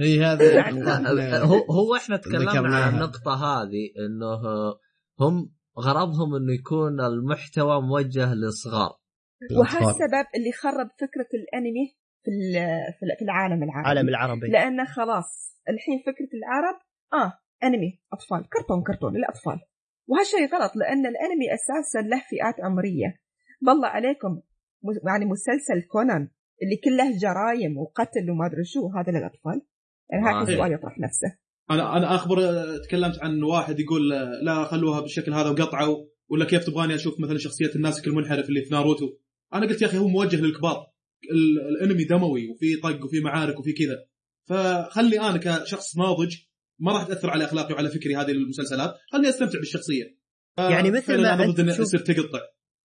[0.00, 2.76] هي إحنا- هو هو إحنا تكلمنا.
[2.76, 4.36] عن النقطة هذه إنه
[5.20, 8.90] هم غرضهم إنه يكون المحتوى موجه للصغار.
[9.50, 9.82] الأطفال.
[9.82, 13.90] وهالسبب اللي خرب فكرة الأنمي في ال- في ال- في العالم العربي.
[13.92, 14.46] العالم العربي.
[14.48, 16.80] لأن خلاص الحين فكرة العرب
[17.12, 19.60] آه أنمي أطفال كرتون كرتون للاطفال
[20.06, 23.18] وهالشيء غلط لأن الأنمي أساسا له فئات عمرية.
[23.62, 24.42] بالله عليكم
[25.08, 26.28] يعني مسلسل كونان
[26.62, 29.62] اللي كله جرايم وقتل وما أدري شو هذا للأطفال.
[30.10, 30.42] يعني آه.
[30.42, 31.38] هذا سؤال يطرح نفسه.
[31.70, 32.38] أنا أنا أخبر
[32.78, 34.08] تكلمت عن واحد يقول
[34.44, 38.70] لا خلوها بالشكل هذا وقطعوا ولا كيف تبغاني أشوف مثلا شخصية الناسك المنحرف اللي في
[38.74, 39.16] ناروتو؟
[39.54, 40.86] أنا قلت يا أخي هو موجه للكبار
[41.32, 44.04] ال- الأنمي دموي وفي طق وفي معارك وفي كذا.
[44.48, 46.36] فخلي أنا كشخص ناضج
[46.80, 50.04] ما راح تأثر على أخلاقي وعلى فكري هذه المسلسلات خليني أستمتع بالشخصية.
[50.58, 52.38] يعني مثل ما انه تشوف- يصير تقطع.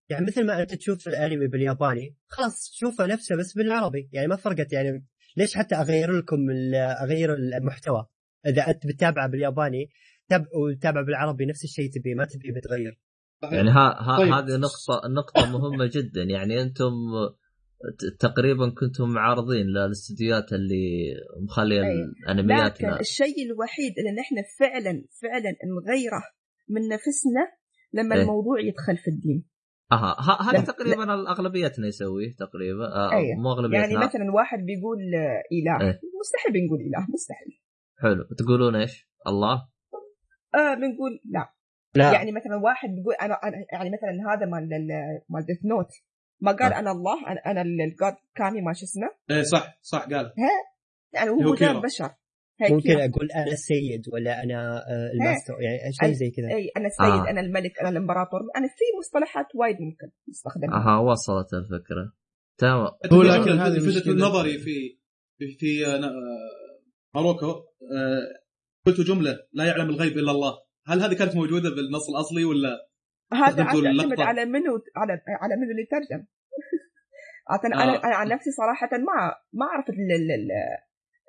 [0.09, 4.73] يعني مثل ما أنت تشوف الأنمي بالياباني خلاص شوفه نفسه بس بالعربي يعني ما فرقت
[4.73, 6.37] يعني ليش حتى أغير لكم
[7.03, 8.07] أغير المحتوى؟
[8.47, 9.89] إذا أنت بتتابعه بالياباني
[10.29, 12.99] تاب وتتابعه بالعربي نفس الشيء تبيه ما تبيه بتغير
[13.53, 14.33] يعني ها, ها طيب.
[14.33, 16.93] هذه نقطة نقطة مهمة جدا يعني أنتم
[18.21, 21.15] تقريبا كنتم معارضين للاستديوهات اللي
[21.45, 22.13] مخلية أيوة.
[22.31, 22.89] الأنميات لكن.
[23.01, 26.23] الشيء الوحيد اللي نحن فعلا فعلا نغيره
[26.69, 27.45] من نفسنا
[27.93, 28.23] لما إيه.
[28.23, 29.45] الموضوع يدخل في الدين
[29.93, 30.17] أها
[30.51, 33.37] هذا لا- تقريبا اغلبيتنا يسويه تقريبا آه أيوة.
[33.43, 34.99] مو أغلبيتنا يعني مثلا واحد بيقول
[35.53, 36.01] إله إيه.
[36.21, 37.61] مستحيل بنقول إله مستحيل
[38.03, 38.25] حلو.
[38.39, 39.69] تقولون إيش؟ الله؟
[40.55, 41.53] آه بنقول لا.
[41.95, 42.13] لا.
[42.13, 45.89] يعني مثلا واحد بيقول أنا أنا يعني مثلا هذا مال ال- مال Death Note
[46.41, 46.79] ما قال آه.
[46.79, 50.33] أنا الله أنا أنا الجاد كامي ما شو اسمه؟ إيه صح صح قال.
[51.15, 51.81] يعني هو كيرا.
[51.81, 52.11] بشر.
[52.71, 53.05] ممكن يعني.
[53.13, 55.55] أقول أنا السيد ولا أنا آه، الماستر.
[55.61, 57.31] يعني شيء زي كذا؟ اي أنا السيد آه.
[57.31, 58.41] أنا الملك أنا الإمبراطور.
[58.57, 60.77] أنا في مصطلحات وايد ممكن نستخدمها.
[60.77, 62.13] أها وصلت الفكرة.
[62.59, 62.87] تمام.
[63.13, 64.15] هو لكن هذه مشكلة.
[64.29, 64.99] نظري في
[65.39, 66.11] في, في آه، آه،
[67.17, 68.27] ماروكو آه،
[68.87, 70.53] قلت جملة لا يعلم الغيب إلا الله
[70.87, 72.89] هل هذه كانت موجودة بالنص الأصلي ولا
[73.33, 74.21] هذا يعتمد.
[74.21, 75.13] على منو على
[75.43, 76.25] على منو اللي ترجم
[77.51, 77.85] عاد أنا آه.
[77.85, 80.13] أنا أنا عن نفسي صراحة ما ما أعرف ال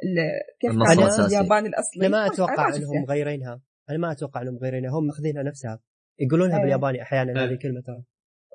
[0.03, 0.21] ال
[0.61, 1.25] كيف النص كان.
[1.25, 2.67] الياباني الأصلي أنا ما أتوقع.
[2.75, 5.79] أنهم مغيرينها أنا ما أتوقع أنهم مغيرينها هم ماخذينها نفسها
[6.19, 6.63] يقولونها أيوة.
[6.63, 7.43] بالياباني أحيانا أيوة.
[7.43, 8.03] هذه الكلمة ترى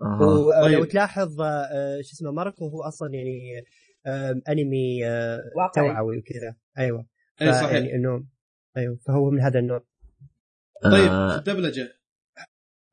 [0.02, 0.88] أها ولو طيب.
[0.88, 3.64] تلاحظ آه، شو اسمه ماركو هو أصلا يعني
[4.06, 7.06] آه، أنمي آه، واقعي توعوي وكذا أيوه
[7.42, 7.72] اي صحيح.
[7.72, 8.26] يعني انه
[8.76, 9.84] أيوه فهو من هذا النوع.
[10.82, 11.98] طيب آه، الدبلجه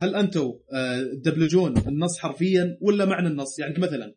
[0.01, 4.15] هل أنتم آه، تدبلجون النص حرفيا ولا معنى النص؟ يعني مثلا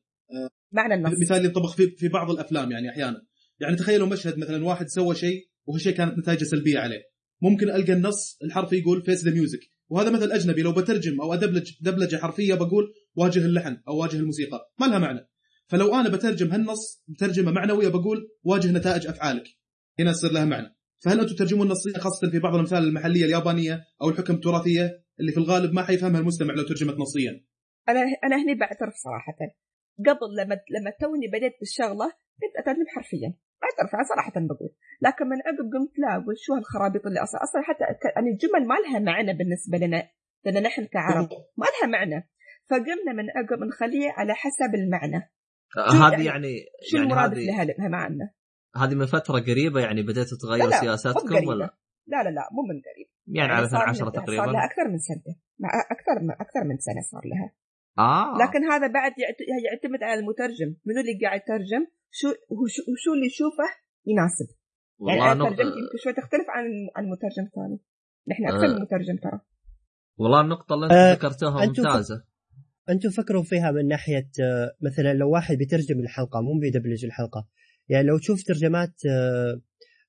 [0.72, 1.20] معنى النص.
[1.20, 3.26] مثال ينطبق في في بعض الأفلام يعني أحيانا.
[3.60, 7.02] يعني تخيلوا مشهد مثلا واحد سوى شيء وهالشيء كانت نتائجه سلبية عليه.
[7.42, 11.72] ممكن ألقى النص الحرفي يقول face the music وهذا مثل أجنبي لو بترجم أو أدبلج
[11.80, 14.72] دبلجه حرفية بقول واجه اللحن أو واجه الموسيقى.
[14.80, 15.28] ما لها معنى.
[15.66, 19.44] فلو أنا بترجم هالنص بترجمة معنوية بقول واجه نتائج أفعالك.
[19.98, 20.76] هنا يصير لها معنى.
[21.04, 24.84] فهل أنتم تترجمون نصيه خاصة في بعض الأمثال المحلية اليابانية أو الحكم التراثية
[25.20, 27.44] اللي في الغالب ما حيفهمها المستمع لو ترجمت نصيا؟
[27.88, 29.38] أنا أنا هني بعترف صراحة.
[30.06, 32.06] قبل لما لما توني بديت بالشغلة
[32.40, 33.34] كنت أترجم حرفيا.
[33.62, 34.70] بعترف صراحة بقول.
[35.02, 37.84] لكن من عقب قمت لا أقول شو هالخرابيط اللي أصلا أصلا حتى
[38.16, 40.08] يعني الجمل ما لها معنى بالنسبة لنا
[40.44, 42.28] لأن نحن كعرب ما لها معنى.
[42.70, 45.30] فقمنا من عقب نخليه على حسب المعنى.
[45.88, 46.54] هذه يعني- يعني
[46.90, 47.38] شو يعني المراد
[47.78, 48.34] لها معنى؟
[48.76, 51.46] هذه من فترة قريبة يعني بديتوا لا تغيروا سياساتكم.
[51.48, 51.64] ولا؟
[52.06, 53.08] لا لا لا مو من قريب.
[53.26, 55.34] يعني على صار 2010 من- صار تقريبا لها أكثر من سنة.
[55.58, 57.48] مع أكثر من أكثر من سنة صار لها.
[57.98, 58.34] آه.
[58.42, 60.70] لكن هذا بعد يعت- يعتمد على المترجم.
[60.86, 63.68] منو اللي قاعد يترجم؟ شو هو شو, وشو اللي يشوفه؟
[64.06, 64.48] يناسب.
[65.08, 65.48] يعني والله أنا نق...
[65.48, 66.64] ترجمتي يمكن شوي تختلف عن
[66.96, 67.78] عن مترجم ثاني.
[68.30, 68.74] نحن أكثر آه.
[68.74, 69.40] من مترجم ترى.
[70.16, 72.24] والله النقطة اللي أنت آه، ذكرتوها ممتازة.
[72.90, 77.48] أنتم فكروا فيها من ناحية آه، مثلا لو واحد بيترجم الحلقة مو بيدبلج الحلقة
[77.92, 79.60] يعني لو تشوف ترجمات آه،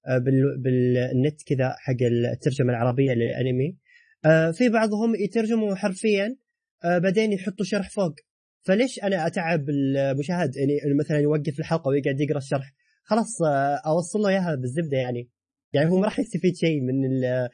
[0.07, 1.95] آه، بال- بالنت كذا حق
[2.33, 3.77] الترجمة العربية للأنمي
[4.25, 6.37] آه، في بعضهم يترجموا حرفيا
[6.85, 8.15] بعدين يحطوا شرح فوق.
[8.61, 12.73] فليش أنا أتعب المشاهد يعني مثلا يوقف الحلقة ويقعد يقرأ الشرح.
[13.03, 13.41] خلاص
[13.87, 15.29] أوصل له إياها بالزبدة يعني.
[15.73, 17.49] يعني هو ما راح يستفيد شيء من ال-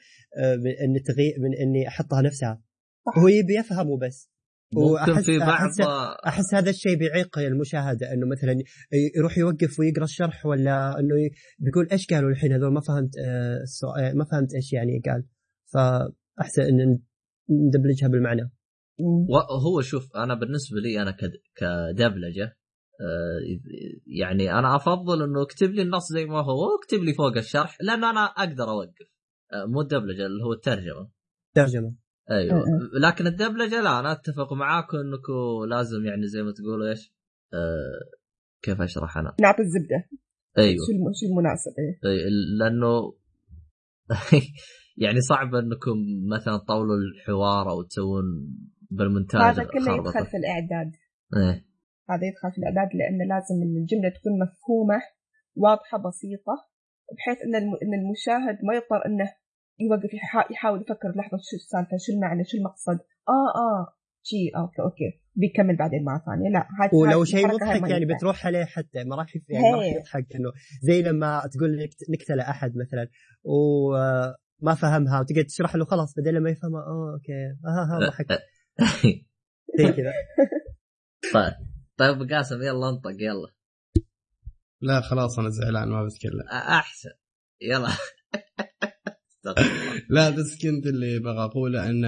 [0.58, 2.62] من ان التغيير من إني أحطها نفسها.
[3.18, 4.29] هو يبي يفهمه بس.
[4.74, 5.86] ممكن في بعض أحس-
[6.26, 8.62] احس هذا الشيء بيعيق المشاهدة إنه مثلا
[9.16, 13.56] يروح يوقف ويقرأ الشرح ولا إنه ي- بيقول إيش قالوا الحين؟ هذول ما فهمت آه،
[13.62, 15.24] السؤال ما فهمت إيش يعني قال.
[15.72, 16.98] فاحسن إن
[17.50, 18.50] ندبلجها بالمعنى.
[19.66, 21.32] هو شوف أنا بالنسبة لي أنا كد...
[21.56, 22.56] كدبلجة
[23.00, 23.40] آه،
[24.06, 28.10] يعني أنا أفضل إنه اكتب لي النص زي ما هو واكتب لي فوق الشرح لأنه
[28.10, 29.08] أنا أقدر أوقف.
[29.52, 31.10] آه، مو الدبلجة اللي هو الترجمة.
[31.54, 31.94] ترجمة.
[32.30, 32.98] أيوه م-م.
[33.06, 37.12] لكن الدبلجة لا أنا أتفق معاكم انكم لازم يعني زي ما تقولوا إيش
[37.54, 38.00] آه
[38.62, 40.08] كيف أشرح أنا نعطي الزبدة
[40.58, 41.94] أيوه شو الم- شو المناسب إيه.
[42.00, 43.12] أي- لأنه
[45.04, 45.96] يعني صعب إنكم
[46.34, 48.24] مثلا تطولوا الحوار أو تسوون
[48.90, 49.94] بالمونتاج هذا كله.
[49.96, 50.92] يدخل في الإعداد
[51.36, 51.64] إيه
[52.10, 55.00] هذا يدخل في الإعداد لأن لازم الجملة تكون مفهومة
[55.56, 56.54] واضحة بسيطة
[57.16, 59.24] بحيث إن إن المشاهد ما يضطر إنه
[59.80, 62.98] يوقف يحا- يحاول يفكر لحظه شو السالفة شو المعنى شو المقصد.
[63.28, 63.96] آه آه.
[64.22, 65.20] شي okay okay.
[65.34, 66.50] بيكمل بعدين مرة ثانية.
[66.50, 68.04] لا هاي ولو شيء مضحك يعني.
[68.14, 69.84] بتروح عليه حتى ما راح يعني ما راح.
[69.86, 70.50] يضحك إنه
[70.82, 73.08] زي لما تقول نكت- نكته لاحد مثلا
[73.44, 77.32] وما فهمها وتقعد تشرح له خلاص بعدين لما يفهمها آه okay.
[77.66, 78.26] ها ها ضحك.
[79.78, 80.12] زي كذا.
[81.34, 81.52] طيب.
[81.96, 83.48] طيب قاسم يلا انطق يلا.
[84.82, 87.10] لا خلاص أنا زعلان ما بتكلم أحسن.
[87.62, 87.88] يلا.
[90.10, 92.02] لا بس كنت اللي بغى أقوله أن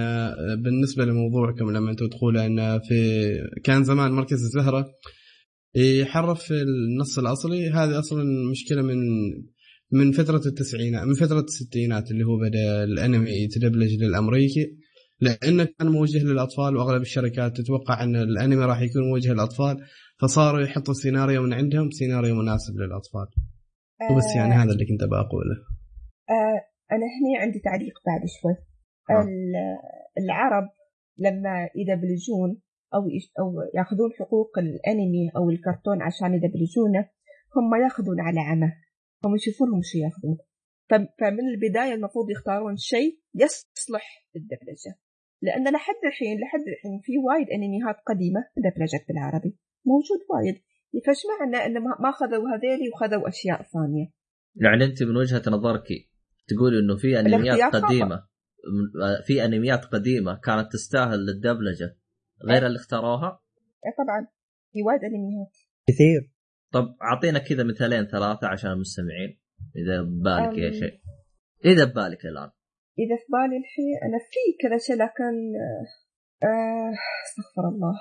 [0.63, 3.31] بالنسبة لموضوعكم لما أنتم تقولوا أن في
[3.63, 4.91] كان زمان مركز الزهرة
[5.75, 7.69] يحرف النص الأصلي.
[7.69, 8.97] هذه أصلا مشكلة من
[9.91, 14.77] من فترة التسعينات من فترة الستينات اللي هو بدأ الأنمي يتدبلج للأمريكي
[15.21, 19.77] لأنه كان موجه للأطفال وأغلب الشركات تتوقع أن الأنمي راح يكون موجه للأطفال
[20.21, 23.27] فصاروا يحطوا سيناريو من عندهم سيناريو مناسب للأطفال.
[24.11, 25.55] وبس يعني هذا اللي كنت أبغى أقوله.
[26.91, 28.55] أنا هني عندي تعليق بعد شوي.
[29.09, 29.21] آه.
[29.21, 30.69] ال- العرب
[31.17, 32.61] لما يدبلجون
[32.95, 37.09] أو يش- أو يأخذون حقوق الأنمي أو الكرتون عشان يدبلجونه
[37.55, 38.71] هم يأخذون على عمى
[39.25, 40.37] هم يشوفونهم شو يأخذون.
[41.19, 44.93] فمن البداية المفروض يختارون شيء يصلح للدبلجه
[45.41, 49.57] لأن لحد الحين لحد الحين في وايد انميات قديمة دبلجت بالعربي.
[49.85, 50.55] موجود وايد.
[51.05, 54.07] فايش معنى ان ما ما أخذوا هذيلي وخذوا أشياء ثانية؟
[54.55, 55.87] يعني أنت من وجهة نظرك
[56.47, 57.75] تقول إنه في انميات.
[57.75, 58.23] قديمة.
[59.25, 61.97] في انميات قديمة كانت تستاهل للدبلجة.
[62.49, 63.41] غير اللي اختاروها؟
[63.85, 64.27] إيه طبعا.
[64.71, 65.57] في وايد انميات
[65.87, 66.33] كثير.
[66.71, 69.39] طب أعطينا كذا مثالين ثلاثة عشان المستمعين
[69.75, 70.71] إذا ببالك يا.
[70.71, 70.99] شيء
[71.65, 72.49] إذا ببالك الآن.
[72.99, 75.33] إذا في بالي الحين أنا في كذا شيء لكن
[75.63, 76.91] آه، آه،
[77.25, 77.93] أستغفر الله.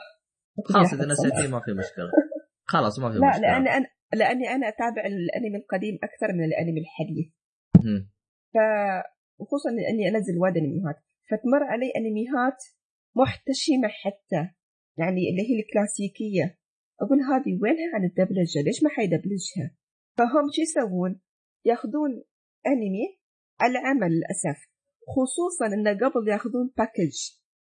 [0.65, 2.11] خلاص إذا نسيتيه ما في مشكلة.
[2.75, 3.43] خلاص ما في لا مشكلة.
[3.43, 7.33] لأن أنا لأني أنا أتابع الأنمي القديم أكثر من الأنمي الحديث.
[8.55, 9.03] مم.
[9.41, 10.97] فخصوصا اني أنزل وايد انميات
[11.31, 12.61] فتمر علي انميات
[13.17, 14.43] محتشمة حتى
[14.99, 16.59] يعني اللي هي الكلاسيكية.
[17.01, 19.77] أقول هذه وينها عن الدبلجة؟ ليش ما حيدبلجها؟
[20.19, 21.21] فهم شو يسوون؟
[21.65, 22.25] ياخذون
[22.67, 23.19] أنمي
[23.61, 24.59] على للأسف.
[25.17, 27.17] خصوصا انه قبل ياخذون باكج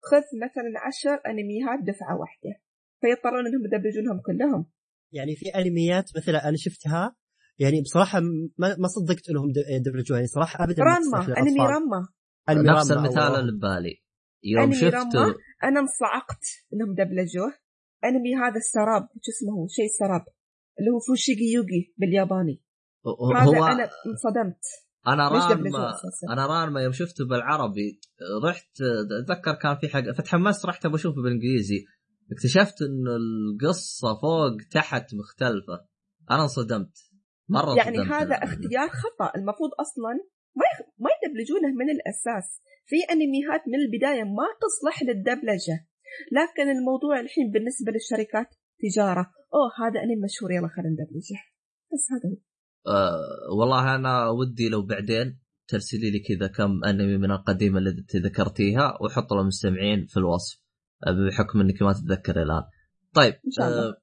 [0.02, 2.60] خذ مثلا عشر انميات دفعة واحدة.
[3.00, 4.66] فيضطرون إنهم يدبلجونهم كلهم.
[5.12, 7.16] يعني في أنميات مثلا أنا شفتها
[7.58, 8.20] يعني بصراحة
[8.58, 11.38] ما ما صدقت إنهم د- يدبلجوها يعني صراحة ابدا للأطفال.
[11.38, 12.08] انمي رامة
[12.48, 14.02] أنمي نفس المثال اللي ببالي.
[14.44, 15.34] يوم أنمي شفت رامة.
[15.64, 17.52] أنا انصعقت إنهم دبلجوه.
[18.04, 20.24] انمي هذا السراب شو اسمه شيء سراب
[20.78, 22.62] اللي هو فوشيجي يوغي بالياباني.
[23.36, 24.64] هذا هو أنا انصدمت.
[25.06, 25.92] أنا رانما
[26.32, 28.00] أنا رانما يوم شفته بالعربي
[28.44, 28.70] رحت
[29.22, 31.84] أتذكر كان في حاجة فتحمست رحت ابى أشوفه بالإنجليزي.
[32.32, 35.86] اكتشفت إنه القصة فوق تحت مختلفة.
[36.30, 36.96] أنا انصدمت.
[37.48, 37.98] مرة يعني.
[37.98, 40.12] هذا اختيار خطأ المفروض أصلا
[40.56, 40.86] ما يخ...
[40.98, 45.86] ما يدبلجونه من الأساس في انميات من البداية ما تصلح للدبلجة
[46.32, 48.48] لكن الموضوع الحين بالنسبة للشركات
[48.82, 51.40] تجارة أوه هذا انمي مشهور يلا خلينا ندبلجه
[51.92, 52.36] بس هذا هو.
[52.86, 58.16] آه والله أنا ودي لو بعدين ترسلي لي كذا كم أنمي من القديمة اللي انت
[58.16, 60.60] ذكرتيها وحط للمستمعين في الوصف
[61.06, 62.62] آه، بحكم إنك ما تتذكر الآن.
[63.14, 63.88] طيب إن شاء الله.
[63.88, 63.96] آه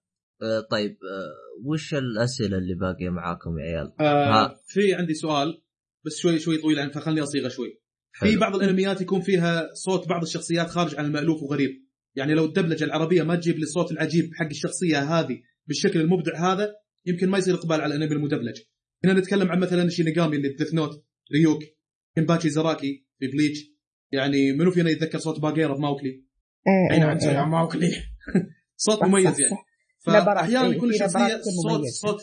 [0.72, 4.56] طيب آه وش الأسئلة اللي باقية معاكم يا عيال؟ آه.
[4.68, 5.61] في عندي سؤال
[6.06, 7.80] بس شوي شوي طويل يعني فخلني أصيغه شوي
[8.14, 8.38] في.
[8.38, 11.70] بعض الأنميات يكون فيها صوت بعض الشخصيات خارج عن المألوف وغريب
[12.15, 16.76] يعني لو الدبلجة العربية ما تجيب لي الصوت العجيب حق الشخصية هذه بالشكل المبدع هذا
[17.06, 18.61] يمكن ما يصير إقبال على الأنمي المدبلج
[19.06, 21.64] هنا نتكلم عن مثلا شينيغامي اللي في Death Note ريوك
[22.15, 23.60] كنباتشي زراكي في Bleach
[24.11, 26.10] يعني منو فينا يتذكر صوت باغيرا في ماوكلي
[26.68, 27.45] إيه، أي نعم إيه، إيه.
[27.45, 27.91] ماوكلي
[28.86, 29.56] صوت مميز يعني
[30.05, 32.07] فأحيانا إيه، يكون الشخصيه صوت مميزة.
[32.07, 32.21] صوت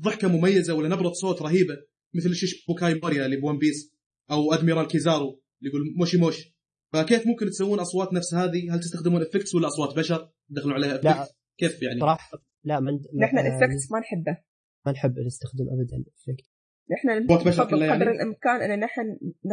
[0.00, 1.76] ضحكة مميزة ولا نبرة صوت رهيبة
[2.14, 3.94] مثل شيش بوكاي ماريا اللي ب One Piece
[4.30, 6.58] أو أدميرال كيزارو اللي يقول もしもし
[6.92, 11.22] فكيف ممكن تسوون أصوات نفس هذه؟ هل تستخدمون effects ولا أصوات بشر؟ تدخلون عليها لا.
[11.22, 14.38] effects؟ كيف يعني؟ صراحة لا من نحن ال effects ما نحبه
[14.86, 16.48] ما نحب نستخدم ابدا effect
[16.90, 19.02] نحن صوت بشر نفضل كله يعني؟ قدر الإمكان إن نحن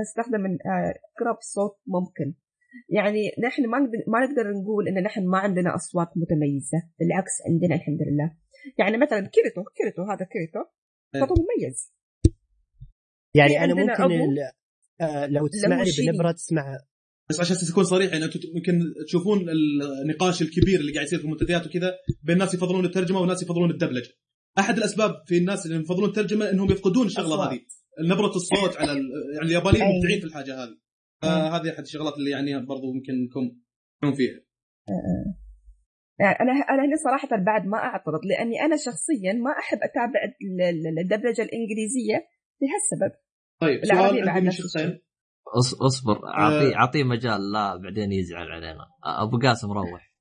[0.01, 2.33] نستخدم من آه، اقرب صوت ممكن
[2.89, 7.76] يعني نحن ما نقدر ما نقدر نقول إن نحن ما عندنا أصوات متميزة بالعكس عندنا
[7.76, 8.38] الحمد لله
[8.80, 10.60] يعني مثلا كيريتو كيريتو هذا كيريتو
[11.15, 11.22] إيه.
[11.22, 11.93] صوته مميز
[13.35, 14.38] يعني أنا ممكن
[15.02, 15.89] آه، لو تسمعني.
[16.11, 16.77] بنبره تسمع
[17.30, 19.45] بس عشان تكون صريح يعني أنتم يمكن تشوفون
[20.03, 21.93] النقاش الكبير اللي قاعد يصير في المنتديات وكذا
[22.23, 24.10] بين ناس يفضلون الترجمة وناس يفضلون الدبلجة.
[24.60, 27.52] أحد الأسباب في الناس اللي يفضلون الترجمة إنهم يفقدون الشغلة.
[27.52, 27.60] هذه
[27.99, 29.85] نبرة الصوت على ال- يعني اليابانيين.
[29.85, 30.77] مبدعين في الحاجة هذه.
[31.21, 34.39] فهذه أحد الشغلات اللي يعني برضو ممكن تكونون فيها.
[36.19, 40.61] يعني أنا أنا هنا صراحة بعد ما أعترض لأني أنا شخصيا ما أحب أتابع ال-
[40.61, 42.17] ال- الدبلجة الإنجليزية
[42.61, 43.15] لهالسبب.
[43.61, 44.89] طيب سؤال عندي من شخصين.
[45.47, 48.85] أص- أصبر اعطيه أعطيه مجال لا بعدين يزعل علينا.
[49.03, 50.11] أبو قاسم روح.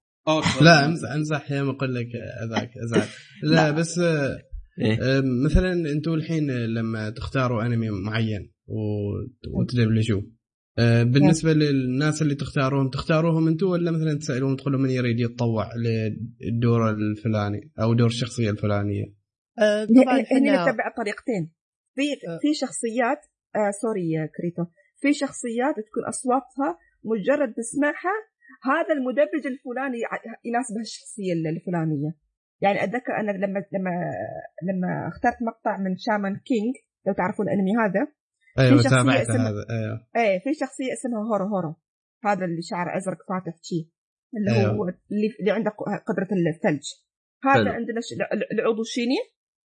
[0.63, 2.07] لا امزح امزح يا ما أقول لك
[2.45, 3.09] أذاك أزعل.
[3.55, 4.39] لا بس آه،
[4.81, 10.34] إيه؟ آه، مثلا أنتم الحين لما تختاروا أنمي معين وت- وتدبلجوه آه،
[11.05, 17.71] بالنسبة للناس اللي تختاروهم تختاروهم أنتم ولا مثلا تسالون تقولون من يريد يتطوع للدور الفلاني
[17.81, 19.05] أو دور الشخصية الفلانية؟
[19.59, 21.53] آه، طبعا هني إحنا نتبع طريقتين.
[21.95, 22.39] في آه.
[22.43, 23.21] في شخصيات
[23.57, 24.65] آه sorry يا كريتو
[25.01, 28.17] في شخصيات تكون أصواتها مجرد تسمعها
[28.73, 29.99] هذا المدبلج الفلاني
[30.45, 32.11] يناسب الشخصية الفلانية.
[32.61, 33.95] يعني أتذكر أنا لما لما
[34.69, 36.75] لما اخترت مقطع من Shaman King
[37.07, 38.13] لو تعرفون الأنمي هذا.
[38.59, 40.07] أيوه شخصية تابعت هذا أيوه.
[40.17, 41.75] إيه في شخصية اسمها هورو هورو.
[42.25, 43.91] هذا اللي شعره أزرق فاتح شي.
[44.37, 44.73] اللي أيوه.
[44.73, 45.71] هو اللي, اللي عنده
[46.09, 46.85] قدرة الثلج.
[47.45, 47.73] هذا حلو.
[47.73, 48.13] عندنا ش...
[48.33, 49.17] ال- العضو الشيني.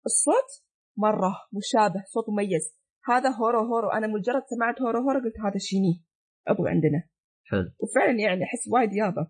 [0.05, 0.49] الصوت
[0.97, 2.65] مرة مشابه صوت مميز.
[3.09, 3.89] هذا هورو هورو.
[3.89, 6.05] أنا مجرد سمعت هورو هورو قلت هذا شيني.
[6.47, 7.03] عضو عندنا.
[7.49, 7.71] حلو.
[7.79, 9.23] وفعلا يعني أحس وايد يابا.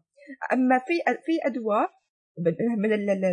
[0.54, 1.88] أما في في أدوار
[2.84, 3.24] من ال-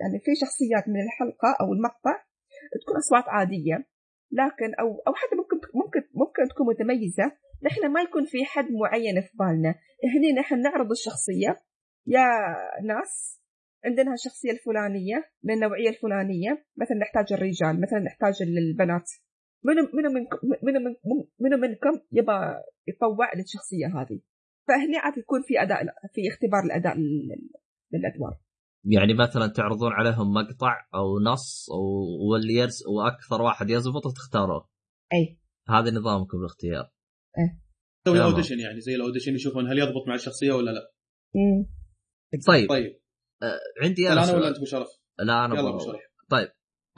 [0.00, 2.14] يعني في شخصيات من الحلقة أو المقطع
[2.82, 3.93] تكون أصوات عادية.
[4.40, 7.26] لكن أو أو حتى ممكن ممكن ممكن تكون متميزة
[7.62, 9.74] نحن ما يكون في حد معين في بالنا.
[10.14, 11.62] هنا نحن نعرض الشخصية.
[12.06, 12.26] يا
[12.82, 13.40] ناس
[13.84, 19.08] عندنا الشخصية الفلانية من النوعية الفلانية مثلا نحتاج الرجال مثلا نحتاج البنات.
[19.64, 20.94] منو منو منكم منو من
[21.40, 22.38] منو منكم يبى
[22.88, 24.20] يطوع للشخصية هذه؟
[24.68, 25.84] فهني عاد يكون في أداء
[26.14, 27.50] في اختبار الأداء لل-
[27.92, 28.34] للأدوار.
[28.84, 34.68] يعني مثلا تعرضون عليهم مقطع أو نص و- واللي يرس وأكثر واحد يزبط تختاروه.
[35.12, 35.38] أي.
[35.68, 36.90] هذا نظامكم بالاختيار.
[38.04, 38.30] تسوي تمام.
[38.30, 40.92] audition يعني زي ال audition يشوفون هل يضبط مع الشخصية ولا لا.
[41.34, 41.66] مم.
[42.46, 42.68] طيب.
[42.68, 43.00] طيب.
[43.82, 44.48] عندي هل أنا ولا.
[44.48, 44.88] أنت أبو شرف؟
[45.18, 45.82] لا أنا يلا بروح.
[45.82, 46.00] ابو شرف.
[46.28, 46.48] طيب.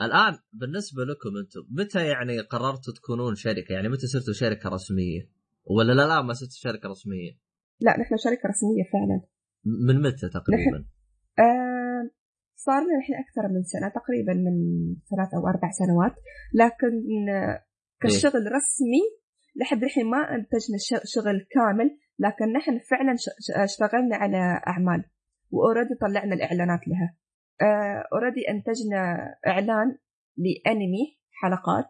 [0.01, 5.31] الآن بالنسبة لكم أنتم متى يعني قررتوا تكونون شركة؟ يعني متى صرتوا شركة رسمية؟
[5.65, 7.31] ولا لا لا ما صرتوا شركة رسمية؟
[7.81, 9.21] لا نحن شركة رسمية فعلا.
[9.65, 10.85] من متى تقريبا؟
[11.39, 11.66] آه
[12.65, 14.55] صار لنا الحين أكثر من سنة تقريبا من
[15.11, 16.15] ثلاث أو أربع سنوات.
[16.61, 16.93] لكن
[17.29, 17.63] آه،
[18.01, 19.03] كشغل رسمي
[19.55, 23.15] لحد الحين ما أنتجنا ش- شغل كامل لكن نحن فعلا
[23.63, 25.03] اشتغلنا على أعمال
[25.51, 27.15] و already طلعنا الإعلانات لها.
[28.13, 29.01] already أنتجنا
[29.47, 29.97] إعلان
[30.37, 31.89] لأنمي حلقات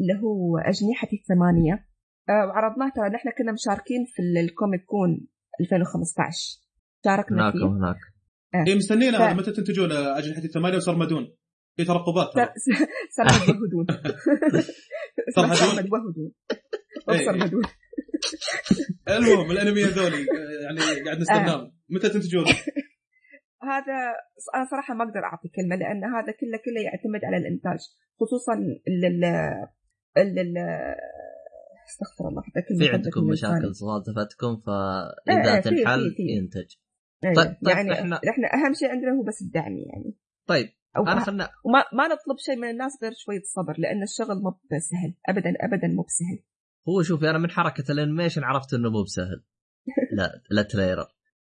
[0.00, 1.74] اللي هو أجنحة الثمانية.
[2.28, 5.26] آه، وعرضناه ترى نحن كنا مشاركين في ال- ال Comic Con
[5.60, 6.60] 2015
[7.04, 7.96] شاركنا هناك فيه وهناك
[8.54, 11.34] هي مستنينا ف- هذا متى تنتجون اجنحه الثمانيه وسرمدون
[11.76, 12.48] في ترقبات ترى.
[13.16, 13.86] سرمد وهدون
[15.34, 16.32] سرمدون؟ سرمد وهدون
[17.10, 17.24] إيه.
[17.26, 17.62] سرمدون
[19.08, 20.26] المهم الأنمي هذولي
[20.64, 22.44] يعني قاعد نستناهم متى تنتجون؟
[23.62, 23.96] هذا
[24.54, 27.78] أنا صراحة ما أقدر أعطي كلمة لأن هذا كله كله يعتمد على الإنتاج
[28.20, 28.52] خصوصا
[28.88, 29.24] ال
[30.18, 30.54] ال ال
[31.88, 33.74] استغفر الله حتى في عندكم مشاكل.
[33.74, 36.14] صادفتكم إيه، فإذا إيه، تنحل.
[36.18, 36.74] ينتج.
[37.22, 40.16] طيب- طيب يعني إحنا- إحنا أهم شيء عندنا هو بس الدعم يعني.
[40.46, 44.36] طيب أو أنا خلنا وما ما نطلب شيء من الناس غير شوية صبر لأن الشغل
[44.42, 46.38] مو بسهل ابدا ابدا مو بسهل.
[46.88, 49.44] هو شوفي أنا من حركة ال animation عرفت إنه مو بسهل.
[50.16, 51.06] لا لا trailer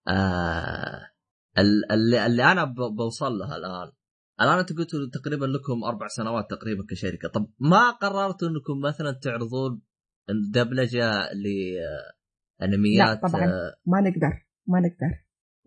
[0.09, 1.11] آه
[1.59, 2.65] ال- اللي, اللي أنا
[2.97, 3.93] بوصل لها الآن
[4.41, 7.29] الآن أنتم قلتوا تقريبا لكم أربع سنوات تقريبا كشركة.
[7.29, 9.83] طب ما قررتوا إنكم مثلا تعرضون
[10.53, 13.45] دبلجة لانميات لا، طبعاً.
[13.45, 15.25] آه، ما نقدر ما نقدر.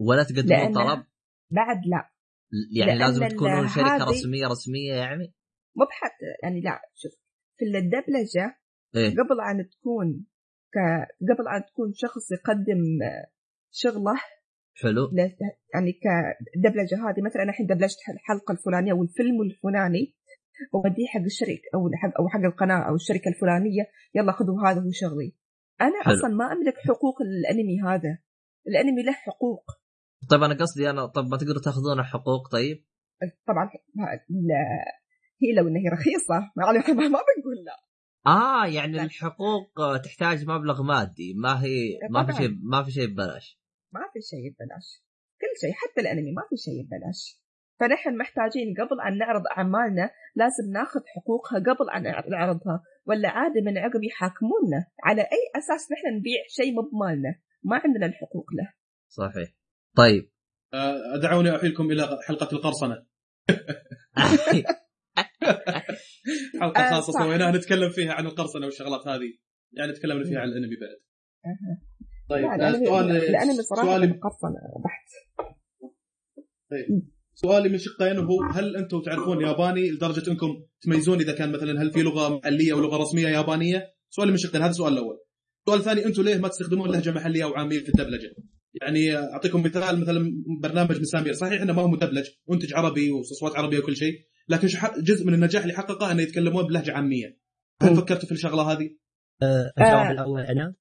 [0.07, 1.05] ولا تقدمون طلب؟
[1.51, 2.09] بعد لا.
[2.77, 5.33] يعني لازم تكونون شركة رسمية رسمية يعني؟
[5.75, 7.11] مو بحتى يعني لا شوف
[7.57, 8.59] في الدبلجة
[8.95, 9.09] إيه.
[9.09, 10.25] قبل أن تكون
[10.73, 10.77] ك...
[11.21, 12.81] قبل أن تكون شخص يقدم
[13.71, 14.15] شغله
[14.81, 15.05] حلو.
[15.05, 15.17] ل...
[15.73, 20.15] يعني كدبلجة هذه مثلا الحين دبلجت الحلقة الفلانية والفيلم الفلاني
[20.73, 23.83] ووديه حق الشركة أو حق أو حق القناة أو الشركة الفلانية
[24.15, 25.35] يلا خذوا هذا هو شغلي
[25.81, 26.13] أنا حلو.
[26.13, 28.19] أصلا ما أملك حقوق الأنمي هذا.
[28.67, 29.65] الأنمي له حقوق.
[30.29, 32.85] طيب أنا قصدي أنا طب ما تقدروا تأخذون حقوق طيب؟
[33.47, 33.69] طبعا
[34.29, 34.65] لا.
[35.41, 37.79] هي لو إنها هي رخيصة ما ما ما بنقول لا.
[38.27, 39.03] آه يعني لا.
[39.03, 42.33] الحقوق آه، تحتاج مبلغ مادي ما هي ما في.
[42.33, 43.59] شيء ما في شيء ببلاش.
[43.93, 45.03] ما في شيء ببلاش.
[45.41, 47.43] كل شيء حتى الأنمي ما في شيء ببلاش.
[47.79, 52.83] فنحن محتاجين قبل أن نعرض أعمالنا لازم ناخذ حقوقها قبل أن نعرضها.
[53.05, 54.87] ولا عادي من عقب يحاكمونا.
[55.03, 58.73] على أي أساس نحن نبيع شيء مو بمالنا؟ ما عندنا الحقوق له.
[59.07, 59.62] صحيح.
[59.95, 60.29] طيب
[60.73, 63.05] آه، دعوني أحيلكم إلى حلقة القرصنة
[66.61, 67.13] حلقة آه، خاصة.
[67.13, 69.37] سويناها نتكلم فيها عن القرصنة والشغلات هذه
[69.73, 70.99] يعني تكلمنا فيها عن الأنمي بعد.
[72.29, 72.45] طيب
[72.85, 75.09] سؤال الأنمي صراحة سؤالي بحت
[77.33, 80.47] سؤالي من شقين هو هل أنتم تعرفون ياباني لدرجة أنكم
[80.81, 84.61] تميزون إذا كان مثلا هل في لغة محلية أو لغة رسمية يابانية؟ سؤالي من شقين
[84.61, 85.19] هذا السؤال الأول.
[85.59, 88.35] السؤال الثاني أنتم ليه ما تستخدمون لهجة محلية أو عامية في الدبلجة؟
[88.81, 90.31] يعني أعطيكم مثال مثلا
[90.61, 94.13] برنامج مسامير صحيح إنه ما هو مدبلج منتج عربي واصوات عربيه وكل شيء
[94.49, 97.37] لكن شح- جزء من النجاح اللي حققه إنه يتكلمون بلهجة عامية.
[97.81, 98.89] هل فكرتوا في الشغلة هذه؟
[99.41, 100.11] آه، الجواب آه.
[100.11, 100.75] الأول أنا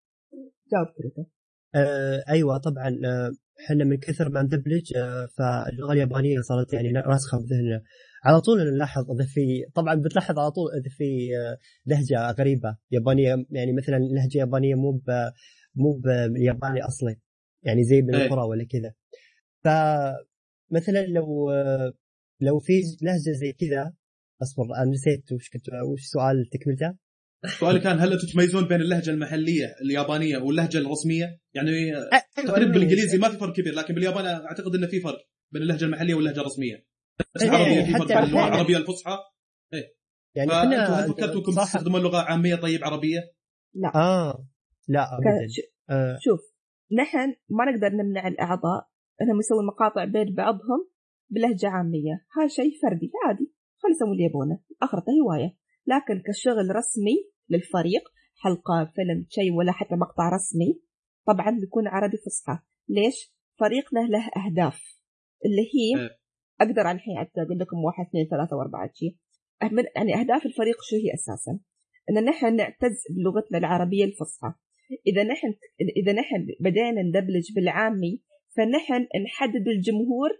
[0.72, 1.26] جاوب
[1.74, 3.30] آه أيوه طبعا آه،
[3.64, 4.92] إحنا من كثر ما ندبلج
[5.38, 7.82] فاللغة اليابانية صارت يعني راسخة بذهننا
[8.24, 11.28] على طول نلاحظ إذا في طبعا بتلاحظ على طول إذا في
[11.86, 15.00] لهجة غريبة يابانية يعني مثلا لهجة يابانية مو
[15.74, 17.16] مو بالياباني أصلي
[17.62, 18.24] يعني زي من إيه.
[18.26, 18.94] القرى ولا كذا
[19.64, 21.50] فمثلا لو
[22.40, 22.72] لو في
[23.02, 23.92] لهجة زي كذا
[24.42, 26.96] أصبر أنا نسيت وش كنت وش سؤال تكملته؟
[27.58, 32.74] سؤالي كان هل أنتم تميزون بين اللهجة المحلية اليابانية واللهجة الرسمية؟ يعني أيوة، تقريبا أنا-
[32.74, 35.18] بالإنجليزي ما في فرق كبير لكن باليابان أعتقد انه في فرق
[35.52, 36.86] بين اللهجة المحلية واللهجة الرسمية.
[37.34, 38.54] بس إيه، العربية في حتى فرق بين اللغة أحياناً.
[38.54, 39.18] العربية الفصحى
[40.34, 43.20] يعني فانتم إحنا هل فكرتوا انكم تستخدمون لغة عامية طيب عربية؟
[43.74, 44.48] لا آه
[44.88, 45.60] لا ابدا ك- ش-
[45.90, 46.40] آه شوف
[46.92, 48.88] نحن ما نقدر نمنع الأعضاء
[49.22, 50.88] إنهم يسوون مقاطع بين بعضهم
[51.30, 52.26] بلهجة عامية.
[52.36, 53.52] هذا شيء فردي عادي.
[53.78, 54.60] خلي يسوون اللي يبونه.
[54.82, 55.56] آخرته هواية.
[55.86, 57.16] لكن كشغل رسمي
[57.48, 58.02] للفريق
[58.36, 60.80] حلقة فيلم شيء ولا حتى مقطع رسمي
[61.26, 62.58] طبعا بيكون عربي فصحى.
[62.88, 64.80] ليش؟ فريقنا له أهداف.
[65.44, 66.18] اللي هي إيه.
[66.60, 69.16] أقدر عن الحين أقول لكم واحد اثنين ثلاثة وأربعة شيء
[69.62, 71.60] من يعني أهداف الفريق شو هي أساسا؟
[72.10, 74.52] إن نحن نعتز بلغتنا العربية الفصحى.
[75.06, 75.54] إذا نحن
[75.96, 78.22] إذا نحن بدينا ندبلج بالعامي
[78.56, 80.30] فنحن نحدد الجمهور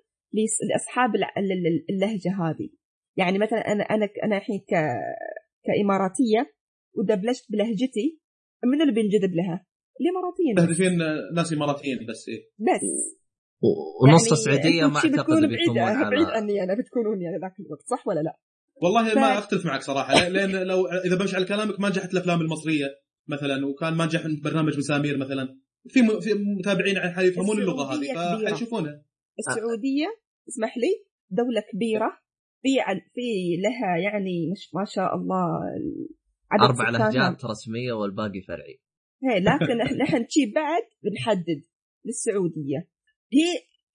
[0.70, 2.69] لأصحاب الع- ال- ال- اللهجة هذه
[3.16, 4.73] يعني مثلا أنا أنا أنا الحين ك
[5.65, 6.55] كإماراتية
[6.99, 8.20] ودبلجت بلهجتي
[8.65, 9.66] من اللي بينجذب لها؟
[10.01, 10.99] الإماراتيين بس, مستهدفين
[11.35, 12.43] ناس إماراتيين بس إيه.
[12.59, 12.83] بس
[14.03, 15.11] ونص يعني السعودية ما اعتقد
[15.49, 18.39] بيكونون بعيد بعيد عني أنا بتكونون يعني ذاك الوقت صح ولا لا؟
[18.83, 22.41] والله ف- ما أختلف معك صراحة لأن لو إذا بمشي على كلامك ما نجحت الأفلام
[22.41, 22.87] المصرية
[23.28, 25.59] مثلا وكان ما نجح برنامج مسامير مثلا.
[25.89, 28.15] في م- في متابعين على يفهمون اللغة هذه.
[28.47, 29.03] فحيشوفونها
[29.39, 30.07] السعودية
[30.49, 32.11] اسمح لي دولة كبيرة.
[32.62, 32.69] في
[33.15, 35.61] في لها يعني مش ما شاء الله
[36.51, 36.90] عدد أربع.
[36.90, 38.81] لهجات رسمية والباقي فرعي.
[39.24, 41.62] هي لكن إحنا- نحن شي بعد بنحدد
[42.05, 42.89] للسعودية.
[43.32, 43.49] هي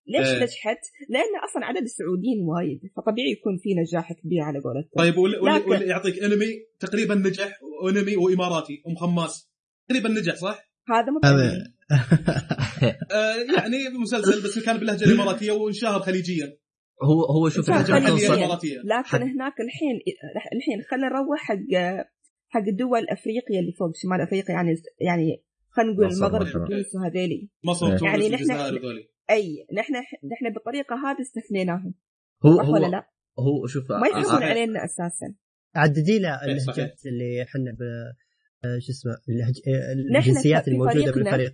[0.08, 0.44] ليش إيه.
[0.44, 0.78] نجحت؟
[1.10, 4.92] لأن أصلا عدد السعوديين وايد فطبيعي يكون في نجاح كبير على قولتهم.
[4.98, 6.46] طيب واللي, لكن- يعطيك أنمي
[6.80, 7.60] تقريبا نجح
[7.90, 9.50] أنمي وإماراتي أم خماس
[9.90, 11.64] تقريبا نجح صح؟ هذا مو هذا.
[13.12, 16.58] آه يعني مسلسل بس كان باللهجه الاماراتيه وانشهر خليجيا.
[17.04, 20.00] هو هو شوف الاماراتيه لكن حد- هناك الحين
[20.56, 21.56] الحين خلينا نروح حق
[22.50, 26.48] حق دول افريقيا اللي فوق شمال أفريقيا يعني يعني خلينا نقول مصر المغرب.
[26.48, 27.50] وتونس وهذيلي.
[27.64, 28.76] مصر يعني وتونس نحن-
[29.30, 29.94] أي نحن
[30.32, 31.94] نحن بالطريقة هذه استثنيناهم
[32.46, 33.10] هو صح ولا هو لا؟
[33.40, 34.50] هو شوف ما يحكمون صحيح.
[34.50, 35.36] علينا أساسا
[35.76, 36.52] عددي له إيه،.
[36.52, 37.82] اللهجات اللي إحنا ب
[38.66, 39.56] آه، شو اسمه اللهج...
[39.68, 41.54] آه، الجنسيات في الموجودة فريقنا- بالفريق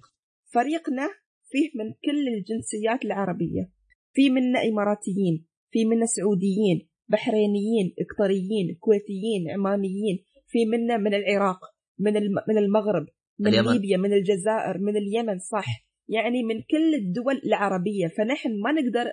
[0.53, 1.07] فريقنا
[1.49, 3.71] فيه من كل الجنسيات العربية
[4.13, 11.59] في منا إماراتيين في منا سعوديين بحرينيين قطريين كويتيين عمانيين في منا من العراق
[11.99, 12.35] من الم...
[12.49, 13.05] من المغرب
[13.39, 13.71] من اليمن.
[13.71, 18.07] ليبيا من الجزائر من اليمن صح يعني من كل الدول العربية.
[18.07, 19.05] فنحن ما نقدر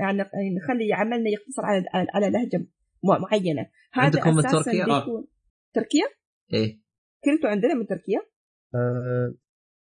[0.00, 2.58] يعني نخلي عملنا يقتصر على على- على لهجة
[3.02, 3.62] م- معينة.
[3.92, 5.26] هذا عندكم من أساساً تركيا؟ بيكون
[5.74, 6.04] تركيا؟
[6.52, 6.80] إيه.
[7.24, 8.18] كلتوا عندنا من تركيا؟
[8.74, 9.34] آه،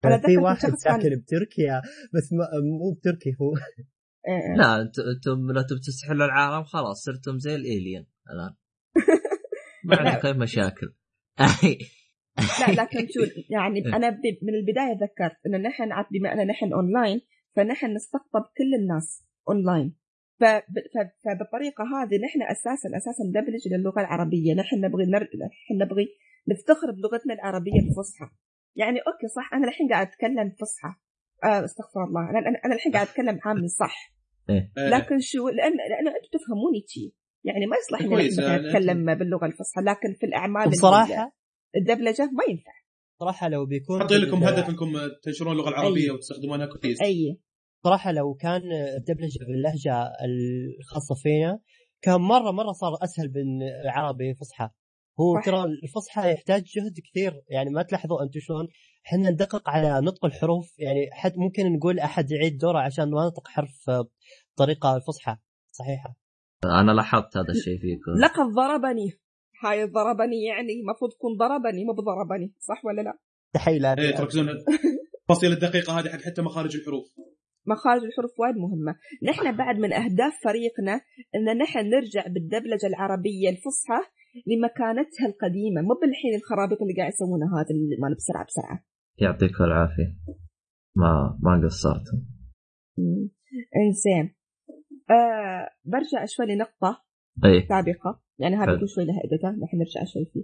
[0.06, 1.82] أنا في أتذكر واحد ساكن بتركيا
[2.14, 2.46] بس ما
[2.80, 3.54] مو بتركي هو.
[4.28, 8.56] آه، لا أنتم أنتم لو تبي تستحلوا العالم خلاص صرتم زي ال alien الآن.
[9.86, 10.88] ما عندك أي مشاكل.
[12.38, 16.74] لا لكن شو يعني أنا ب- من البداية ذكرت إنه نحن عاد بما ان نحن
[16.74, 17.22] اونلاين
[17.56, 19.96] فنحن نستقطب كل الناس اونلاين
[21.24, 24.54] فبالطريقه هذه نحن أساسا أساسا ندبلج للغة العربية.
[24.54, 25.24] نحن نبغي نر...
[25.24, 26.08] نحن نبغي
[26.48, 28.26] نفتخر بلغتنا العربية الفصحى.
[28.76, 30.94] يعني أوكي صح أنا الحين قاعد أتكلم فصحى.
[31.44, 32.30] آه استغفر الله.
[32.30, 34.14] أنا أنا أنا الحين قاعد أتكلم عامي صح.
[34.78, 37.14] آه، لكن شو لأن لأنه أنتم تفهموني شيء.
[37.44, 38.14] يعني ما يصلح إني
[38.48, 41.36] يعني أتكلم باللغة الفصحى لكن في الأعمال بصراحه
[41.76, 42.72] الدبلجه ما ينفع.
[43.20, 44.94] صراحة لو بيكون حاطين لكم في- هدف انكم
[45.24, 46.10] تنشرون اللغة العربية أي.
[46.10, 47.02] وتستخدمونها كويس.
[47.02, 47.40] أي.
[47.84, 48.62] صراحة لو كان
[48.98, 50.12] الدبلجه باللهجه
[50.80, 51.60] الخاصة فينا
[52.02, 54.70] كان مرة مرة صار أسهل من العربي فصحى.
[55.20, 55.42] هو.
[55.46, 58.68] ترى الفصحى يحتاج جهد كثير يعني ما تلاحظوا أنتم شلون
[59.06, 63.48] إحنا ندقق على نطق الحروف يعني حد ممكن نقول أحد يعيد دوره عشان ما نطق
[63.48, 63.90] حرف
[64.56, 65.36] بطريقه الفصحى.
[65.72, 66.16] صحيحة.
[66.66, 68.12] أنا لاحظت هذا الشيء فيكم.
[68.22, 69.12] لقد ضربني.
[69.64, 73.20] هاي ضربني يعني المفروض تكون ضربني مو بضربني صح ولا لا؟
[73.54, 74.50] تحيه إيه تركزون.
[75.30, 77.06] التفاصيل الدقيقة هذه حق حتى مخارج الحروف.
[77.68, 78.96] مخارج الحروف وايد مهمة.
[79.24, 81.02] نحن بعد من أهداف فريقنا
[81.36, 84.02] أن نحن نرجع بالدبلجة العربية الفصحى
[84.48, 88.84] لمكانتها القديمة مو بالحين الخرابيط اللي قاعد يسوونها هذا اللي مال بسرعة بسرعة.
[89.18, 90.16] يعطيكم العافية.
[90.96, 92.18] ما ما قصرتم.
[92.98, 93.30] مم.
[93.82, 94.36] إنزين.
[95.10, 97.06] آه برجع شوي لنقطة.
[97.46, 97.68] إيه.
[97.68, 98.22] سابقة.
[98.40, 100.44] يعني هذا شوي لها إدته نحن نرجع شوي فيه.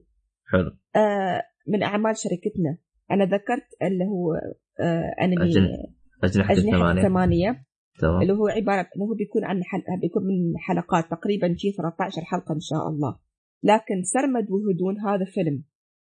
[0.52, 0.72] حلو.
[0.96, 2.78] آه من أعمال شركتنا.
[3.12, 4.34] أنا ذكرت اللي هو
[4.80, 5.94] آه أنمي أجنحة.
[6.24, 7.66] أجنحة أجنحة الثمانية.
[8.00, 8.22] تمام.
[8.22, 12.54] اللي هو عبارة إنه هو بيكون عن حلقه بيكون من حلقات تقريبا شي 13 حلقة
[12.54, 13.20] إن شاء الله.
[13.64, 15.64] لكن سرمد وهدون هذا فيلم.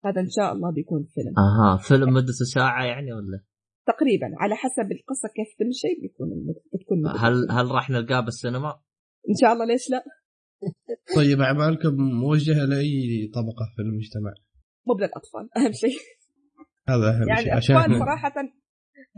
[0.05, 1.34] هذا إن شاء الله بيكون فيلم.
[1.38, 3.43] أها فيلم مدته ساعة يعني ولا؟
[3.88, 4.31] تقريبا.
[4.39, 6.27] على حسب القصة كيف تمشي بيكون
[6.73, 7.51] بتكون هل.
[7.51, 8.80] هل راح نلقاه بالسينما؟
[9.30, 10.03] إن شاء الله ليش لا؟
[11.15, 14.34] طيب أعمالكم موجهة لأي طبقة في المجتمع؟
[14.88, 15.99] مو للاطفال أهم شيء.
[16.90, 18.34] هذا أهم يعني شيء الاطفال عشان صراحة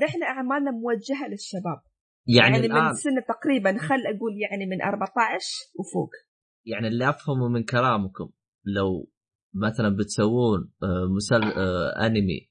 [0.01, 1.81] نحن أعمالنا موجهة للشباب.
[2.27, 2.85] يعني, يعني, الآن.
[2.85, 5.45] من سن تقريبا خل أقول يعني من 14
[5.79, 6.09] وفوق.
[6.65, 8.29] يعني اللي افهمه من كلامكم
[8.65, 9.09] لو
[9.53, 11.43] مثلا بتسوون آه، مسل...
[11.43, 12.49] آه، أنمي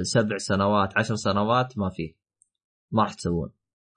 [0.00, 2.14] السبع سنوات عشر سنوات ما فيه.
[2.92, 3.50] ما راح تسوون.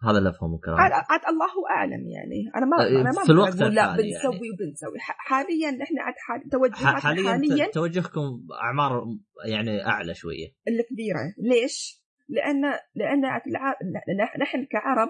[0.03, 2.51] هذا اللي أفهمه من عاد الله أعلم يعني.
[2.55, 4.49] أنا ما آه، أنا ما في الوقت لا الحالي بنسوي يعني.
[4.53, 6.49] وبنسوي حاليا إحنا عاد حال...
[6.49, 9.05] توجهاتنا حاليا حاليا توجهكم أعمار
[9.47, 10.47] يعني أعلى شوية.
[10.67, 11.33] الكبيرة.
[11.37, 12.61] ليش؟ لأن
[12.95, 15.09] لأن الع- نحن كعرب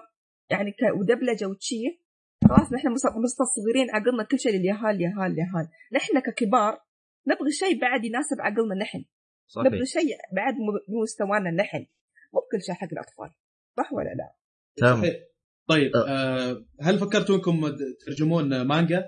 [0.49, 2.01] يعني ك- ودبلجة وتشي
[2.49, 6.77] خلاص نحن مس- مستصغرين عقلنا كل شيء لليهال اليهال اليهال نحن ككبار
[7.27, 9.05] نبغي شيء بعد يناسب عقلنا نحن.
[9.57, 10.53] نبغي صحيح شيء بعد
[10.87, 11.85] بمستوانا نحن.
[12.33, 13.31] مو بكل شيء حق الأطفال.
[13.77, 14.38] صح ولا لا؟
[14.81, 15.03] تمام.
[15.69, 16.65] طيب آه.
[16.81, 17.75] هل فكرتوا انكم
[18.05, 19.05] ترجمون مانجا؟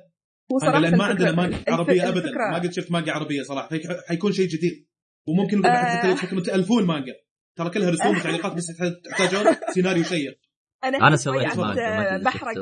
[0.54, 2.32] هو مانجا لأن ما عندنا مانجا عربية ابدا.
[2.32, 3.70] ما قد شفت مانجا عربية صراحة.
[4.08, 4.88] حيكون شيء جديد.
[5.28, 6.14] وممكن بعد آه.
[6.14, 7.14] تفكروا تألفون مانجا.
[7.56, 8.66] ترى كلها رسوم وتعليقات بس
[9.10, 10.40] تحتاجون سيناريو شيق
[10.84, 12.58] أنا أنا سويت مانجا أدري بحرق.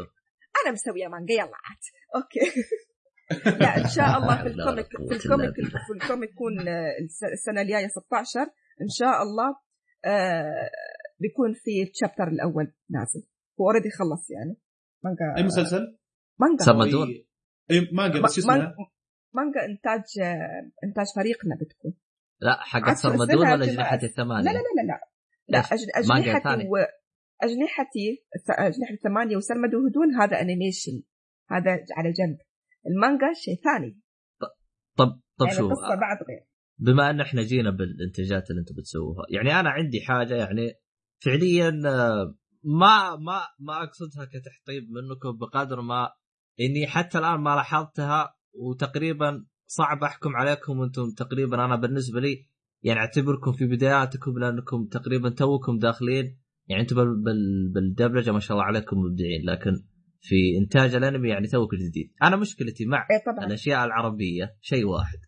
[0.66, 1.78] أنا مسوية مانجا يلا عاد.
[2.16, 2.40] أوكي.
[3.62, 5.54] لا إن شاء الله في ال comic في ال comic.
[5.56, 8.40] في ال comic يكون آه، الس- السنة الجاية 16
[8.82, 9.56] إن شاء الله.
[10.06, 10.70] آه
[11.20, 13.28] بيكون في ال chapter الأول نازل.
[13.60, 14.58] هو اوريدي خلص يعني.
[15.04, 15.98] مانجا أي مسلسل؟
[16.40, 17.08] مانجا سمدون
[17.72, 18.76] أي مانجا بس اسمها؟
[19.34, 20.04] مانجا إنتاج
[20.84, 21.94] إنتاج فريقنا بتكون.
[22.42, 25.00] لا حقت عاد سرمدون ولا لا الثمانية؟ لا لا لا لا
[25.48, 25.64] لا.
[26.10, 26.68] مانجا أجنحتي.
[26.68, 26.78] و
[27.42, 31.04] أجنحتي أجنحة ثمانيه وسلمد وهدون هذا انيميشن
[31.50, 32.38] هذا على جنب.
[32.88, 34.00] المانجا شيء ثاني.
[34.98, 36.46] طب طب يعني شو؟ قصة بعد غير.
[36.78, 40.74] بما أن إحنا جينا بالإنتاجات اللي أنتم بتسووها يعني أنا عندي حاجة يعني
[41.20, 46.10] فعليا آه، ما ما ما أقصدها كتحطيم منكم بقدر ما
[46.60, 52.48] إني حتى الآن ما لاحظتها وتقريبا صعب أحكم عليكم أنتم تقريبا أنا بالنسبة لي
[52.84, 58.52] يعني أعتبركم في بداياتكم لأنكم تقريبا توكم داخلين يعني أنتم بال بال بالدبلجة ما شاء
[58.58, 59.72] الله عليكم مبدعين لكن
[60.22, 62.14] في إنتاج الأنمي يعني توك جديد.
[62.24, 63.48] أنا مشكلتي مع إيه طبعا.
[63.48, 65.20] الأشياء العربية شيء واحد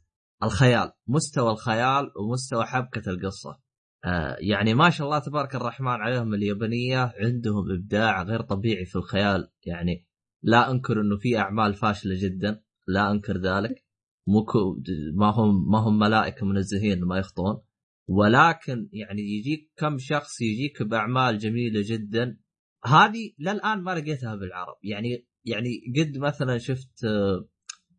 [0.43, 3.59] الخيال مستوى الخيال ومستوى حبكة القصة.
[4.06, 9.52] آه يعني ما شاء الله تبارك الرحمن عليهم اليابانية عندهم إبداع غير طبيعي في الخيال.
[9.65, 10.06] يعني
[10.44, 13.86] لا أنكر إنه في أعمال فاشلة جدا لا أنكر ذلك.
[14.28, 14.45] مو
[15.15, 17.61] ما هم ما هم ملائكة منزهين ما يخطئون.
[18.07, 22.38] ولكن يعني يجيك كم شخص يجيك بأعمال جميلة جدا.
[22.86, 24.76] هذه للآن ما لقيتها بالعرب.
[24.84, 27.48] يعني يعني قد مثلا شفت آه،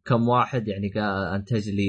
[0.04, 0.90] كم واحد يعني
[1.34, 1.84] أنتج لي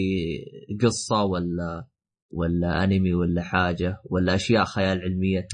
[0.81, 1.87] قصة ولا
[2.33, 5.47] ولا أنمي ولا حاجة ولا أشياء خيال علمية.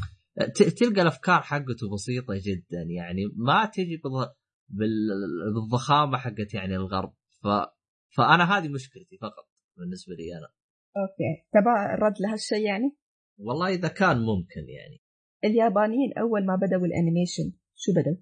[0.56, 4.34] ت- تلقى الأفكار حقته بسيطة جدا يعني ما تجي بالض-
[4.70, 7.14] بال- بالضخامة حقت يعني الغرب.
[7.44, 7.48] ف
[8.18, 10.48] فأنا هذه مشكلتي فقط بالنسبة لي أنا.
[10.98, 11.46] أوكي.
[11.54, 12.96] تبع الرد لهالشيء يعني؟
[13.38, 15.02] والله إذا كان ممكن يعني.
[15.44, 18.16] اليابانيين أول ما بدأوا ال animation شو بدأوا؟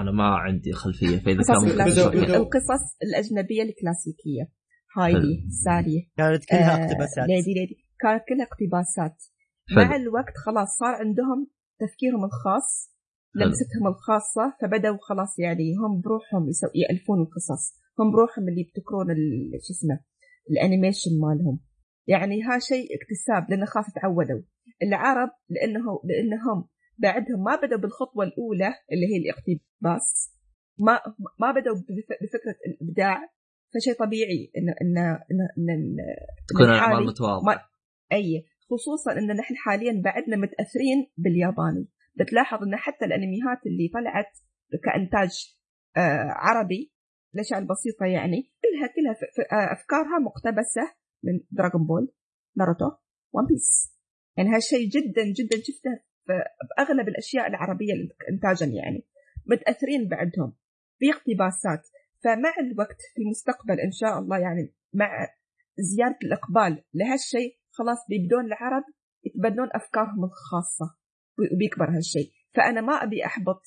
[0.00, 4.52] أنا ما عندي خلفية فإذا كان القصص الأجنبية الكلاسيكية.
[4.96, 7.85] هايدي سالي كانت كلها آه، اقتباسات ليدي ليدي.
[8.00, 9.16] كانت كلها اقتباسات.
[9.68, 9.84] حلو.
[9.84, 11.46] مع الوقت خلاص صار عندهم
[11.80, 12.96] تفكيرهم الخاص.
[13.34, 17.64] لمستهم الخاصة فبدأوا خلاص يعني هم بروحهم يسو- يألفون القصص.
[18.00, 20.00] هم بروحهم اللي يبتكرون ال- شو اسمه
[20.50, 21.58] ال animation مالهم.
[22.06, 24.42] يعني ها شيء اكتساب لأن خلاص تعودوا.
[24.82, 26.68] العرب لأنه لأنهم
[26.98, 30.34] بعدهم ما بدأوا بالخطوة الأولى اللي هي الاقتباس.
[30.78, 31.00] ما
[31.40, 33.16] ما بدأوا بف- بفكرة الإبداع.
[33.74, 35.96] فشيء طبيعي إن إن إن, إن, إن
[36.48, 37.06] تكون الحالي الأعمال
[38.12, 41.88] أي خصوصا إن نحن حاليا بعدنا متأثرين بالياباني.
[42.14, 44.38] بتلاحظ إن حتى الانميات اللي طلعت
[44.84, 45.56] كإنتاج
[45.96, 46.92] آه عربي
[47.34, 49.14] الاشياء البسيطه يعني كلها كلها
[49.52, 52.12] آه، أفكارها مقتبسة من دراغون بول
[52.56, 52.90] ناروتو
[53.32, 53.96] ون بيس
[54.36, 57.92] يعني هالشيء جدا جدا شفته باغلب الأشياء العربية
[58.32, 59.06] انتاجا يعني.
[59.46, 60.56] متأثرين بعدهم
[60.98, 61.88] في اقتباسات
[62.24, 65.28] فمع الوقت في المستقبل إن شاء الله يعني مع
[65.78, 68.84] زياده الإقبال لهالشيء خلاص بيبدون العرب
[69.24, 70.96] يتبنون أفكارهم الخاصة
[71.38, 72.30] وبيكبر هالشيء.
[72.54, 73.62] فأنا ما أبي أحبط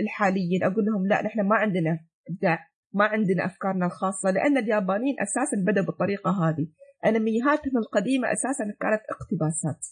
[0.00, 1.98] الحاليين أقول لهم لا نحن ما عندنا
[2.30, 2.58] إبداع
[2.94, 6.68] ما عندنا أفكارنا الخاصة لأن اليابانيين أساسا بدأوا بالطريقة هذه.
[7.06, 9.86] أنمياتهم القديمة أساسا كانت اقتباسات.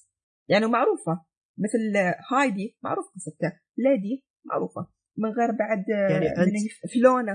[0.49, 1.25] يعني معروفة
[1.59, 1.97] مثل
[2.33, 4.87] هايدي معروف قصتها ليدي معروفة.
[5.19, 7.33] من غير بعد يعني من أنت- فلونا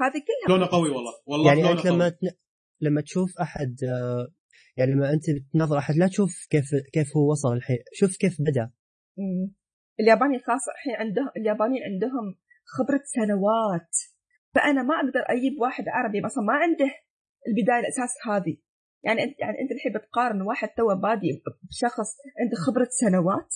[0.00, 1.12] هذه كلها لونة قوي والله.
[1.26, 2.36] والله يعني أنت لما قوي تن...
[2.80, 4.28] لما تشوف أحد آه،
[4.76, 8.70] يعني لما أنت بتنظر أحد لا تشوف كيف كيف هو وصل الحين شوف كيف بدأ.
[9.18, 9.54] مم.
[10.00, 12.34] الياباني خاصة الحين عندهم اليابانيين عندهم
[12.64, 13.96] خبرة سنوات.
[14.54, 16.90] فأنا ما أقدر أجيب واحد عربي مثلا ما عنده
[17.48, 18.56] البداية الأساس هذه.
[19.04, 22.08] يعني أنت يعني أنت الحين بتقارن واحد تو بادي بشخص
[22.40, 23.54] عنده خبرة سنوات؟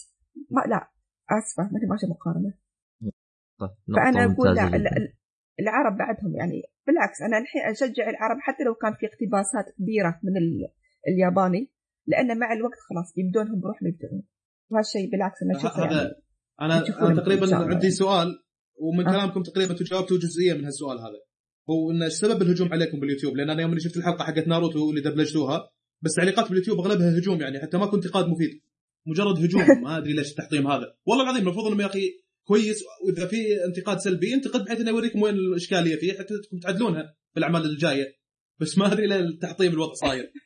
[0.50, 0.90] ما لا
[1.38, 2.54] آسفة ما ماشي مقارنة.
[3.60, 5.12] طيب، نقطة فأنا أقول لا
[5.60, 10.36] العرب بعدهم يعني بالعكس أنا الحين أشجع العرب حتى لو كان في اقتباسات كبيرة من
[10.36, 10.72] ال-
[11.08, 11.70] الياباني
[12.06, 14.22] لأن مع الوقت خلاص يبدونهم بروحهم يبدعون
[14.70, 16.14] وهالشيء بالعكس أنا أشوفه هذا يعني
[16.60, 17.90] أنا أنا تقريبا عندي.
[17.90, 18.28] سؤال
[18.80, 19.12] ومن آه.
[19.12, 21.20] كلامكم تقريبا تجاوبتوا جزئيه من هالسؤال هذا.
[21.70, 25.00] هو إن سبب الهجوم عليكم باليوتيوب لأن أنا يوم اللي شفت الحلقة حقت ناروتو اللي
[25.00, 25.70] دبلجتوها
[26.02, 28.60] بس تعليقات باليوتيوب أغلبها هجوم يعني حتى ما كنت انتقاد مفيد.
[29.06, 30.94] مجرد هجوم ما أدري ليش التحطيم هذا.
[31.06, 33.36] والله العظيم المفروض انهم يا أخي كويس وإذا في
[33.68, 38.16] انتقاد سلبي انتقد بحيث إنه يوريكم وين الإشكالية فيه حتى تعدلونها في الاعمال الجاية.
[38.60, 40.32] بس ما أدري إلى التحطيم الوضع صاير.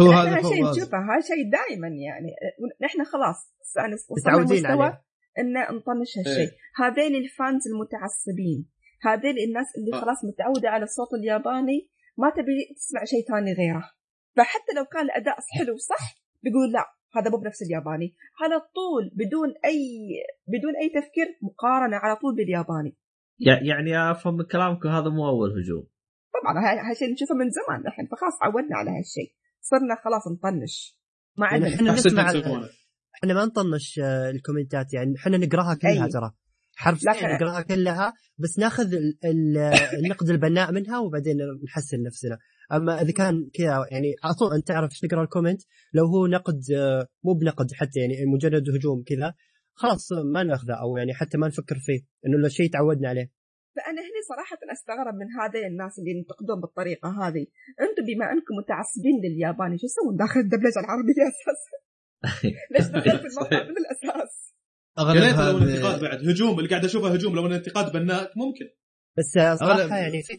[0.00, 2.30] هو هذا شيء نشوفه هذا شيء دائما يعني
[2.82, 3.54] نحن خلاص
[4.10, 5.02] وصلنا مستوى عليه.
[5.38, 6.48] ان نطنش هالشيء.
[6.50, 6.50] إيه.
[6.76, 8.68] هذيل الفانز المتعصبين
[9.02, 10.00] هذيل الناس اللي آه.
[10.00, 13.84] خلاص متعودة على الصوت الياباني ما تبي تسمع شيء ثاني غيره.
[14.36, 16.04] فحتى لو كان الأداء حلو صح
[16.42, 16.84] بيقول لا
[17.16, 18.14] هذا مو بنفس الياباني.
[18.42, 19.80] على طول بدون أي
[20.46, 22.96] بدون أي تفكير مقارنة على طول بالياباني.
[23.40, 25.86] يع- يعني أفهم من كلامكم هذا مو أول هجوم.
[26.34, 26.52] طبعا
[26.90, 29.30] هالشيء نشوفه من زمان نحن فخلاص تعودنا على هالشيء.
[29.70, 30.98] صرنا خلاص نطنش.
[31.36, 31.74] ما عندنا.
[31.74, 32.32] إحنا نسمع
[33.18, 35.14] إحنا ما نطنش آه، ال commentات يعني.
[35.16, 36.10] إحنا نقراها كلها أي.
[36.10, 36.30] ترى
[36.76, 39.58] حرفيا نقراها كلها بس ناخذ ال- ال-
[39.98, 41.36] النقد البناء منها وبعدين
[41.68, 42.38] نحسن نفسنا.
[42.72, 45.60] أما إذا كان كذا يعني على طول أنت تعرف إيش تقرأ ال comment؟
[45.92, 49.34] لو هو نقد آه، مو بنقد حتى يعني مجرد هجوم كذا
[49.74, 53.30] خلاص ما ناخذه أو يعني حتى ما نفكر فيه إنه لو شيء تعودنا عليه.
[53.76, 57.44] فأنا هنا صراحة أستغرب من هذه الناس اللي ينتقدون بالطريقة هذه.
[57.84, 61.76] أنتم بما أنكم متعصبين للياباني شو تسوون داخل الدبلجة العربية أساسا؟
[62.72, 64.54] ليش دخلت الموضوع من الاساس
[64.98, 68.66] يا ريت لو الانتقاد بعد هجوم اللي قاعد أشوفه هجوم لو الانتقاد بناء ممكن.
[69.18, 70.32] بس آه، صراحة أغلب- يعني في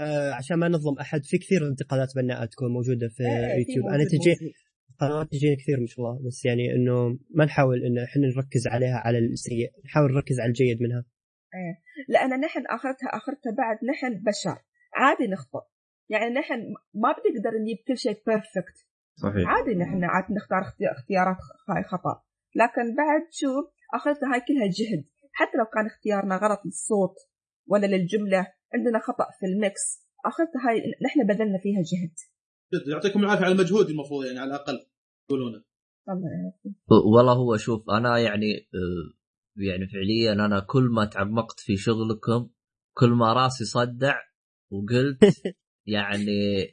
[0.00, 3.86] آه عشان ما نظلم أحد في كثير انتقادات بناءه تكون موجودة في في يوتيوب.
[3.86, 4.52] أنا تجي.
[5.00, 8.96] قنوات تجينا كثير ما شاء الله بس يعني إنه ما نحاول إن إحنا نركز عليها
[9.04, 11.04] على السيء نحاول نركز على الجيد منها.
[12.08, 14.58] لأن نحن آخرتها آخرتها بعد نحن بشر.
[14.94, 15.64] عادي نخطئ.
[16.08, 16.54] يعني نحن
[16.94, 18.76] ما بنقدر نجيب كل شيء perfect
[19.22, 19.48] صحيح.
[19.48, 22.22] عادي نحن عاد نختار اختي- اختيارات خ- خطأ.
[22.54, 23.64] لكن بعد شوف
[23.94, 25.04] آخرتها هاي كلها جهد.
[25.32, 27.14] حتى لو كان اختيارنا غلط للصوت
[27.66, 30.08] ولا للجملة عندنا خطأ في ال mix.
[30.26, 32.14] آخرتها هاي نحن بذلنا فيها جهد.
[32.92, 34.86] يعطيكم العافية على المجهود المفروض يعني على الأقل.
[35.30, 35.64] يقولونه
[36.08, 36.72] الله يعافيك.
[37.16, 39.21] والله هو شوف أنا يعني آه،
[39.56, 42.48] يعني فعليا أنا كل ما تعمقت في شغلكم
[42.96, 44.14] كل ما راسي صدع
[44.70, 45.18] وقلت
[45.86, 46.66] يعني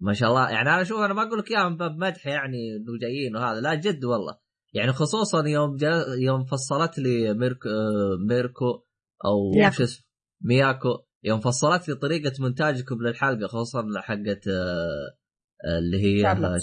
[0.00, 0.50] ما شاء الله.
[0.50, 3.60] يعني أنا شوف أنا ما أقول لك اياها من باب مدح يعني إنه جايين وهذا
[3.60, 4.38] لا جد والله.
[4.74, 8.84] يعني خصوصا يوم جا يوم فصلت لي ميركو آه، ميركو
[9.24, 9.70] أو.
[9.70, 10.04] شو اسمه؟
[10.40, 10.98] مياكو.
[11.24, 16.60] يوم فصلت لي طريقة مونتاجكم للحلقة خصوصا حقت آه، اللي هي شارلوت.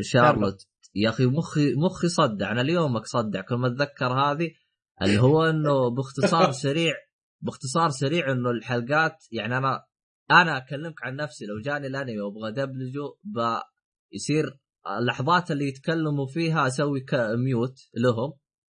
[0.00, 0.66] شارلوت.
[0.94, 2.52] يا أخي مخي مخي صدع.
[2.52, 3.40] أنا اليومك صدع.
[3.40, 4.50] كل ما أتذكر هذه
[5.04, 6.94] اللي هو إنه باختصار سريع
[7.42, 9.84] باختصار سريع إنه الحلقات يعني أنا
[10.30, 13.14] أنا أكلمك عن نفسي لو جاني الأنمي وأبغى دبلجه
[14.12, 14.58] يصير
[15.00, 17.04] اللحظات اللي يتكلموا فيها أسوي
[17.44, 18.32] ميوت لهم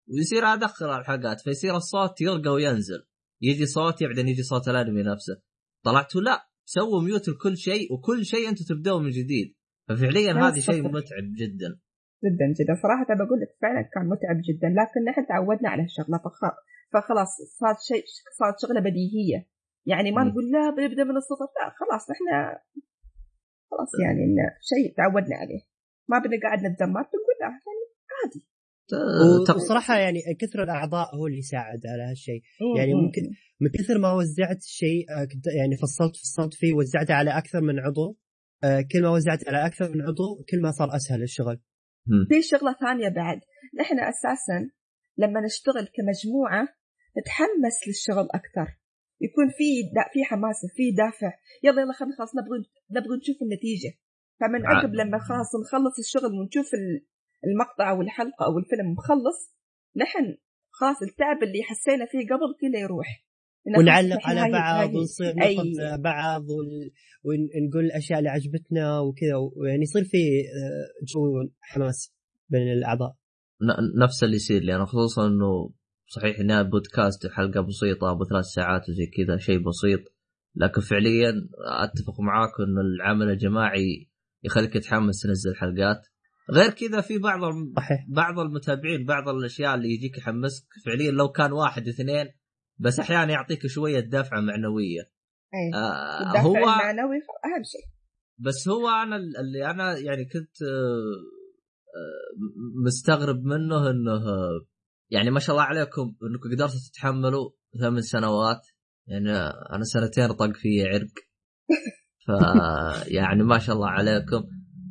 [0.10, 3.06] ويصير أدخل على الحلقات فيصير الصوت يرقى وينزل.
[3.42, 5.42] يجي صوتي بعدين يجي صوت الأنمي نفسه.
[5.86, 9.56] طلعتوا؟ لا سووا ميوت لكل شيء وكل شيء أنتم تبدأوا من جديد.
[9.90, 10.84] ففعليا هذا شيء.
[10.84, 11.80] متعب جدا.
[12.26, 12.74] جدا جدا.
[12.84, 16.40] صراحة بقول لك فعلا كان متعب جدا لكن نحن تعودنا على الشغله فخ...
[16.94, 18.04] فخلاص صارت شيء
[18.40, 19.40] صارت شغلة بديهية.
[19.92, 20.24] يعني ما.
[20.24, 21.48] نقول لا بنبدا من الصفر.
[21.58, 22.26] لا خلاص نحن
[23.72, 24.38] خلاص يعني إن
[24.72, 25.62] شيء تعودنا عليه.
[26.10, 27.84] ما بدنا قاعد نتذمر بنقول لا يعني
[28.20, 28.42] عادي.
[29.48, 32.42] ت- وصراحه يعني كثر الأعضاء هو اللي يساعد على هالشيء.
[32.78, 33.00] يعني مم.
[33.06, 33.22] ممكن
[33.62, 37.80] من كثر ما وزعت شيء آه، كنت يعني فصلت فصلت فيه وزعته على أكثر من
[37.80, 38.18] عضو.
[38.64, 41.60] آه، كل ما وزعت على أكثر من عضو كل ما صار أسهل الشغل.
[42.30, 43.40] في شغلة ثانية بعد.
[43.80, 44.60] نحن أساسا
[45.18, 46.64] لما نشتغل كمجموعة
[47.18, 48.68] نتحمس للشغل أكثر.
[49.22, 51.32] يكون في دا في حماسه في دافع.
[51.64, 52.58] يلا يلا خلينا خلاص نبغى
[52.92, 53.92] نبغى نشوف النتيجة.
[54.40, 54.76] فمن عاد.
[54.78, 57.02] عقب لما خلاص نخلص الشغل ونشوف ال-
[57.48, 59.40] المقطع أو الحلقة أو الفيلم مخلص
[59.96, 60.38] نحن
[60.72, 63.08] خلاص التعب اللي حسينا فيه قبل كله يروح.
[63.78, 66.90] ونعلق على بعض ونصير نقد بعض ون-
[67.24, 69.36] ونقول الاشياء اللي عجبتنا وكذا.
[69.56, 72.14] ويعني يصير في آه، جو حماس
[72.50, 73.16] بين الأعضاء.
[73.62, 75.70] ن- نفس اللي يصير لي أنا خصوصا إنه
[76.08, 80.00] صحيح إنها بودكاست حلقه بسيطة أبو ثلاث ساعات وزي كذا شيء بسيط.
[80.56, 81.30] لكن فعليا
[81.84, 84.10] أتفق معاك إنه العمل الجماعي
[84.44, 86.02] يخليك تحمس تنزل حلقات.
[86.52, 87.74] غير كذا في بعض الم...
[88.10, 90.64] بعض المتابعين بعض الأشياء اللي يجيك يحمسك.
[90.86, 92.26] فعليا لو كان واحد اثنين
[92.80, 95.02] بس أحيانا يعطيك شوية دفعة معنوية.
[95.54, 95.80] أي.
[95.80, 98.00] آه هو المعنوي أهم شيء.
[98.40, 101.16] بس هو أنا اللي أنا يعني كنت آه،
[101.96, 102.32] آه،
[102.86, 104.66] مستغرب منه إنه آه،
[105.10, 107.50] يعني ما شاء الله عليكم إنكم قدرتوا تتحملوا
[107.80, 108.62] ثمان سنوات.
[109.08, 109.32] يعني
[109.74, 111.14] أنا سنتين طق في عرق.
[112.28, 112.32] ف
[113.18, 114.44] يعني ما شاء الله عليكم.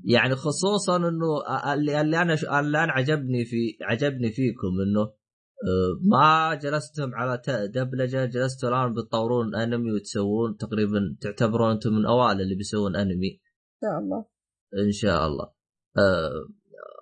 [0.05, 5.13] يعني خصوصا إنه اللي اللي أنا اللي أنا عجبني في عجبني فيكم إنه
[6.03, 12.55] ما جلستم على دبلجة جلستوا الآن بتطورون انمي وتسوون تقريبا تعتبرون أنتم من أوائل اللي
[12.55, 13.31] بيسوون أنمي.
[13.31, 14.25] إن شاء الله.
[14.87, 15.53] إن شاء الله.
[15.99, 16.49] آه،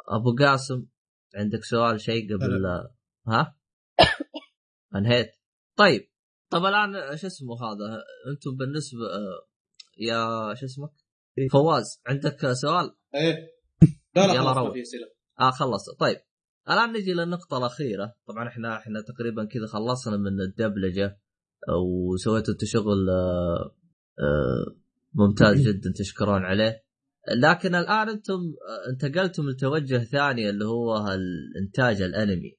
[0.08, 0.86] أبو قاسم
[1.34, 2.66] عندك سؤال شيء قبل
[3.28, 3.56] ها؟
[4.96, 5.32] أنهيت.
[5.76, 6.08] طيب.
[6.50, 9.48] طب الآن شو اسمه هذا؟ أنتم بالنسبة آه،
[9.98, 10.90] يا شو اسمك؟
[11.52, 13.56] فواز عندك سؤال؟ إيه.
[14.16, 14.66] لا لا يلا روح.
[14.66, 15.06] ما في أسئلة.
[15.40, 16.25] آه خلص طيب.
[16.70, 18.14] الآن نجي للنقطة الأخيرة.
[18.26, 21.18] طبعا إحنا إحنا تقريبا كذا خلصنا من الدبلجة
[22.12, 23.74] وسويتوا أنتم شغل آه،
[24.20, 24.76] آه،
[25.14, 26.82] ممتاز جدا تشكرون عليه.
[27.36, 32.56] لكن الآن أنتم آه، انتقلتم لتوجه ثاني اللي هو الانتاج الأنمي.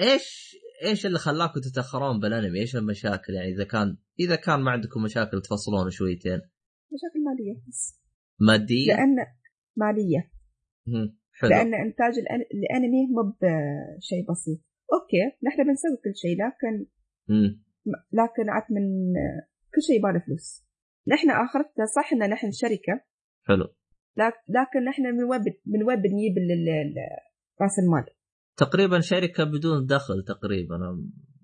[0.00, 5.02] إيش إيش اللي خلاكم تتأخرون بالأنمي؟ إيش المشاكل؟ يعني إذا كان إذا كان ما عندكم
[5.02, 6.40] مشاكل تفصلون شويتين.
[6.92, 8.00] مشاكل مالية بس.
[8.40, 9.16] ماديا؟ لأن
[9.76, 10.30] مالية.
[10.86, 11.50] مم، حلو.
[11.50, 12.12] لأن إنتاج
[12.54, 14.60] الأنمي مو بشيء بسيط.
[14.92, 16.86] أوكي نحن بنسوي كل شيء لكن
[17.28, 17.62] مم،
[18.12, 18.84] لكن عاد من
[19.74, 20.64] كل شيء يبغى فلوس.
[21.08, 23.00] نحن آخرتنا صح إن نحن شركة.
[23.48, 23.64] حلو.
[24.16, 27.20] لك- لكن نحن من وين من وين بنجيب ال- ال- ال-
[27.62, 28.04] رأس المال؟
[28.56, 30.76] تقريبا شركة بدون دخل تقريبا.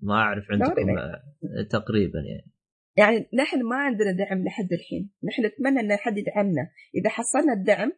[0.01, 1.21] ما أعرف عندكم تقريباً.
[1.69, 2.51] تقريبا يعني.
[2.97, 5.11] يعني نحن ما عندنا دعم لحد الحين.
[5.23, 6.69] نحن نتمنى إن حد يدعمنا.
[6.95, 7.91] إذا حصلنا الدعم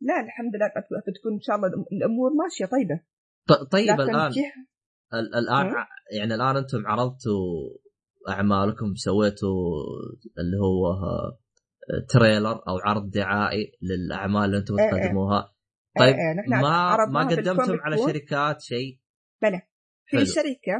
[0.00, 3.00] لا الحمد لله بت- بتكون إن شاء الله الأمور ماشية طيبة.
[3.70, 4.32] طيب الآن.
[5.38, 5.74] الآن
[6.18, 7.78] يعني الآن أنتم عرضتوا
[8.28, 9.58] أعمالكم سويتوا
[10.38, 11.38] اللي هو آه،
[12.08, 14.90] تريلر أو عرض دعائي للأعمال اللي أنتم إيه إيه.
[15.02, 15.54] تقدموها.
[15.98, 17.96] طيب آه، نحن ما ما قدمتم على.
[17.98, 18.98] شركات شيء؟
[19.42, 19.60] بلى.
[20.06, 20.24] في حلو.
[20.26, 20.76] شركة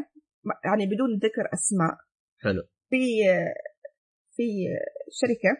[0.64, 1.96] يعني بدون ذكر أسماء.
[2.40, 2.62] حلو.
[2.90, 2.98] في
[4.36, 4.42] في
[5.10, 5.52] شركة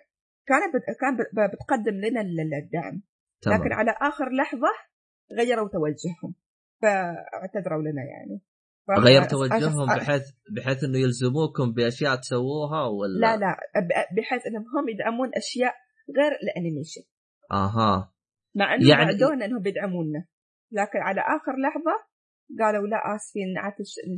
[0.47, 1.17] كانت كان
[1.49, 2.69] بتقدم لنا ال-
[3.47, 3.78] الدعم لكن تمام.
[3.78, 4.69] على آخر لحظة
[5.39, 6.35] غيروا توجههم
[6.82, 8.40] فاعتذروا لنا يعني.
[8.98, 10.23] غير توجههم أس- بحيث
[10.56, 13.56] بحيث إنه يلزموكم بأشياء تسووها ولا؟ لا لا.
[14.16, 15.74] بحيث إنهم هم يدعمون أشياء
[16.16, 17.01] غير الأنيميشن.
[17.52, 18.12] أها.
[18.55, 20.24] مع انهم يعني- وعدونا إنهم بيدعمونا.
[20.73, 21.94] لكن على آخر لحظة
[22.60, 23.47] قالوا لا آسفين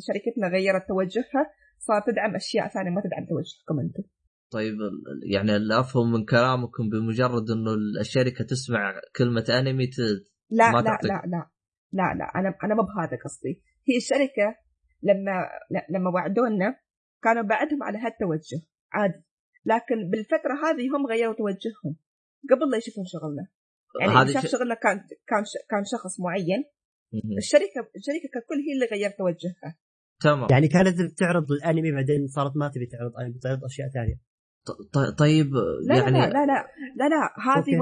[0.07, 1.43] شركتنا غيرت توجهها
[1.79, 4.03] صار تدعم أشياء ثانية ما تدعم توجهكم أنتم.
[4.51, 9.99] طيب ال- يعني اللي أفهم من كلامكم بمجرد إنه الشركة تسمع كلمة أنمي ت...
[10.51, 11.11] لا ما لا تعطيك.
[11.11, 11.51] لا لا
[11.93, 13.63] لا لا أنا أنا ما بهذا قصدي.
[13.89, 14.57] هي الشركة
[15.03, 15.33] لما
[15.91, 16.77] لما وعدونا
[17.23, 18.61] كانوا بعدهم على هالتوجه
[18.93, 19.25] عادي.
[19.65, 21.97] لكن بالفترة هذه هم غيروا توجههم
[22.51, 23.47] قبل لا يشوفون شغلنا.
[24.01, 24.97] يعني اللي هذه شاف ش- شغلنا كان
[25.27, 26.65] كان ش- كان شخص معين.
[27.39, 29.79] الشركة الشركة ككل هي اللي غيرت توجهها.
[30.21, 30.49] تمام.
[30.51, 34.30] يعني كانت بتعرض الانمي بعدين صارت ما تبي تعرض انمي تعرض أشياء ثانية.
[35.19, 35.51] طيب
[35.89, 36.67] لا يعني لا لا لا
[36.97, 37.73] لا لا هذه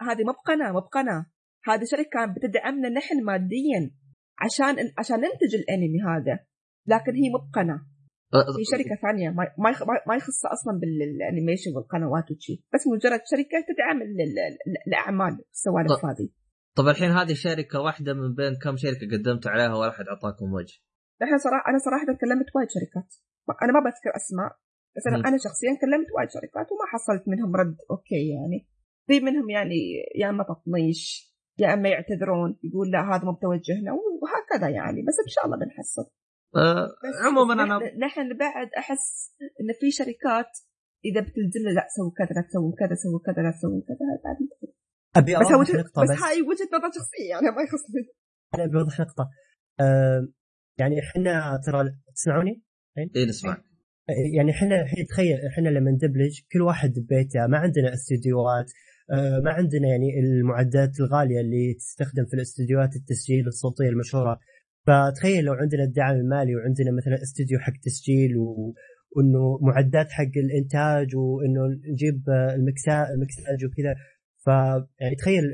[0.00, 1.26] هذه مو بقناه مو بقناه
[1.64, 3.90] هذه شركة كانت بتدعمنا نحن ماديا
[4.38, 6.38] عشان عشان ننتج الأنمي هذا
[6.86, 7.86] لكن هي مو بقناه
[8.58, 12.64] هي شركة ثانية ما ما يخ- ما- ما يخصها أصلا بال animation والقنوات وشي.
[12.74, 14.38] بس مجرد شركة تدعم ال- ال-
[14.68, 16.28] ال- الأعمال السوالف طب- هذه.
[16.76, 20.78] طب الحين هذه شركة واحدة من بين كم شركة قدمت عليها ولا أحد أعطاكم وجه؟
[21.22, 23.14] نحن صراحة أنا صراحة كلمت وايد شركات.
[23.62, 24.52] أنا ما بذكر أسماء.
[24.96, 27.76] بس أنا شخصيا كلمت وايد شركات وما حصلت منهم رد.
[27.90, 28.68] أوكي يعني
[29.06, 29.78] في منهم يعني
[30.20, 35.02] يا إما تطنيش يا إما يعتذرون يقول لا هذا مو بتوجهنا وهكذا يعني.
[35.02, 36.06] بس إن شاء الله بنحصل.
[36.56, 36.88] أه
[37.26, 40.52] عموما نحن- انا نحن بعد أحس إن في شركات
[41.04, 44.36] إذا بتلزمنا لا سووا كذا لا تسوون كذا سووا كذا لا تسوون كذا هذا بعد
[45.16, 48.02] أبي بس نقطة بس, بس, هاي وجهة نظر شخصية يعني ما يخصني
[48.54, 49.30] أنا أبي أوضح نقطة.
[49.80, 50.28] أه
[50.78, 52.62] يعني إحنا ترى تسمعوني؟
[53.16, 53.56] اي نسمع
[54.08, 58.70] يعني إحنا الحين تخيل إحنا لما ندبلج كل واحد ببيته ما عندنا استديوهات
[59.10, 64.40] آه، ما عندنا يعني المعدات الغالية اللي تستخدم في الاستديوهات التسجيل الصوتية المشهورة.
[64.86, 68.74] فتخيل لو عندنا الدعم المالي وعندنا مثلا استوديو حق تسجيل و...
[69.16, 71.60] وإنه معدات حق الإنتاج وإنه
[71.92, 73.94] نجيب آه، المكسا المكساج وكذا.
[74.44, 74.48] ف
[75.00, 75.44] يعني تخيل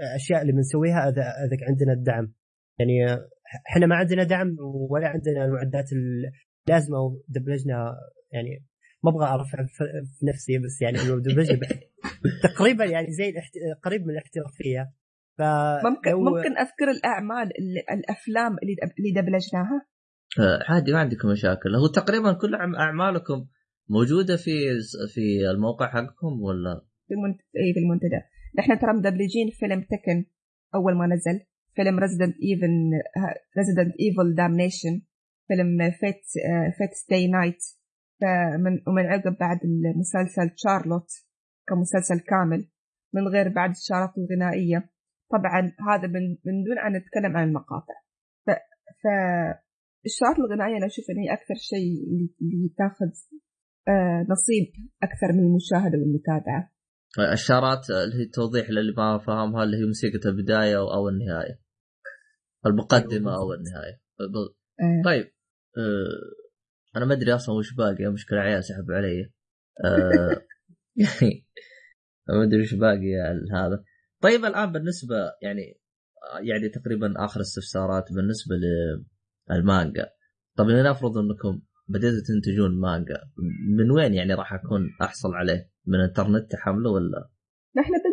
[0.00, 2.32] الأشياء اللي بنسويها إذا إذا عندنا الدعم.
[2.78, 3.20] يعني
[3.70, 4.56] إحنا ما عندنا دعم
[4.90, 5.92] ولا عندنا المعدات
[6.68, 7.94] اللازمه ودبلجنا
[8.32, 8.64] يعني
[9.04, 9.84] ما أبغى ارفع في
[10.18, 11.58] في نفسي بس يعني إنه دبلجنا
[12.48, 13.52] تقريبا يعني زي الاحت...
[13.84, 14.92] قريب من الاحترافية.
[15.38, 15.42] ف
[15.86, 19.86] ممكن لو- ممكن أذكر الأعمال اللي الأفلام اللي اللي دبلجناها؟
[20.40, 21.74] أه عادي ما عندكم مشاكل.
[21.74, 23.46] هو تقريبا كل أعمالكم
[23.88, 24.50] موجودة في
[25.14, 27.40] في الموقع حقكم ولا؟ في المنت...
[27.40, 28.20] اي في المنتدى.
[28.58, 30.24] نحن ترى مدبلجين فيلم تكن
[30.74, 31.46] أول ما نزل.
[31.74, 32.90] فيلم Resident Even
[33.58, 35.02] Resident Evil Damnation
[35.48, 36.22] فيلم Fate
[36.78, 37.62] Fate Stay Night
[38.20, 41.08] فمن ومن عقب بعد المسلسل شارلوت
[41.68, 42.68] كمسلسل كامل
[43.14, 44.90] من غير بعد الشارات الغنائية.
[45.32, 47.94] طبعا هذا من, من دون أن نتكلم عن المقاطع.
[48.46, 48.50] ف,
[49.02, 49.06] ف
[50.06, 51.92] الشارات الغنائية أنا أشوف إن هي أكثر شيء
[52.42, 53.10] اللي, تاخذ
[53.88, 56.72] آه نصيب أكثر من المشاهدة والمتابعة.
[57.32, 61.60] الشارات اللي هي توضيح للي ما فهمها اللي هي موسيقى البداية أو أو النهاية.
[62.66, 64.00] المقدمة أو النهاية.
[64.18, 65.02] ب- آه.
[65.04, 65.35] طيب.
[65.76, 69.32] أه أنا ما أدري أصلا وش باقي مشكله عيال سحبوا علي
[69.84, 70.42] آه،
[70.96, 71.46] يعني
[72.28, 73.14] ما أدري وش باقي
[73.52, 73.84] هذا
[74.22, 75.80] طيب الآن بالنسبة يعني
[76.42, 78.54] يعني تقريبا آخر استفسارات بالنسبة
[79.50, 80.06] للمانجا
[80.56, 83.20] طب لنفرض إنكم بديتوا تنتجون مانجا
[83.76, 87.30] من وين يعني راح أكون أحصل عليه؟ من انترنت تحمله ولا؟
[87.76, 88.12] نحن بال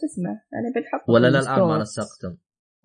[0.00, 2.36] شو اسمه يعني بنحط ولا للآن ما نسقتم؟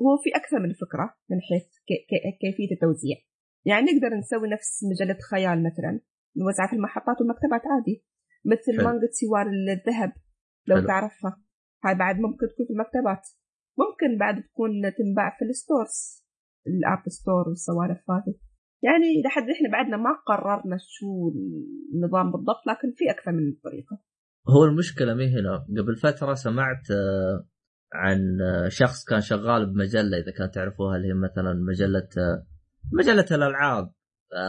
[0.01, 3.17] هو في أكثر من فكرة من حيث كي- كي- كيفية التوزيع
[3.65, 5.99] يعني نقدر نسوي نفس مجلة خيال مثلا
[6.37, 8.05] نوزعها في المحطات والمكتبات عادي.
[8.45, 8.87] مثل حلو.
[8.87, 10.13] مانجا سوار الذهب
[10.67, 10.87] لو حلو.
[10.87, 11.41] تعرفها.
[11.85, 13.27] هاي بعد ممكن تكون في المكتبات.
[13.77, 16.23] ممكن بعد تكون تنباع في ال stores
[16.67, 18.35] ال App Store والسوالف هذه
[18.83, 21.31] يعني لحد إحنا بعدنا ما قررنا شو
[21.93, 23.99] النظام بالضبط لكن في أكثر من طريقة.
[24.49, 27.47] هو المشكلة مي هنا قبل فترة سمعت آه،
[27.93, 32.45] عن آه، شخص كان شغال بمجلة إذا كان تعرفوها اللي هي مثلا مجلة آه،
[32.91, 33.93] مجلة الألعاب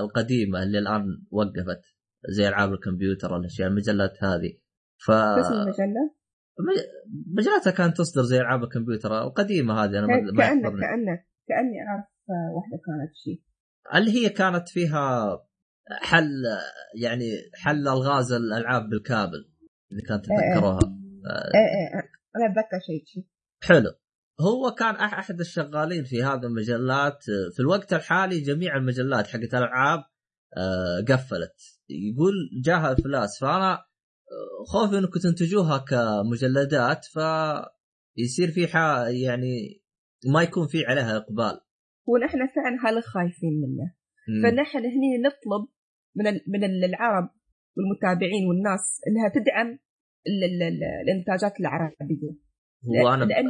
[0.00, 1.80] القديمة اللي الآن وقفت
[2.28, 4.58] زي ألعاب الكمبيوتر والأشياء المجلات هذه.
[5.06, 6.14] ف المجلة؟
[7.36, 12.04] مجلاتها كانت تصدر زي ألعاب الكمبيوتر القديمة هذه أنا ما ما كأنك كأنك كأني أعرف
[12.30, 13.42] آه، واحدة كانت شيء
[13.94, 15.38] اللي هي كانت فيها
[15.90, 16.42] حل
[17.02, 19.50] يعني حل ألغاز الألعاب بالكامل
[19.92, 21.60] إذا كانت تتذكروها إيه.
[21.60, 23.24] إيه إيه، أنا أتذكر شيء شيء
[23.62, 23.90] حلو.
[24.40, 27.18] هو كان أحد الشغالين في هذه المجلات
[27.54, 29.98] في الوقت الحالي جميع المجلات حقت الألعاب
[30.56, 31.54] آه، قفلت.
[31.88, 32.34] يقول
[32.64, 39.82] جاها افلاس فأنا آه، خوفي إنكم تنتجوها كمجلدات فيصير في حا يعني
[40.32, 41.60] ما يكون في عليها إقبال.
[42.06, 43.94] ونحن فعلا هذا خايفين منه.
[44.28, 44.42] مم.
[44.50, 45.68] فنحن هني نطلب
[46.16, 47.30] من من ال- العرب
[47.76, 49.78] والمتابعين والناس إنها تدعم
[50.26, 52.30] ال- ال- ال- الإنتاجات العربية.
[52.88, 53.48] هو أنا لأن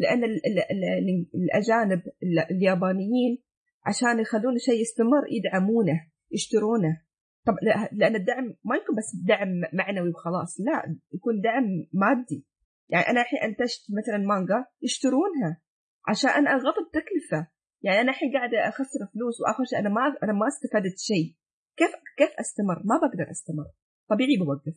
[0.00, 3.42] الج- لأن ال- ال- ال- الأجانب ال- اليابانيين
[3.86, 7.02] عشان يخلون شيء يستمر يدعمونه يشترونه.
[7.46, 7.54] طب
[7.92, 12.46] لأن الدعم ما يكون بس دعم معنوي وخلاص لا يكون دعم مادي.
[12.88, 15.62] يعني أنا الحين أنتجت مثلا مانجا يشترونها
[16.08, 17.50] عشان أنا أغطي التكلفة.
[17.82, 21.34] يعني أنا الحين قاعدة أخسر فلوس وآخر شيء أنا ما أنا ما استفدت شيء.
[21.76, 23.66] كيف كيف أستمر؟ ما بقدر أستمر.
[24.10, 24.76] طبيعي بوقف.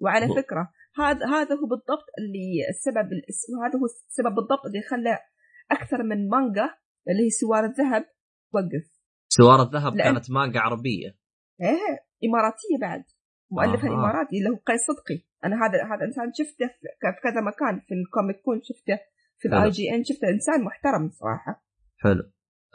[0.00, 5.18] وعلى فكرة هذا هذا هو بالضبط اللي السبب الس- هذا هو السبب بالضبط اللي خلى
[5.70, 6.74] أكثر من مانجا
[7.08, 8.04] اللي هي سوار الذهب
[8.54, 8.86] وقف
[9.28, 11.08] سوار الذهب لأن- كانت مانجا عربية.
[11.60, 11.96] إيه
[12.28, 13.04] إماراتية بعد.
[13.50, 13.94] مؤلفها أها.
[13.94, 15.18] إماراتي اللي هو قيس صدقي.
[15.44, 18.98] أنا هذا هذا إنسان شفته في كذا مكان في ال Comic Con شفته
[19.38, 19.48] في.
[19.48, 21.64] ال IGN شفته إنسان محترم صراحة.
[21.98, 22.22] حلو.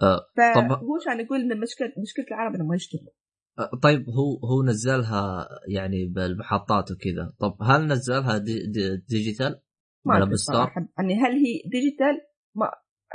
[0.02, 0.20] آه،
[0.56, 3.04] طب- فهو عشان يقول إن مشكله مشكلة العرب انهم ما يشتروا.
[3.04, 3.21] آه،
[3.84, 7.34] طيب هو هو نزلها يعني بالمحطات وكذا.
[7.40, 9.62] طب هل نزلها di- di- digital؟
[10.06, 10.68] ما ولا بال store
[10.98, 12.22] يعني هل هي digital؟
[12.56, 12.66] ما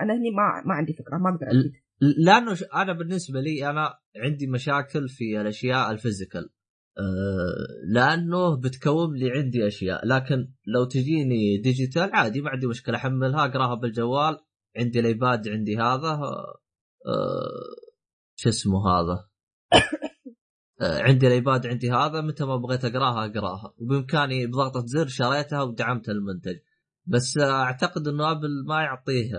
[0.00, 1.72] أنا هني ما ما عندي فكرة ما أقدر أكيد.
[2.00, 6.50] لأنه ش- أنا بالنسبة لي أنا عندي مشاكل في الأشياء ال physical.
[6.98, 10.06] أه لأنه بتكوم لي عندي أشياء.
[10.06, 12.96] لكن لو تجيني digital عادي ما عندي مشكلة.
[12.96, 14.38] أحملها أقراها بالجوال
[14.76, 16.10] عندي ال iPad عندي هذا
[17.06, 17.76] أه
[18.36, 19.28] شو اسمه هذا؟
[20.80, 23.74] عندي ال iPad عندي هذا متى ما بغيت أقراها أقراها.
[23.78, 26.58] وبإمكاني بضغطة زر شريتها ودعمت المنتج.
[27.06, 29.30] بس آه، أعتقد إنه Apple ما يعطيه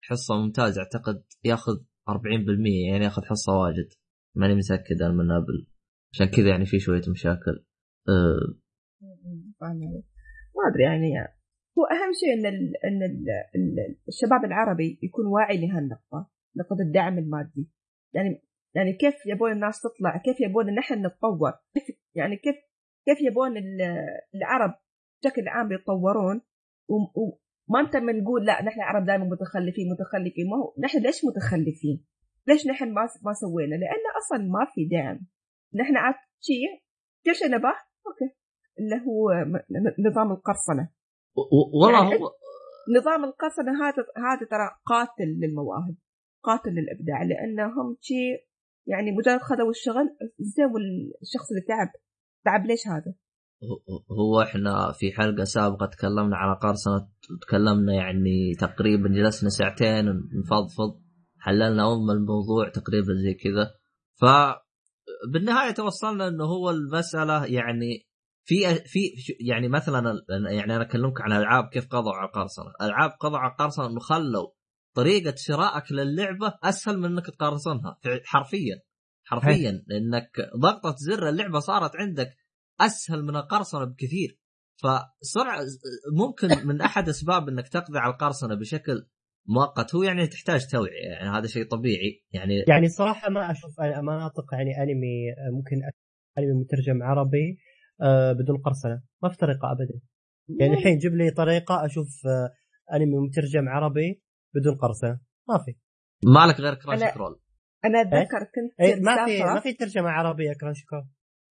[0.00, 0.82] حصة ممتازة.
[0.82, 1.72] أعتقد ياخذ
[2.08, 3.88] 40% يعني ياخذ حصة واجد.
[4.34, 5.66] ماني متأكد أنا من Apple.
[6.12, 7.64] عشان كذا يعني في شوية مشاكل.
[9.62, 9.86] علي؟
[10.56, 11.34] ما أدري يعني
[11.78, 17.18] هو أهم شيء إن ال إن ال ال الشباب العربي يكون واعي لهالنقطة نقطة الدعم
[17.18, 17.68] المادي.
[18.14, 18.42] يعني
[18.74, 22.56] يعني كيف يبون الناس تطلع كيف يبون نحن نتطور؟ كيف يعني كيف
[23.06, 23.82] كيف يبون ال-
[24.34, 24.74] العرب
[25.22, 26.40] بشكل عام يتطورون؟
[26.88, 30.50] وما أنت من نقول لا نحن العرب دائما متخلفين متخلفين.
[30.50, 32.04] ما هو نحن ليش متخلفين؟
[32.46, 35.20] ليش نحن ما ما سوينا؟ لأن أصلا ما في دعم
[35.74, 36.82] نحن عاد شيء
[37.26, 37.74] كل شيء نباه
[38.06, 38.34] أوكي.
[38.78, 39.32] اللي هو
[40.10, 40.32] نظام
[41.36, 42.30] و- والله يعني هو
[42.96, 45.94] نظام القرصنة هذا هذا ترى قاتل للمواهب
[46.42, 48.46] قاتل للإبداع لأنهم شيء
[48.86, 50.08] يعني مجرد خذوا الشغل
[50.38, 50.76] زو
[51.22, 51.88] الشخص اللي تعب.
[52.44, 53.14] تعب ليش هذا؟
[54.10, 57.08] هو- إحنا في حلقة سابقة تكلمنا على قرصنه
[57.42, 61.02] تكلمنا يعني تقريبا جلسنا ساعتين نفضفض
[61.38, 63.70] حللنا ام الموضوع تقريبا زي كذا.
[64.20, 64.24] ف
[65.32, 68.06] بالنهاية توصلنا إنه هو المسألة يعني
[68.44, 68.54] في
[68.86, 68.98] في
[69.40, 70.12] يعني مثلا
[70.50, 74.48] يعني أنا أكلمك عن ألعاب كيف قضوا على القرصنه، ألعاب قضوا على القرصنه إنه خلوا
[74.94, 78.80] طريقة شرائك للعبة أسهل من إنك تقرصنها فع- حرفيا
[79.26, 80.30] حرفيا لأنك
[80.60, 82.30] ضغطة زر اللعبة صارت عندك
[82.80, 84.38] أسهل من القرصنة بكثير.
[84.82, 85.60] فسرعة
[86.16, 89.06] ممكن من أحد أسباب إنك تقضي على القرصنة بشكل
[89.48, 90.92] مؤقت هو يعني تحتاج توعية.
[91.12, 92.24] يعني هذا شيء طبيعي.
[92.32, 95.16] يعني يعني صراحة ما أشوف مناطق يعني أنمي
[95.56, 95.76] ممكن
[96.38, 97.58] أنمي مترجم عربي
[98.02, 99.02] آه، بدون قرصنة.
[99.22, 100.00] ما في طريقة ابدا.
[100.60, 102.50] يعني الحين جيب لي طريقة أشوف آه،
[102.96, 104.22] أنمي مترجم عربي
[104.54, 105.74] بدون قرصنه ما في.
[106.26, 107.40] ما لك غير كراش أنا- كرول
[107.84, 109.42] أنا أتذكر كنت إيه ما في.
[109.44, 111.04] ما في ترجمة عربية كراش كور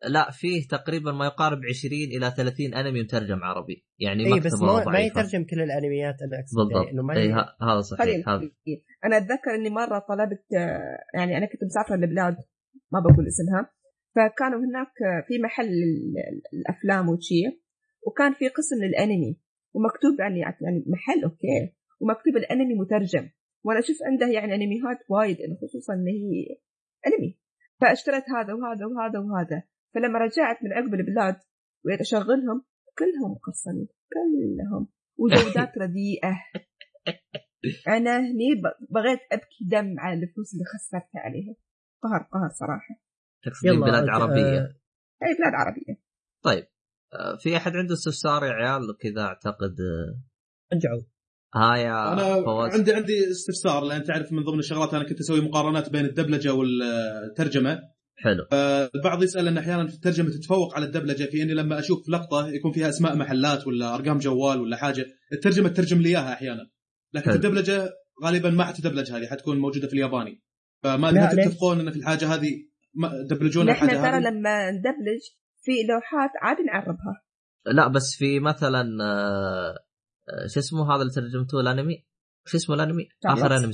[0.09, 3.85] لا فيه تقريبا ما يقارب 20 إلى 30 أنمي مترجم عربي.
[3.99, 4.99] يعني اي بس ما, ما.
[4.99, 6.75] يترجم كل الأنميات أنا اقصد بالضبط.
[6.75, 8.49] يعني إنه ما اي ي- ه- هذا صحيح هذا.
[9.05, 12.35] أنا أتذكر إني مرة طلبت آه، يعني أنا كنت مسافرة لبلاد
[12.91, 13.71] ما بقول اسمها
[14.15, 17.41] فكانوا هناك آه، في محل ال- الافلام وشي
[18.07, 19.39] وكان في قسم للأنمي
[19.73, 21.75] ومكتوب يعني يعني محل أوكي.
[22.03, 23.30] ومكتوب الأنمي مترجم.
[23.65, 26.57] وأنا أشوف عنده يعني انميات وايد خصوصا إن هي
[27.07, 27.39] أنمي.
[27.81, 29.63] فاشتريت هذا وهذا وهذا وهذا.
[29.93, 31.35] فلما رجعت من عقب البلاد
[31.85, 32.65] وبقيت أشغلهم
[32.99, 34.88] كلهم مقصرين كلهم.
[35.17, 36.34] وجودات رديئة.
[37.88, 41.55] أنا هني بغيت أبكي دم على الفلوس اللي خسرتها عليها.
[42.03, 42.95] قهر قهر صراحة.
[43.43, 44.59] تقصدين يلا بلاد أنت- عربية.
[44.59, 44.75] آه،
[45.23, 46.01] اي بلاد عربية.
[46.43, 46.67] طيب
[47.13, 50.21] آه، في أحد عنده استفسار يا عيال؟ كذا أعتقد آه،
[50.75, 51.01] رجعوا
[51.55, 52.73] ها يا أنا فواز.
[52.73, 57.80] عندي عندي استفسار لأن تعرف من ضمن الشغلات أنا كنت أسوي مقارنات بين الدبلجة والترجمة.
[58.17, 58.45] حلو.
[58.95, 62.71] البعض يسأل أن أحيانا في الترجمة تتفوق على الدبلجة في إني لما أشوف لقطة يكون
[62.71, 65.05] فيها أسماء محلات ولا أرقام جوال ولا حاجة.
[65.34, 66.69] الترجمة تترجم لي إياها أحيانا.
[67.13, 67.35] لكن حلو.
[67.35, 67.89] الدبلجة
[68.23, 70.41] غالبا ما حتدبلج هذه حتكون موجودة في الياباني.
[70.84, 72.51] فما ليش؟ تتفقون أن في الحاجة هذه
[72.95, 75.21] ما- دبلجون نحن الحاجة ترى هذه؟ لما ندبلج
[75.63, 77.23] في لوحات عادي نعربها.
[77.65, 79.77] لا بس في مثلا آه، آه،
[80.53, 82.05] شو اسمه هذا اللي ترجمتوه الانمي
[82.45, 83.07] شو اسمه الانمي.
[83.25, 83.73] آخر أنمي.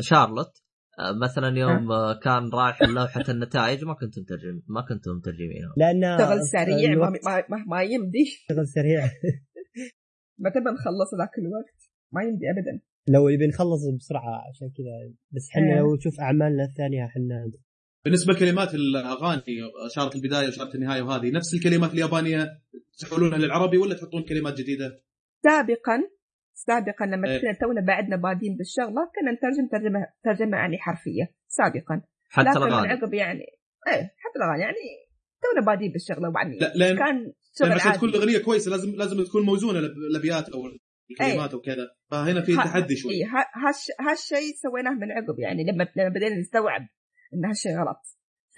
[0.00, 0.52] شارلوت.
[0.98, 6.04] آه، مثلا يوم آه، كان رايح لوحه النتائج ما كنتم مترجم ما كنتم مترجمينها لأن
[6.04, 7.10] اشتغل سريع ما,
[7.50, 8.22] ما, ما, يمدي.
[8.22, 9.02] اشتغل سريع.
[10.38, 11.78] ما تبى نخلص ذاك الوقت؟
[12.12, 12.82] ما يمدي ابدا.
[13.08, 15.14] لو يبي نخلص بسرعة عشان كذا.
[15.34, 15.80] بس حنا إيه.
[15.80, 17.52] لو تشوف أعمالنا الثانية حنا
[18.04, 19.42] بالنسبة لكلمات الأغاني
[19.86, 22.60] اشاره البداية واشاره النهاية وهذه نفس الكلمات اليابانية
[22.98, 25.02] تحولونها للعربي ولا تحطون كلمات جديدة؟
[25.44, 26.02] سابقا
[26.54, 27.40] سابقا لما إيه.
[27.40, 32.02] كنا تونا بعدنا بادين بالشغلة كنا نترجم ترجمة ترجمة يعني حرفية سابقا.
[32.30, 32.88] حتى الأغاني.
[32.92, 33.40] عقب يعني
[33.88, 34.76] إيه حتى الأغاني يعني
[35.42, 37.96] تونا بادين بالشغلة وبعدين لا لأن كان شغل عشان عادي.
[37.98, 40.60] تكون الأغنية كويسة لازم لازم تكون موزونة الابيات أو
[41.10, 41.86] الكلمات أو كذا.
[42.10, 43.12] فهنا في تحدي شوي.
[43.12, 46.80] إيه ها- هالش- هالشيء سويناه من عقب يعني لما لما بدينا نستوعب
[47.34, 48.00] إن هالشيء غلط.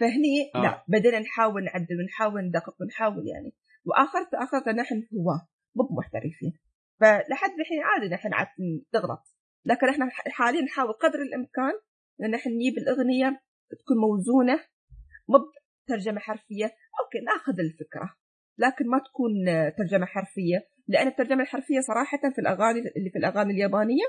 [0.01, 0.63] فهني آه.
[0.63, 3.55] لا بدينا نحاول نعدل ونحاول ندقق ونحاول يعني.
[3.85, 6.53] وآخر آخر نحن هواه مو محترفين
[7.01, 8.47] فلحد الحين عادي نحن عاد
[8.95, 9.23] نغلط
[9.65, 11.73] لكن إحنا حاليا نحاول قدر الإمكان
[12.23, 13.41] إن نحن نجيب الأغنية
[13.81, 14.61] تكون موزونة
[15.29, 15.39] مو
[15.89, 16.65] ترجمه حرفية.
[16.65, 18.15] أوكي ناخذ الفكرة.
[18.59, 20.59] لكن ما تكون آه، ترجمة حرفية.
[20.89, 24.05] لأن الترجمة الحرفية صراحة في الأغاني اللي في الأغاني اليابانية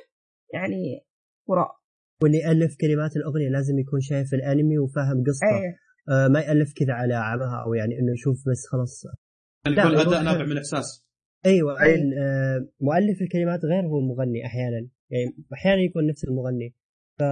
[0.53, 1.05] يعني
[1.49, 1.71] هراء
[2.23, 5.47] واللي يألف كلمات الأغنية لازم يكون شايف الأنمي وفاهم قصته.
[5.61, 5.75] إيه.
[6.15, 9.05] آه ما يألف كذا على عمها أو يعني إنه يشوف بس خلاص.
[9.65, 11.05] يعني يكون يروح- أداء نابع من إحساس.
[11.45, 11.95] أيوه أي.
[11.95, 14.87] آه مؤلف الكلمات غير هو المغني أحيانا.
[15.09, 16.75] يعني أحيانا يكون نفس المغني.
[17.19, 17.23] ف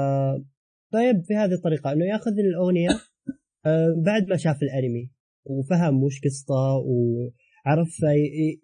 [0.93, 2.89] طيب في هذه الطريقة إنه يأخذ الأغنية
[3.65, 5.11] آه بعد ما شاف الأنمي
[5.45, 8.61] وفهم وش قصته وعرف ي- ي-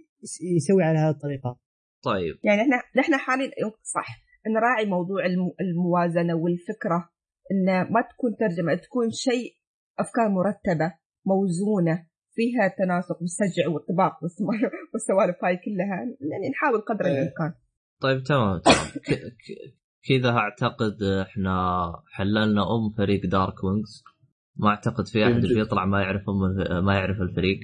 [0.55, 1.59] يسوي على هذه الطريقة.
[2.03, 2.35] طيب.
[2.43, 3.51] يعني إحنا نحن حاليا
[3.83, 4.23] صح.
[4.47, 7.09] نراعي موضوع الم- الموازنة والفكرة
[7.51, 9.53] إن ما تكون ترجمة تكون شيء
[9.99, 10.93] أفكار مرتبة
[11.25, 14.13] موزونة فيها تناسق والسجع والطباق
[14.93, 15.97] والسوالف هاي كلها
[16.31, 17.11] يعني نحاول قدر إيه.
[17.11, 17.53] الإمكان
[18.01, 18.61] طيب تمام
[20.09, 24.03] كذا أعتقد إحنا حللنا أم فريق دارك وينجز
[24.55, 25.41] ما أعتقد في أحد.
[25.41, 27.59] بيطلع ما يعرف أم ما يعرف الفريق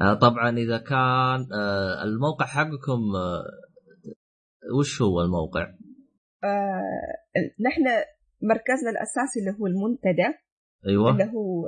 [0.00, 3.44] آه، طبعا إذا كان آه، الموقع حقكم آه،
[4.78, 5.62] وش هو الموقع؟
[6.44, 6.82] آه
[7.60, 7.82] نحن
[8.42, 10.38] مركزنا الأساسي اللي هو المنتدى
[10.86, 11.66] أيوه اللي هو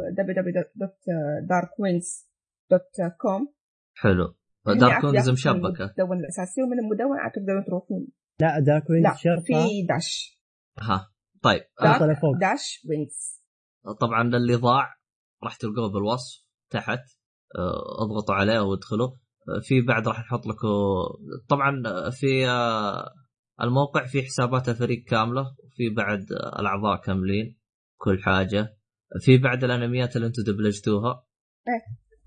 [2.72, 3.54] www.darkwings.com
[3.94, 4.34] حلو.
[4.66, 8.06] Dark Wings مشبكه المدونة الأساسية ومن المدونة عاد تقدرون تروحون.
[8.40, 9.42] لا Dark Wings لا شرطة.
[9.42, 10.40] في dash.
[10.78, 11.10] ها
[11.42, 11.62] طيب.
[11.82, 12.36] Dark Dark فوق.
[12.40, 13.42] dash Wings
[14.00, 14.94] طبعا للي ضاع
[15.44, 16.98] راح تلقوه بالوصف تحت.
[17.58, 19.08] آه، اضغطوا عليه وادخلوا.
[19.08, 20.68] آه، في بعد راح نحط لكم
[21.48, 22.46] طبعا آه، في
[23.60, 25.42] الموقع في حسابات الفريق كاملة.
[25.64, 27.58] وفي بعد الأعضاء كاملين.
[27.96, 28.76] كل حاجة.
[29.20, 31.24] في بعد الأنميات اللي أنتم دبلجتوها.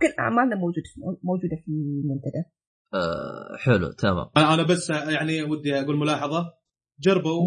[0.01, 2.43] كل أعمالنا موجود في موجودة في المنتدى
[2.93, 4.29] آه، حلو تمام.
[4.37, 6.53] أنا أنا بس يعني ودي أقول ملاحظة.
[6.99, 7.41] جربوا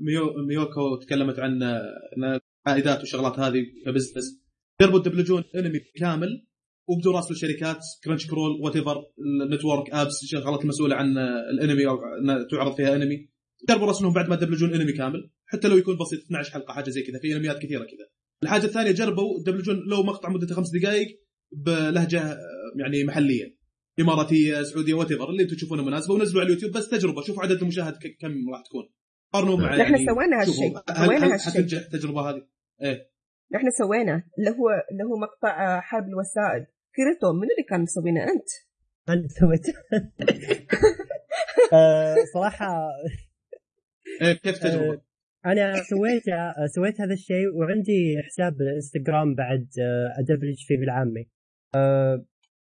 [0.00, 4.44] ميو ميوكو تكلمت عن ان عائدات وشغلات هذه ك business
[4.80, 6.46] جربوا تدبلجون انمي كامل
[6.88, 9.04] وبعدين راسلوا الشركات Crunchyroll whatever
[9.44, 11.18] ال network apps الشغلات المسؤوله عن
[11.52, 11.96] الانمي أو
[12.50, 13.28] تعرض فيها انمي.
[13.68, 17.02] جربوا راسلوهم بعد ما دبلجون انمي كامل حتى لو يكون بسيط 12 حلقة حاجة زي
[17.02, 18.08] كذا في انميات كثيرة كذا.
[18.42, 21.23] الحاجة الثانية جربوا دبلجون لو مقطع مدته خمس دقائق
[21.56, 22.38] بلهجة آه،
[22.76, 23.56] يعني محلية.
[24.00, 27.22] إماراتية سعودية وات اللي أنتم تشوفونه مناسبة ونزلوا على اليوتيوب بس تجربة.
[27.22, 28.92] شوفوا عدد المشاهد كم راح تكون.
[29.32, 30.74] قارنوا مع نحن يعني سوينا هالشيء
[31.06, 32.42] سوينا هالشيء حتنجح التجربة هذه؟
[33.54, 34.22] نحن سوينا.
[34.38, 36.66] اللي هو اللي هو مقطع آه، حرب الوسائد.
[36.96, 38.48] كريتو من اللي كان مسوينه أنت؟
[39.08, 39.66] أنا سويت.
[41.72, 42.88] آه، صراحة.
[44.22, 45.00] إيه كيف تجربة؟
[45.46, 46.22] أنا سويت
[46.74, 51.20] سويت هذا الشيء وعندي حساب بالانستغرام بعد آه، أدبلج فيه بالعامي.
[51.20, 51.43] آه،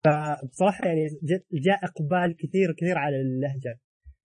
[0.05, 3.81] فبصراحة يعني ج- جاء إقبال كثير كثير على اللهجة.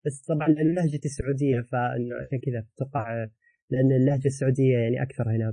[0.07, 3.31] بس طبعا لهجتي سعوديه فإنه عشان كذا أتوقع آه،
[3.71, 5.53] لأن اللهجة السعودية يعني أكثر هنا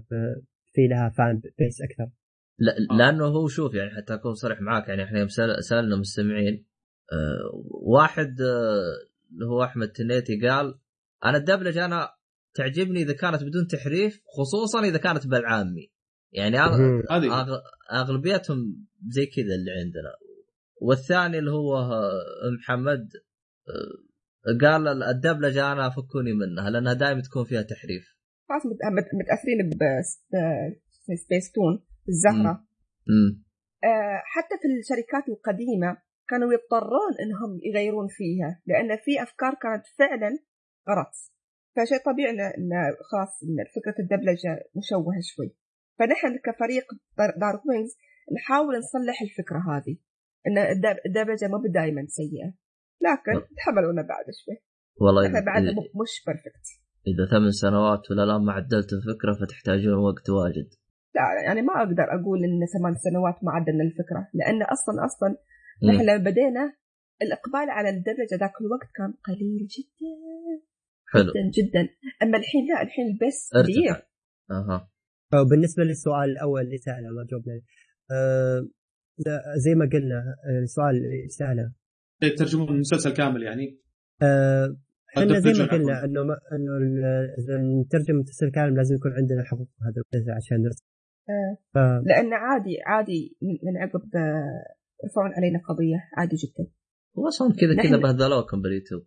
[0.73, 2.11] في لها فان بيس أكثر.
[2.59, 6.65] لا لأنه هو شوف يعني حتى أكون صريح معاك يعني إحنا يوم سأل- سألنا مستمعين
[7.13, 7.61] آه،
[7.93, 10.79] واحد آه، اللي هو أحمد تنيتي قال
[11.25, 12.09] أنا الدبلجة أنا
[12.55, 15.91] تعجبني إذا كانت بدون تحريف خصوصا إذا كانت بالعامي.
[16.37, 16.57] يعني.
[17.93, 20.13] أغلبيتهم زي كذا اللي عندنا.
[20.81, 21.91] والثاني اللي هو
[22.59, 23.07] محمد
[23.69, 28.05] آه، قال الدبلجة أنا فكوني منها لأنها دائما تكون فيها تحريف.
[28.49, 29.69] خلاص مت- مت- متأثرين
[31.09, 32.51] بسبيس تون الزهره
[33.09, 33.43] امم
[33.83, 35.97] آه، حتى في الشركات القديمة
[36.29, 40.29] كانوا يضطرون إنهم يغيرون فيها لأن في أفكار كانت فعلا
[40.89, 41.13] غلط.
[41.75, 42.71] فشيء طبيعي ان إن
[43.11, 43.33] خلاص
[43.75, 45.55] فكرة الدبلجة مشوهة شوي.
[45.99, 46.85] فنحن كفريق
[47.17, 47.97] دار- دارك وينز
[48.35, 49.97] نحاول نصلح الفكرة هذه.
[50.47, 52.53] إن الدب- الدبلجة مو دائما سيئة.
[53.01, 54.57] لكن تحملونا بعد شوي.
[55.01, 56.65] والله إحنا مو- مش بيرفكت
[57.07, 60.69] إذا ثمان سنوات ولا الان ما عدلت الفكرة فتحتاجون وقت واجد.
[61.15, 65.29] لا يعني ما أقدر أقول إن ثمان سنوات ما عدلنا الفكرة لأن أصلا أصلا
[65.83, 65.89] مم.
[65.89, 66.73] نحن لما بدينا
[67.21, 70.13] الإقبال على الدبلجة ذاك الوقت كان قليل جدا.
[71.13, 71.23] حلو.
[71.31, 71.89] جدا جدا.
[72.23, 73.49] أما الحين لا الحين بس.
[73.63, 74.07] كبير.
[74.51, 74.89] أها.
[75.33, 77.63] وبالنسبه للسؤال الأول اللي سأله ما جاوبنا عليه.
[78.11, 78.67] آه،
[79.65, 80.15] زي ما قلنا
[80.49, 81.71] آه، السؤال اللي سأله.
[82.23, 83.79] إيه، ترجمون المسلسل كامل يعني؟
[84.21, 84.77] آه،
[85.17, 86.05] إحنا زي ما قلنا.
[86.05, 86.73] إنه ما إنه
[87.85, 90.83] نترجم المسلسل كامل لازم يكون عندنا حقوق هذا المسلسل عشان نرسل
[91.29, 94.63] آه، ف لأن عادي عادي من عقب آه،
[95.03, 96.69] يرفعون علينا قضية عادي جدا.
[97.17, 99.01] هو أصلا كذا نحن- كذا بهدلوكم باليوتيوب.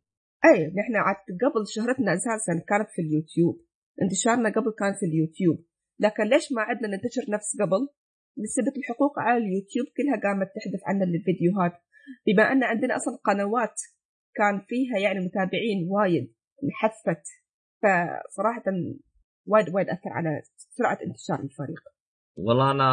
[0.45, 3.65] اي نحن عاد قبل شهرتنا أساسا كانت في اليوتيوب.
[4.03, 5.65] انتشارنا قبل كان في اليوتيوب.
[6.01, 7.89] لكن ليش ما عدنا ننتشر نفس قبل؟
[8.39, 11.73] نسبة الحقوق على اليوتيوب كلها قامت تحذف عنا الفيديوهات
[12.27, 13.81] بما أن عندنا أصلا قنوات
[14.35, 17.25] كان فيها يعني متابعين وايد انحذفت
[17.83, 18.63] فصراحة
[19.47, 20.43] وايد وايد أثر على
[20.77, 21.81] سرعة انتشار الفريق.
[22.37, 22.87] والله أنا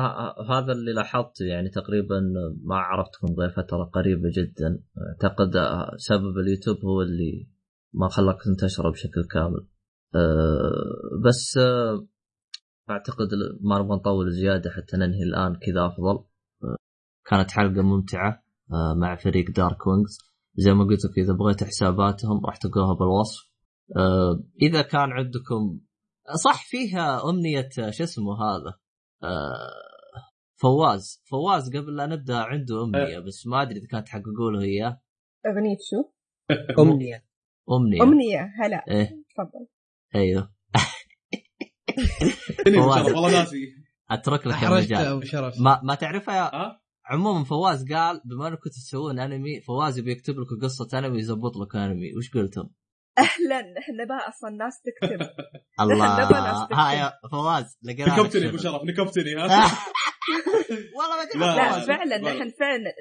[0.49, 2.19] هذا اللي لاحظته يعني تقريبا
[2.63, 4.83] ما عرفتكم غير فتره قريبة جدا.
[5.07, 5.51] أعتقد
[5.97, 7.47] سبب اليوتيوب هو اللي
[7.93, 9.67] ما خلاك تنتشر بشكل كامل.
[10.15, 12.07] أه، بس أه،
[12.89, 13.27] أعتقد
[13.61, 16.25] ما نبغى نطول زيادة حتى ننهي الآن كذا أفضل.
[16.63, 16.77] أه،
[17.25, 20.17] كانت حلقة ممتعة أه، مع فريق Dark Wings
[20.55, 23.49] زي ما قلت لك إذا بغيت حساباتهم راح تلقوها بالوصف.
[23.97, 25.79] أه، إذا كان عندكم
[26.43, 28.73] صح فيها أمنية شو اسمه هذا؟
[29.23, 29.97] آه،
[30.61, 31.23] فواز.
[31.29, 35.01] فواز قبل لا نبدأ عنده أمنية بس ما أدري إذا كانت تحققوا له اياه
[35.45, 36.11] أغنية شو؟
[36.79, 37.25] أمنية.
[37.71, 38.03] أمنية.
[38.03, 38.53] أمنية.
[38.59, 38.83] هلا.
[38.87, 39.23] إيه.
[39.35, 39.67] تفضل.
[40.15, 40.56] أيوه.
[42.67, 43.73] والله ناسي
[44.11, 45.21] أترك لك المجال ابو
[45.63, 50.33] ما ما تعرفها يا ها؟ عموما فواز قال بما إنكم تسوون أنمي فواز يبي يكتب
[50.39, 52.69] لكم قصة أنمي يزبط لكم أنمي وش قلتم؟
[53.17, 55.29] أهلا إحنا بقى أصلا ناس تكتب
[55.81, 56.75] الله نبغى ناس تكتب.
[56.75, 58.57] ها يا فواز نكبتني أبو.
[58.57, 59.41] شرف نكبتني ها
[60.97, 61.79] والله ما ادري لا،.
[61.85, 62.17] فعلا لا.
[62.33, 62.91] نحن فعلا.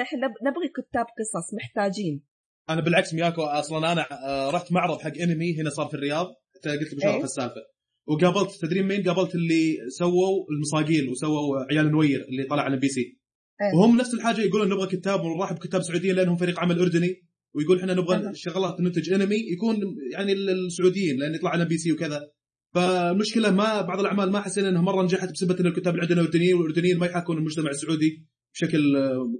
[0.00, 2.22] نحن نب- نبغي كتاب قصص محتاجين
[2.70, 6.66] أنا بالعكس مياكو أصلا أنا آه، رحت معرض حق أنمي هنا صار في الرياض قلت
[6.66, 7.24] لابو شرف إيه.
[7.24, 7.60] السالفة
[8.06, 13.00] وقابلت تدرين مين؟ قابلت اللي سووا المصاقيل وسووا عيال نوير اللي طلع على بي سي
[13.00, 13.78] إيه.
[13.78, 17.22] وهم نفس الحاجة يقولون نبغى كتاب ونرحب بكتاب سعوديين لأنهم فريق عمل أردني
[17.54, 18.34] ويقول إحنا نبغى.
[18.34, 19.76] شغلات ننتج أنمي يكون
[20.12, 22.30] يعني ال- السعوديين لأن يطلع على MBC وكذا
[22.74, 26.54] فالمشكلة ما بعض الأعمال ما حسينا إنها مرة نجحت بسبب إن الكتاب اللي عندنا اردنيين
[26.54, 28.82] والأردنيين ما يحاكون المجتمع السعودي بشكل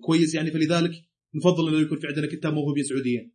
[0.02, 0.90] كويس يعني فلذلك
[1.34, 3.32] نفضل إنه يكون في عندنا كتاب موهوبين سعوديين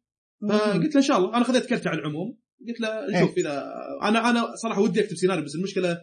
[0.50, 2.38] فقلت له إن شاء الله أنا خذيت كرت على العموم
[2.68, 3.64] قلت له نشوف اذا
[4.04, 5.98] أنا أنا صراحة ودي أكتب سيناريو بس المشكلة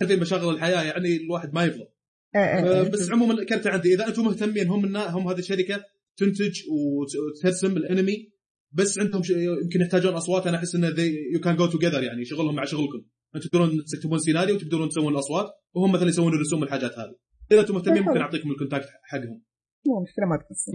[0.00, 1.86] تعرفين مشاغل الحياة يعني الواحد ما يفضل
[2.34, 5.84] آه، آه، آه، بس عموما كرت عندي إذا أنتم مهتمين هم النا- هم هذه الشركة
[6.16, 8.32] تنتج وت- وترسم الأنمي
[8.72, 9.30] بس عندهم ش...
[9.30, 10.88] يمكن يحتاجون أصوات أنا أحس انه
[11.34, 13.04] you can go together يعني شغلهم مع شغلكم.
[13.36, 17.14] أنتم تقدرون تكتبون سيناريو وتقدرون تسوون الأصوات وهم مثلا يسوون الرسوم والحاجات هذه.
[17.52, 19.42] إذا أنتم مهتمين ممكن أعطيكم ال contact حقهم.
[19.86, 20.72] مو مشكلة ما تقصر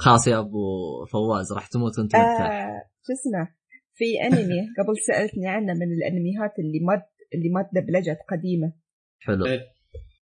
[0.00, 0.64] خلاص يا أبو
[1.12, 3.48] فواز راح تموت انت مرتاح آه شو اسمه؟
[3.94, 7.02] في أنمي قبل سألتني عنه من الانميات اللي ما
[7.34, 8.72] اللي ما تدبلجت قديمة.
[9.20, 9.46] حلو.
[9.46, 9.60] إيه.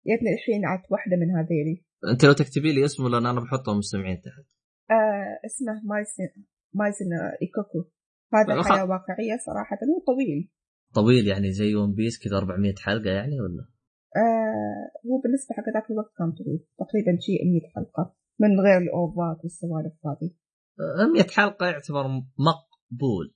[0.07, 4.17] جتني الحين عاد واحدة من هذيلي أنت لو تكتبي لي اسمه لأن أنا بحطه مستمعين
[4.17, 4.47] تحت.
[4.91, 6.29] آه اسمه Maison
[6.75, 7.11] Maison
[7.43, 7.91] Ikkoku.
[8.35, 10.51] هذا حياة واقعية صراحة هو طويل.
[10.95, 13.65] طويل يعني زي One Piece كذا 400 حلقة يعني ولا؟
[14.17, 16.61] آه هو بالنسبة حق ذاك الوقت كان طويل.
[16.79, 18.15] تقريبا شيء 100 حلقة.
[18.41, 20.31] من غير ال OVA ات والسوالف هذه.
[20.81, 22.05] آه، 100 حلقة يعتبر
[22.49, 23.35] مقبول.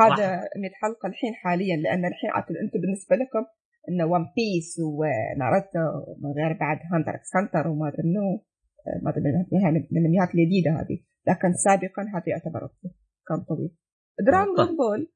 [0.00, 0.28] هذا
[0.62, 3.44] 100 حلقة الحين حاليا لأن الحين عاد أنتم بالنسبة لكم
[3.88, 5.84] انه One Piece و Naruto
[6.22, 8.44] من غير بعد Hunter x Hunter وما أدري منو
[9.02, 9.22] ما أدري
[9.90, 10.98] من الانميات الجديدة هذه.
[11.28, 12.60] لكن سابقا هذا يعتبر
[13.28, 13.70] كان طويل.
[14.26, 14.76] Dragon.
[14.76, 15.12] Ball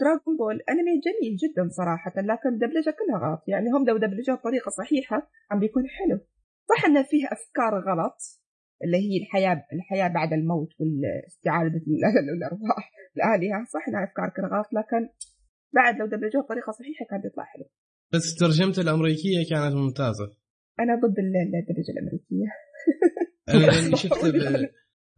[0.00, 3.42] Dragon Ball أنمي جميل جدا صراحة لكن دبلجة كلها غلط.
[3.48, 6.18] يعني هم لو دبلجوه بطريقة صحيحة عم بيكون حلو.
[6.68, 8.41] صح انه فيه أفكار غلط
[8.84, 12.04] اللي هي الحياة الحياة بعد الموت والاستعادة ال-
[12.36, 15.08] الارواح الالهه صح انها أفكار كلها غلط لكن
[15.74, 17.64] بعد لو دبلجوه بطريقة صحيحة كان بيطلع حلو.
[18.12, 20.26] بس ترجمته الأمريكية كانت ممتازة.
[20.80, 22.48] أنا ضد ال- الدبلجة الأمريكية.
[23.48, 24.68] أنا لأني شفت ب...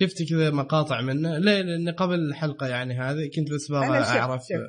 [0.03, 1.39] شفت كذا مقاطع منه.
[1.39, 4.43] لا لاني قبل الحلقة يعني هذه كنت بس بابغى شفت أعرف.
[4.43, 4.61] شفت.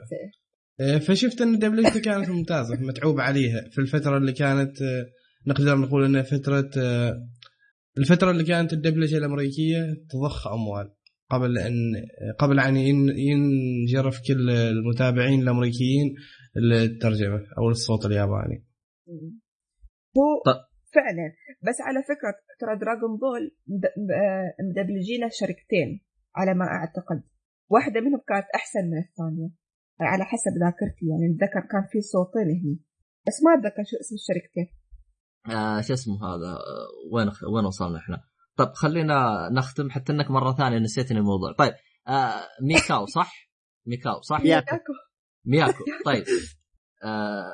[0.79, 3.61] آه، فشفت إن دبلجته كانت ممتازة متعوب عليها.
[3.71, 5.05] في الفترة اللي كانت آه،
[5.47, 6.69] نقدر نقول إنها فترة
[7.97, 9.77] الفترة اللي كانت الدبلجة الأمريكية
[10.09, 10.95] تضخ أموال.
[11.29, 11.73] قبل ان
[12.39, 16.15] قبل أن ين- ينجرف كل المتابعين الأمريكيين
[16.57, 18.65] الترجمه أو الصوت الياباني.
[20.17, 20.43] هو.
[20.95, 21.27] فعلا.
[21.67, 23.43] بس على فكرة ترى دراغون بول
[24.23, 26.01] آه، مدبلجينه شركتين
[26.35, 27.23] على ما أعتقد.
[27.69, 29.49] واحدة منهم كانت أحسن من الثانية
[29.99, 31.05] على حسب ذاكرتي.
[31.11, 32.79] يعني أتذكر كان في صوتين هني.
[33.27, 34.67] بس ما أتذكر شو اسم الشركتين.
[35.49, 38.21] آه شو اسمه هذا آه، وين وين وصلنا إحنا؟
[38.55, 41.73] طيب خلينا نختم حتى إنك مرة ثانية نسيتني الموضوع طيب
[42.07, 43.49] آه ميكاو صح؟
[43.85, 44.75] ميكاو صح؟ مياكو.
[45.45, 46.23] مياكو طيب
[47.03, 47.53] آه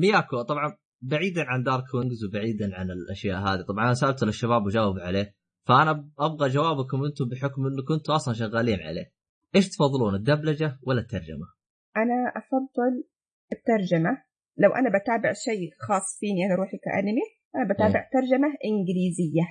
[0.00, 4.98] مياكو طبعا بعيدا عن دارك وينجز وبعيدا عن الأشياء هذه طبعا أنا سالته للشباب وجاوب
[4.98, 5.34] عليه
[5.66, 9.12] فأنا أبغى جوابكم أنتم بحكم انكم أنتم أصلا شغالين عليه
[9.54, 11.46] إيش تفضلون الدبلجة ولا الترجمة؟
[11.96, 13.04] أنا أفضل
[13.52, 14.22] الترجمة
[14.58, 17.26] لو أنا بتابع شيء خاص فيني أنا روحي كأنمي
[17.56, 19.46] أنا بتابع ترجمة إنجليزية.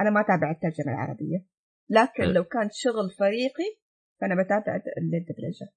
[0.00, 1.46] أنا ما أتابع الترجمة العربية.
[1.90, 2.32] لكن حلو.
[2.32, 3.68] لو كان شغل فريقي
[4.20, 5.68] فأنا بتابع الدبلجة.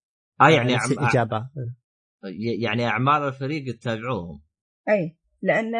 [0.42, 1.04] آه يعني نفس عم...
[1.04, 1.50] الاجابه
[2.60, 4.42] يعني أعمال الفريق تتابعوهم
[4.90, 5.72] اي لأن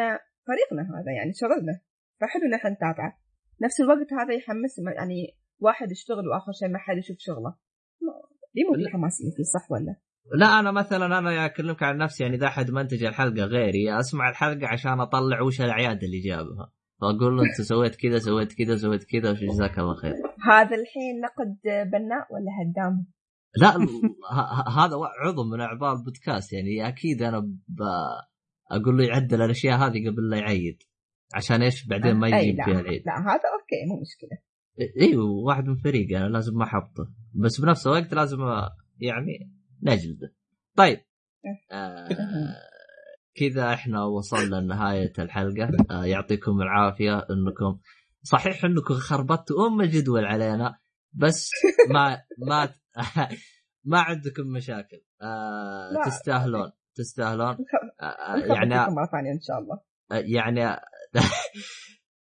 [0.46, 1.80] فريقنا هذا يعني شغلنا.
[2.20, 3.18] فحلو نحن نتابعه.
[3.62, 7.56] نفس الوقت هذا يحمس يعني واحد يشتغل وآخر شيء ما حد يشوف شغله.
[8.54, 8.86] يموت لا.
[8.86, 9.96] الحماسيه فيه صح ولا؟
[10.38, 14.66] لا أنا مثلا أنا أكلمك عن نفسي يعني إذا أحد منتج الحلقة غيري أسمع الحلقة
[14.66, 19.30] عشان أطلع وش الأعياد اللي جابها فاقول له أنت سويت كذا سويت كذا سويت كذا
[19.30, 20.14] وش جزاك الله خير
[20.50, 23.06] هذا الحين نقد بناء ولا هدام؟
[23.56, 23.70] لا
[24.78, 27.56] هذا عضو من أعضاء البودكاست يعني أكيد أنا.
[28.70, 30.78] أقول له يعدل الأشياء هذه قبل لا يعيد
[31.34, 32.64] عشان إيش بعدين ما يجيب.
[32.64, 34.38] فيها العيد لا هذا okay مو مشكلة
[35.00, 38.38] أيوه واحد من فريق أنا لازم ما احبطه بس بنفس الوقت لازم
[38.98, 39.52] يعني
[39.82, 40.34] نجلده
[40.76, 40.98] طيب.
[41.72, 42.08] آه
[43.40, 45.70] كذا إحنا وصلنا لنهاية الحلقة.
[45.90, 47.78] آه يعطيكم العافية إنكم
[48.22, 50.78] صحيح إنكم خربطتوا أم الجدول علينا
[51.12, 51.50] بس
[51.94, 52.74] ما ما
[53.84, 55.00] ما عندكم مشاكل.
[55.22, 56.04] آه.
[56.06, 57.56] تستاهلون تستاهلون.
[58.00, 59.80] آه يعني مرة ثانية إن شاء الله.
[60.10, 60.76] يعني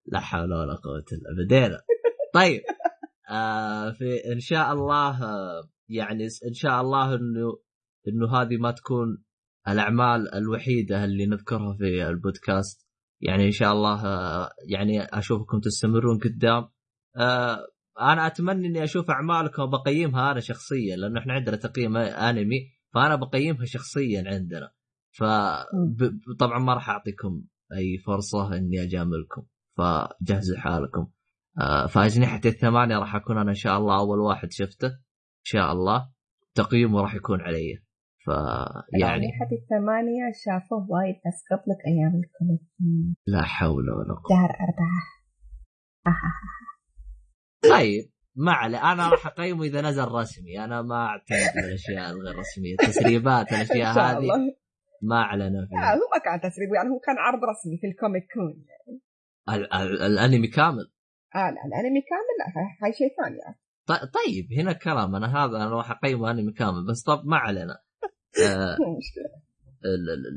[0.05, 1.81] لا حول ولا قوة إلا بدينا
[2.33, 2.61] طيب.
[3.29, 7.59] آه في إن شاء الله آه يعني إن شاء الله انه
[8.07, 9.23] إنه هذه ما تكون
[9.67, 12.87] الأعمال الوحيدة اللي نذكرها في البودكاست.
[13.21, 14.01] يعني إن شاء الله
[14.67, 16.69] يعني أشوفكم تستمرون قدام.
[17.17, 17.67] آه
[18.01, 22.59] أنا أتمنى إني أشوف أعمالكم وبقيمها أنا شخصيا لأنه إحنا عندنا تقييم أنمي
[22.93, 24.71] فأنا بقيمها شخصيا عندنا.
[25.11, 27.43] فطبعا ما راح أعطيكم
[27.73, 29.45] أي فرصة إني أجاملكم
[29.77, 31.07] فجهزوا حالكم.
[31.61, 34.99] آه، فاجنحه الثمانية راح أكون أنا إن شاء الله أول واحد شفته.
[35.51, 36.09] شاء الله
[36.55, 37.77] تقييمه راح يكون علي.
[38.25, 42.61] فيعني يعني حتى الثمانية شافوه وايد بس قبلك أيام الكوميك
[43.27, 44.29] لا حول ولا قوة.
[44.29, 45.01] شهر أربعة.
[47.71, 50.63] طيب ما عليه أنا راح أقيمه إذا نزل رسمي.
[50.63, 52.73] أنا ما اعتمد الاشياء الغير رسمية.
[52.73, 54.27] التسريبات الأشياء هذه
[55.01, 58.23] ما اعلن لا فيها هو ما كان تسريب يعني هو كان عرض رسمي في الكوميك
[58.33, 58.65] كون.
[59.55, 60.91] ال- ال- الأنمي كامل.
[61.35, 62.45] آه لا الأنمي كامل لا
[62.83, 63.37] هاي شيء ثاني.
[63.37, 63.59] يعني.
[63.89, 65.15] ط- طيب هنا كلام.
[65.15, 67.73] أنا هذا أنا راح أقيمه انمي كامل بس طب ما علينا.
[68.47, 68.77] آه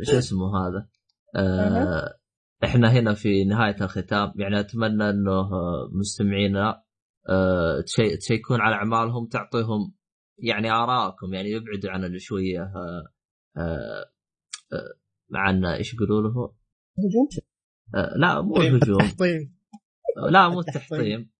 [0.05, 0.89] شو اسمه هذا؟
[1.37, 2.19] آه
[2.65, 4.33] إحنا هنا في نهاية الختام.
[4.37, 5.49] يعني أتمنى إنه
[5.93, 6.83] مستمعينا
[7.29, 9.95] آه، تشي- تشيكون على أعمالهم تعطيهم
[10.39, 13.09] يعني ارائكم يعني يبعدوا عن اللي شوية آه،
[13.57, 14.05] آه،
[14.73, 14.95] آه،
[15.35, 16.31] عن إيش يقولوا له؟
[16.99, 17.29] هجوم؟
[18.17, 18.55] لا مو
[18.99, 19.55] تحطيم.
[20.31, 21.31] لا مو التحطيم.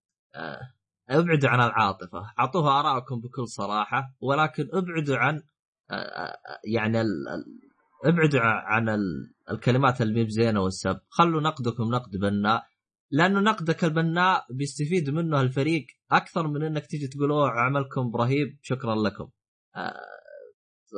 [1.19, 2.23] ابعدوا عن العاطفة.
[2.39, 5.43] أعطوها ارائكم بكل صراحة ولكن ابعدوا عن
[5.91, 6.37] آه، آه،
[6.75, 7.27] يعني ال-
[8.05, 11.01] ابعدوا عن ال- الكلمات اللي مي بزينة والسب.
[11.09, 12.63] خلوا نقدكم نقد بناء
[13.11, 18.95] لأنه نقدك البناء بيستفيد منه الفريق أكثر من إنك تيجي تقول أوه عملكم رهيب شكرا
[18.95, 19.29] لكم.
[19.77, 19.95] آه،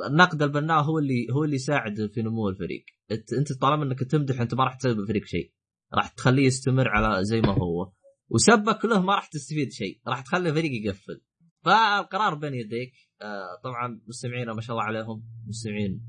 [0.09, 2.85] النقد البناء هو اللي هو اللي يساعد في نمو الفريق.
[3.11, 5.51] أنت طالما إنك تمدح أنت ما راح تسوي بالفريق شيء.
[5.93, 7.91] راح تخليه يستمر على زي ما هو.
[8.29, 11.21] وسبك له ما راح تستفيد شيء راح تخلي الفريق يقفل.
[11.65, 16.01] فالقرار بين يديك آه طبعا مستمعينا ما شاء الله عليهم مستمعين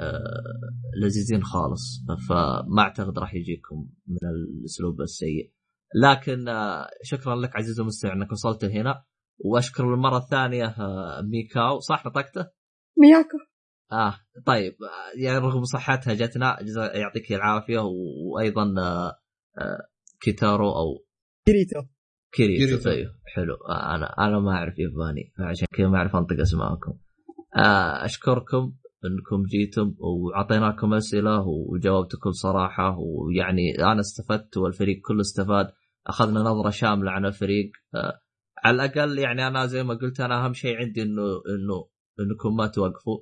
[0.00, 0.22] آه
[1.02, 2.04] لذيذين خالص.
[2.28, 4.18] فما أعتقد راح يجيكم من
[4.58, 5.52] الأسلوب السيء.
[6.02, 9.04] لكن آه شكرا لك عزيزي المستمع إنك وصلت هنا.
[9.38, 11.80] وأشكر المره الثانية آه ميكاو.
[11.80, 12.46] صح نطقته؟
[12.98, 13.38] مياكو.
[13.92, 14.16] آه
[14.46, 14.72] طيب
[15.24, 16.56] يعني رغم صحتها جتنا
[16.94, 17.78] يعطيك العافية.
[17.78, 18.74] وأيضا
[20.20, 21.04] كيتارو أو
[21.46, 21.82] كيريتو.
[22.32, 22.84] كيريتو.
[22.84, 23.54] طيب حلو.
[23.54, 26.98] آه، أنا أنا ما أعرف ياباني فعشان كذا ما أعرف أنطق اسمائكم
[27.56, 28.72] آه أشكركم
[29.04, 35.66] إنكم جيتم وعطيناكم أسئلة وجاوبتوا بكل صراحة ويعني أنا استفدت والفريق كله استفاد.
[36.06, 37.70] أخذنا نظرة شاملة عن الفريق.
[37.94, 38.20] آه
[38.64, 41.88] على الأقل يعني أنا زي ما قلت أنا أهم شيء عندي إنه إنه
[42.20, 43.18] إنكم ما توقفوا.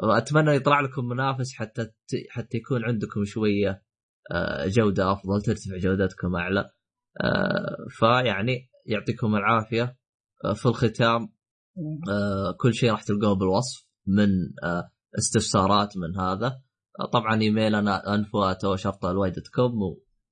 [0.00, 1.90] أتمنى يطلع لكم منافس حتى
[2.30, 3.82] حتى يكون عندكم شوية
[4.66, 6.70] جودة أفضل ترتفع جودتكم أعلى.
[7.98, 9.96] فيعني يعطيكم العافية.
[10.44, 11.32] آه، في الختام
[12.10, 14.28] آه، كل شيء راح تلقوه بالوصف من
[14.64, 16.46] آه، استفسارات من هذا.
[17.00, 19.72] آه، طبعا إيميلنا انفو شرطه الواي دوت كوم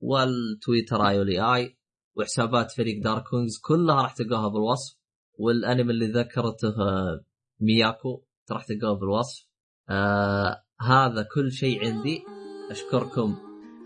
[0.01, 1.79] والتويتر آي آي
[2.17, 4.99] وحسابات فريق داركونز كلها راح تلقوها بالوصف.
[5.39, 7.25] والأنمي اللي ذكرته آه،
[7.61, 9.49] مياكو راح تلقوه بالوصف.
[9.91, 12.23] آه هذا كل شيء عندي.
[12.71, 13.37] أشكركم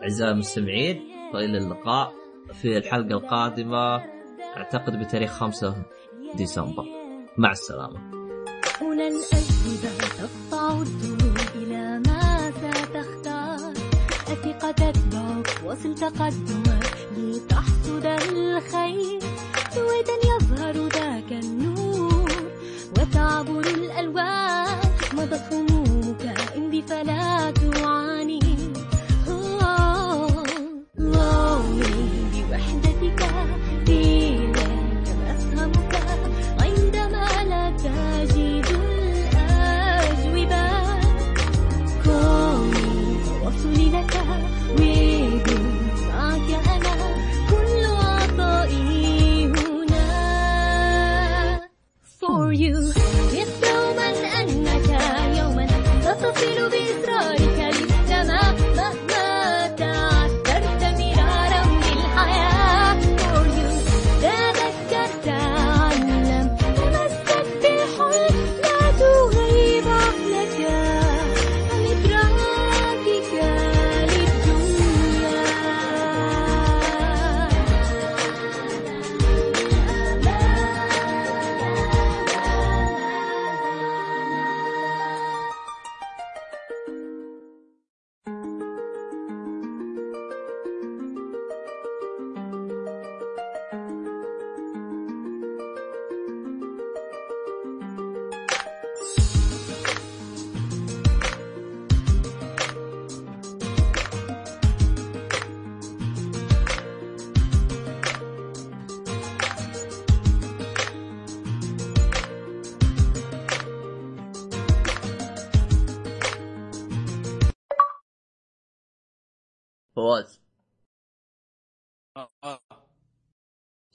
[0.03, 1.01] أعزائي المستمعين.
[1.35, 2.26] والى اللقاء.
[2.53, 4.03] في الحلقة القادمة.
[4.57, 5.75] أعتقد بتاريخ 5
[6.35, 6.85] ديسمبر.
[7.39, 7.99] مع السلامة.
[8.81, 13.73] هنا الأجوبة تقطع الدروب إلى ما ستختار
[14.29, 19.21] الثقة تتبعك وصل تقدمك لتحصد الخير.
[19.75, 22.33] سويدا يظهر ذاك النور
[22.99, 24.81] وتعبر الألوان.
[25.13, 26.25] مضت همومك
[26.57, 28.16] امضي فلا تعاني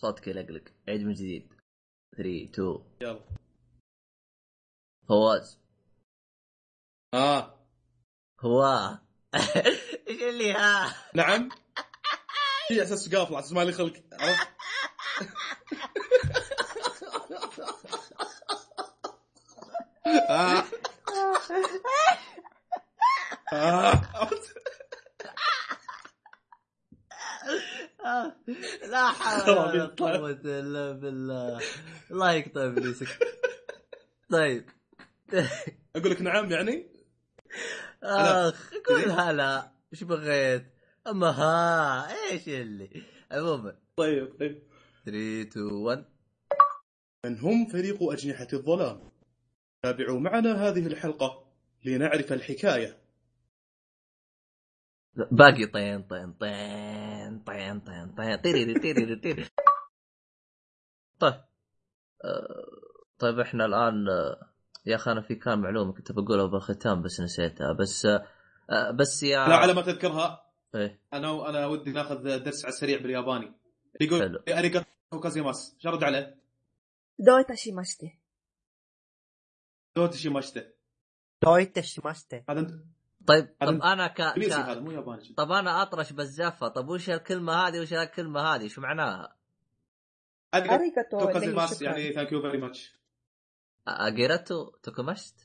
[0.01, 1.53] صوتك يلقلق عيد من جديد.
[2.17, 3.21] 3 2 يلا.
[5.07, 5.59] فواز.
[7.13, 7.59] آه.
[8.39, 8.63] هو
[10.07, 11.49] إيش اللي ها؟ نعم.
[12.67, 13.93] في أساس قافل على أساس ما لي خلق.
[14.13, 14.47] عرفت؟
[20.29, 20.63] آه.
[23.53, 24.01] آه.
[24.15, 24.53] عرفت؟
[28.00, 28.00] آه،
[28.91, 31.59] لا حول ولا قوة إلا بالله.
[32.11, 33.07] الله يقطع إبليسك.
[34.29, 34.65] طيب.
[35.95, 36.87] أقول لك نعم يعني؟
[38.03, 39.71] أخ قول هلا.
[39.93, 40.65] إيش بغيت؟
[41.07, 44.63] أما ها إيش اللي؟ عموما طيب طيب.
[45.05, 46.05] 3 2 1
[47.25, 49.11] من هم فريق أجنحة الظلام؟
[49.83, 51.45] تابعوا معنا هذه الحلقة
[51.85, 52.97] لنعرف الحكاية.
[55.31, 56.51] باقي طين طين طين.
[57.39, 59.49] طين طين طين طين تيري تيري تيري
[61.19, 61.33] طيب
[62.23, 62.65] آه،
[63.19, 64.49] طيب إحنا الآن آه،
[64.85, 69.47] يا أخي أنا في كان معلومة كنت بقولها بالختام بس نسيتها بس آه، بس يا
[69.47, 70.99] لا على ما تذكرها إيه.
[71.13, 73.53] أنا أنا ودي ناخذ درس على السريع بالياباني.
[74.01, 75.75] يقول إيه، ありがとうございます.
[75.79, 76.37] ايش ارد عليه.
[77.19, 78.17] どういたしまして.
[79.95, 80.67] どういたしまして.
[81.43, 82.43] دويتا شيماشتي.
[82.49, 82.83] هذا
[83.27, 84.21] طيب طب أنا ك...
[84.21, 85.33] ك...
[85.37, 89.35] طب أنا أطرش بالزفه طب وش الكلمة هذه وش الكلمة هذه؟ شو معناها؟
[91.11, 92.95] توكازيماس يعني ثانك يو فيري ماتش
[93.87, 95.35] اجيراتو توكوماشت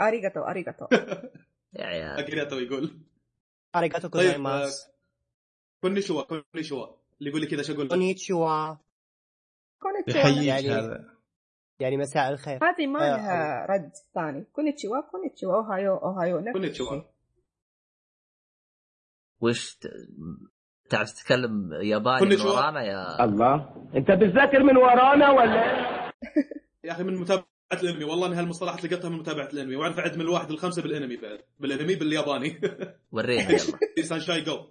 [0.00, 0.86] اريغاتو اريغاتو
[1.78, 2.18] يا عيال.
[2.18, 3.00] اجيراتو يقول.
[3.76, 4.92] اريغاتو طيب، كوزايماس آه،
[5.80, 6.86] كونيشوا كونيشوا.
[7.18, 8.76] اللي يقول لي كذا شو أقول؟ كونيشوا
[9.78, 10.42] كونيتشوا.
[10.44, 10.66] يعني
[11.80, 12.58] يعني مساء الخير.
[12.64, 14.44] هذه ما لها آه، رد ثاني.
[14.52, 15.54] こんにちは こんにちは.
[15.54, 16.52] おはよう おはよう.
[16.52, 17.02] こんにちは.
[19.42, 19.86] وش ت...
[20.90, 22.40] تعرف تتكلم ياباني من.
[22.40, 23.54] ورانا يا الله.
[23.96, 25.62] انت بتذاكر من ورانا ولا؟
[26.84, 28.04] يا أخي من متابعة الأنمي.
[28.04, 29.76] والله اني هالمصطلحات لقيتها من متابعة الأنمي.
[29.76, 31.40] وأعرف اعد من الواحد للخمسة بالأنمي بعد.
[31.60, 32.60] بالأنمي بالياباني.
[33.12, 33.78] ورينا يلا.
[34.08, 34.66] さんしご.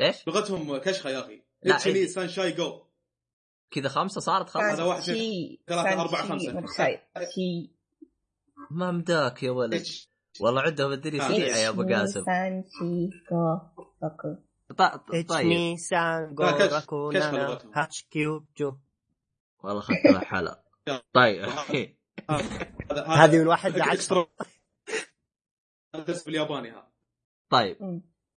[0.00, 1.42] إيش؟ لغتهم كشخة يا أخي.
[1.62, 2.06] لا، いちに.
[2.06, 2.82] さんしご.
[3.70, 5.02] كذا خمسة صارت خمسة؟ هذا واحد
[6.28, 6.60] خمسة.
[6.60, 6.98] متخيل
[7.34, 7.70] شي
[8.78, 9.82] ما مداك يا ولد.
[10.40, 11.28] والله عندهم الدنيا.
[11.28, 12.24] سريعه يا أبو قاسم.
[14.00, 14.38] 3 4 5
[14.68, 14.80] 6 ط-
[15.10, 17.72] 1、طيب 2、3、5、لا، كشف- 6、كشف 7、لغتهم.
[17.72, 20.62] 8、9、10。والله اخذت حلا.
[21.12, 21.44] طيب
[23.06, 24.28] هذه من واحد لعشرة.
[25.94, 26.88] هذا درس بالياباني ها
[27.50, 28.02] طيب.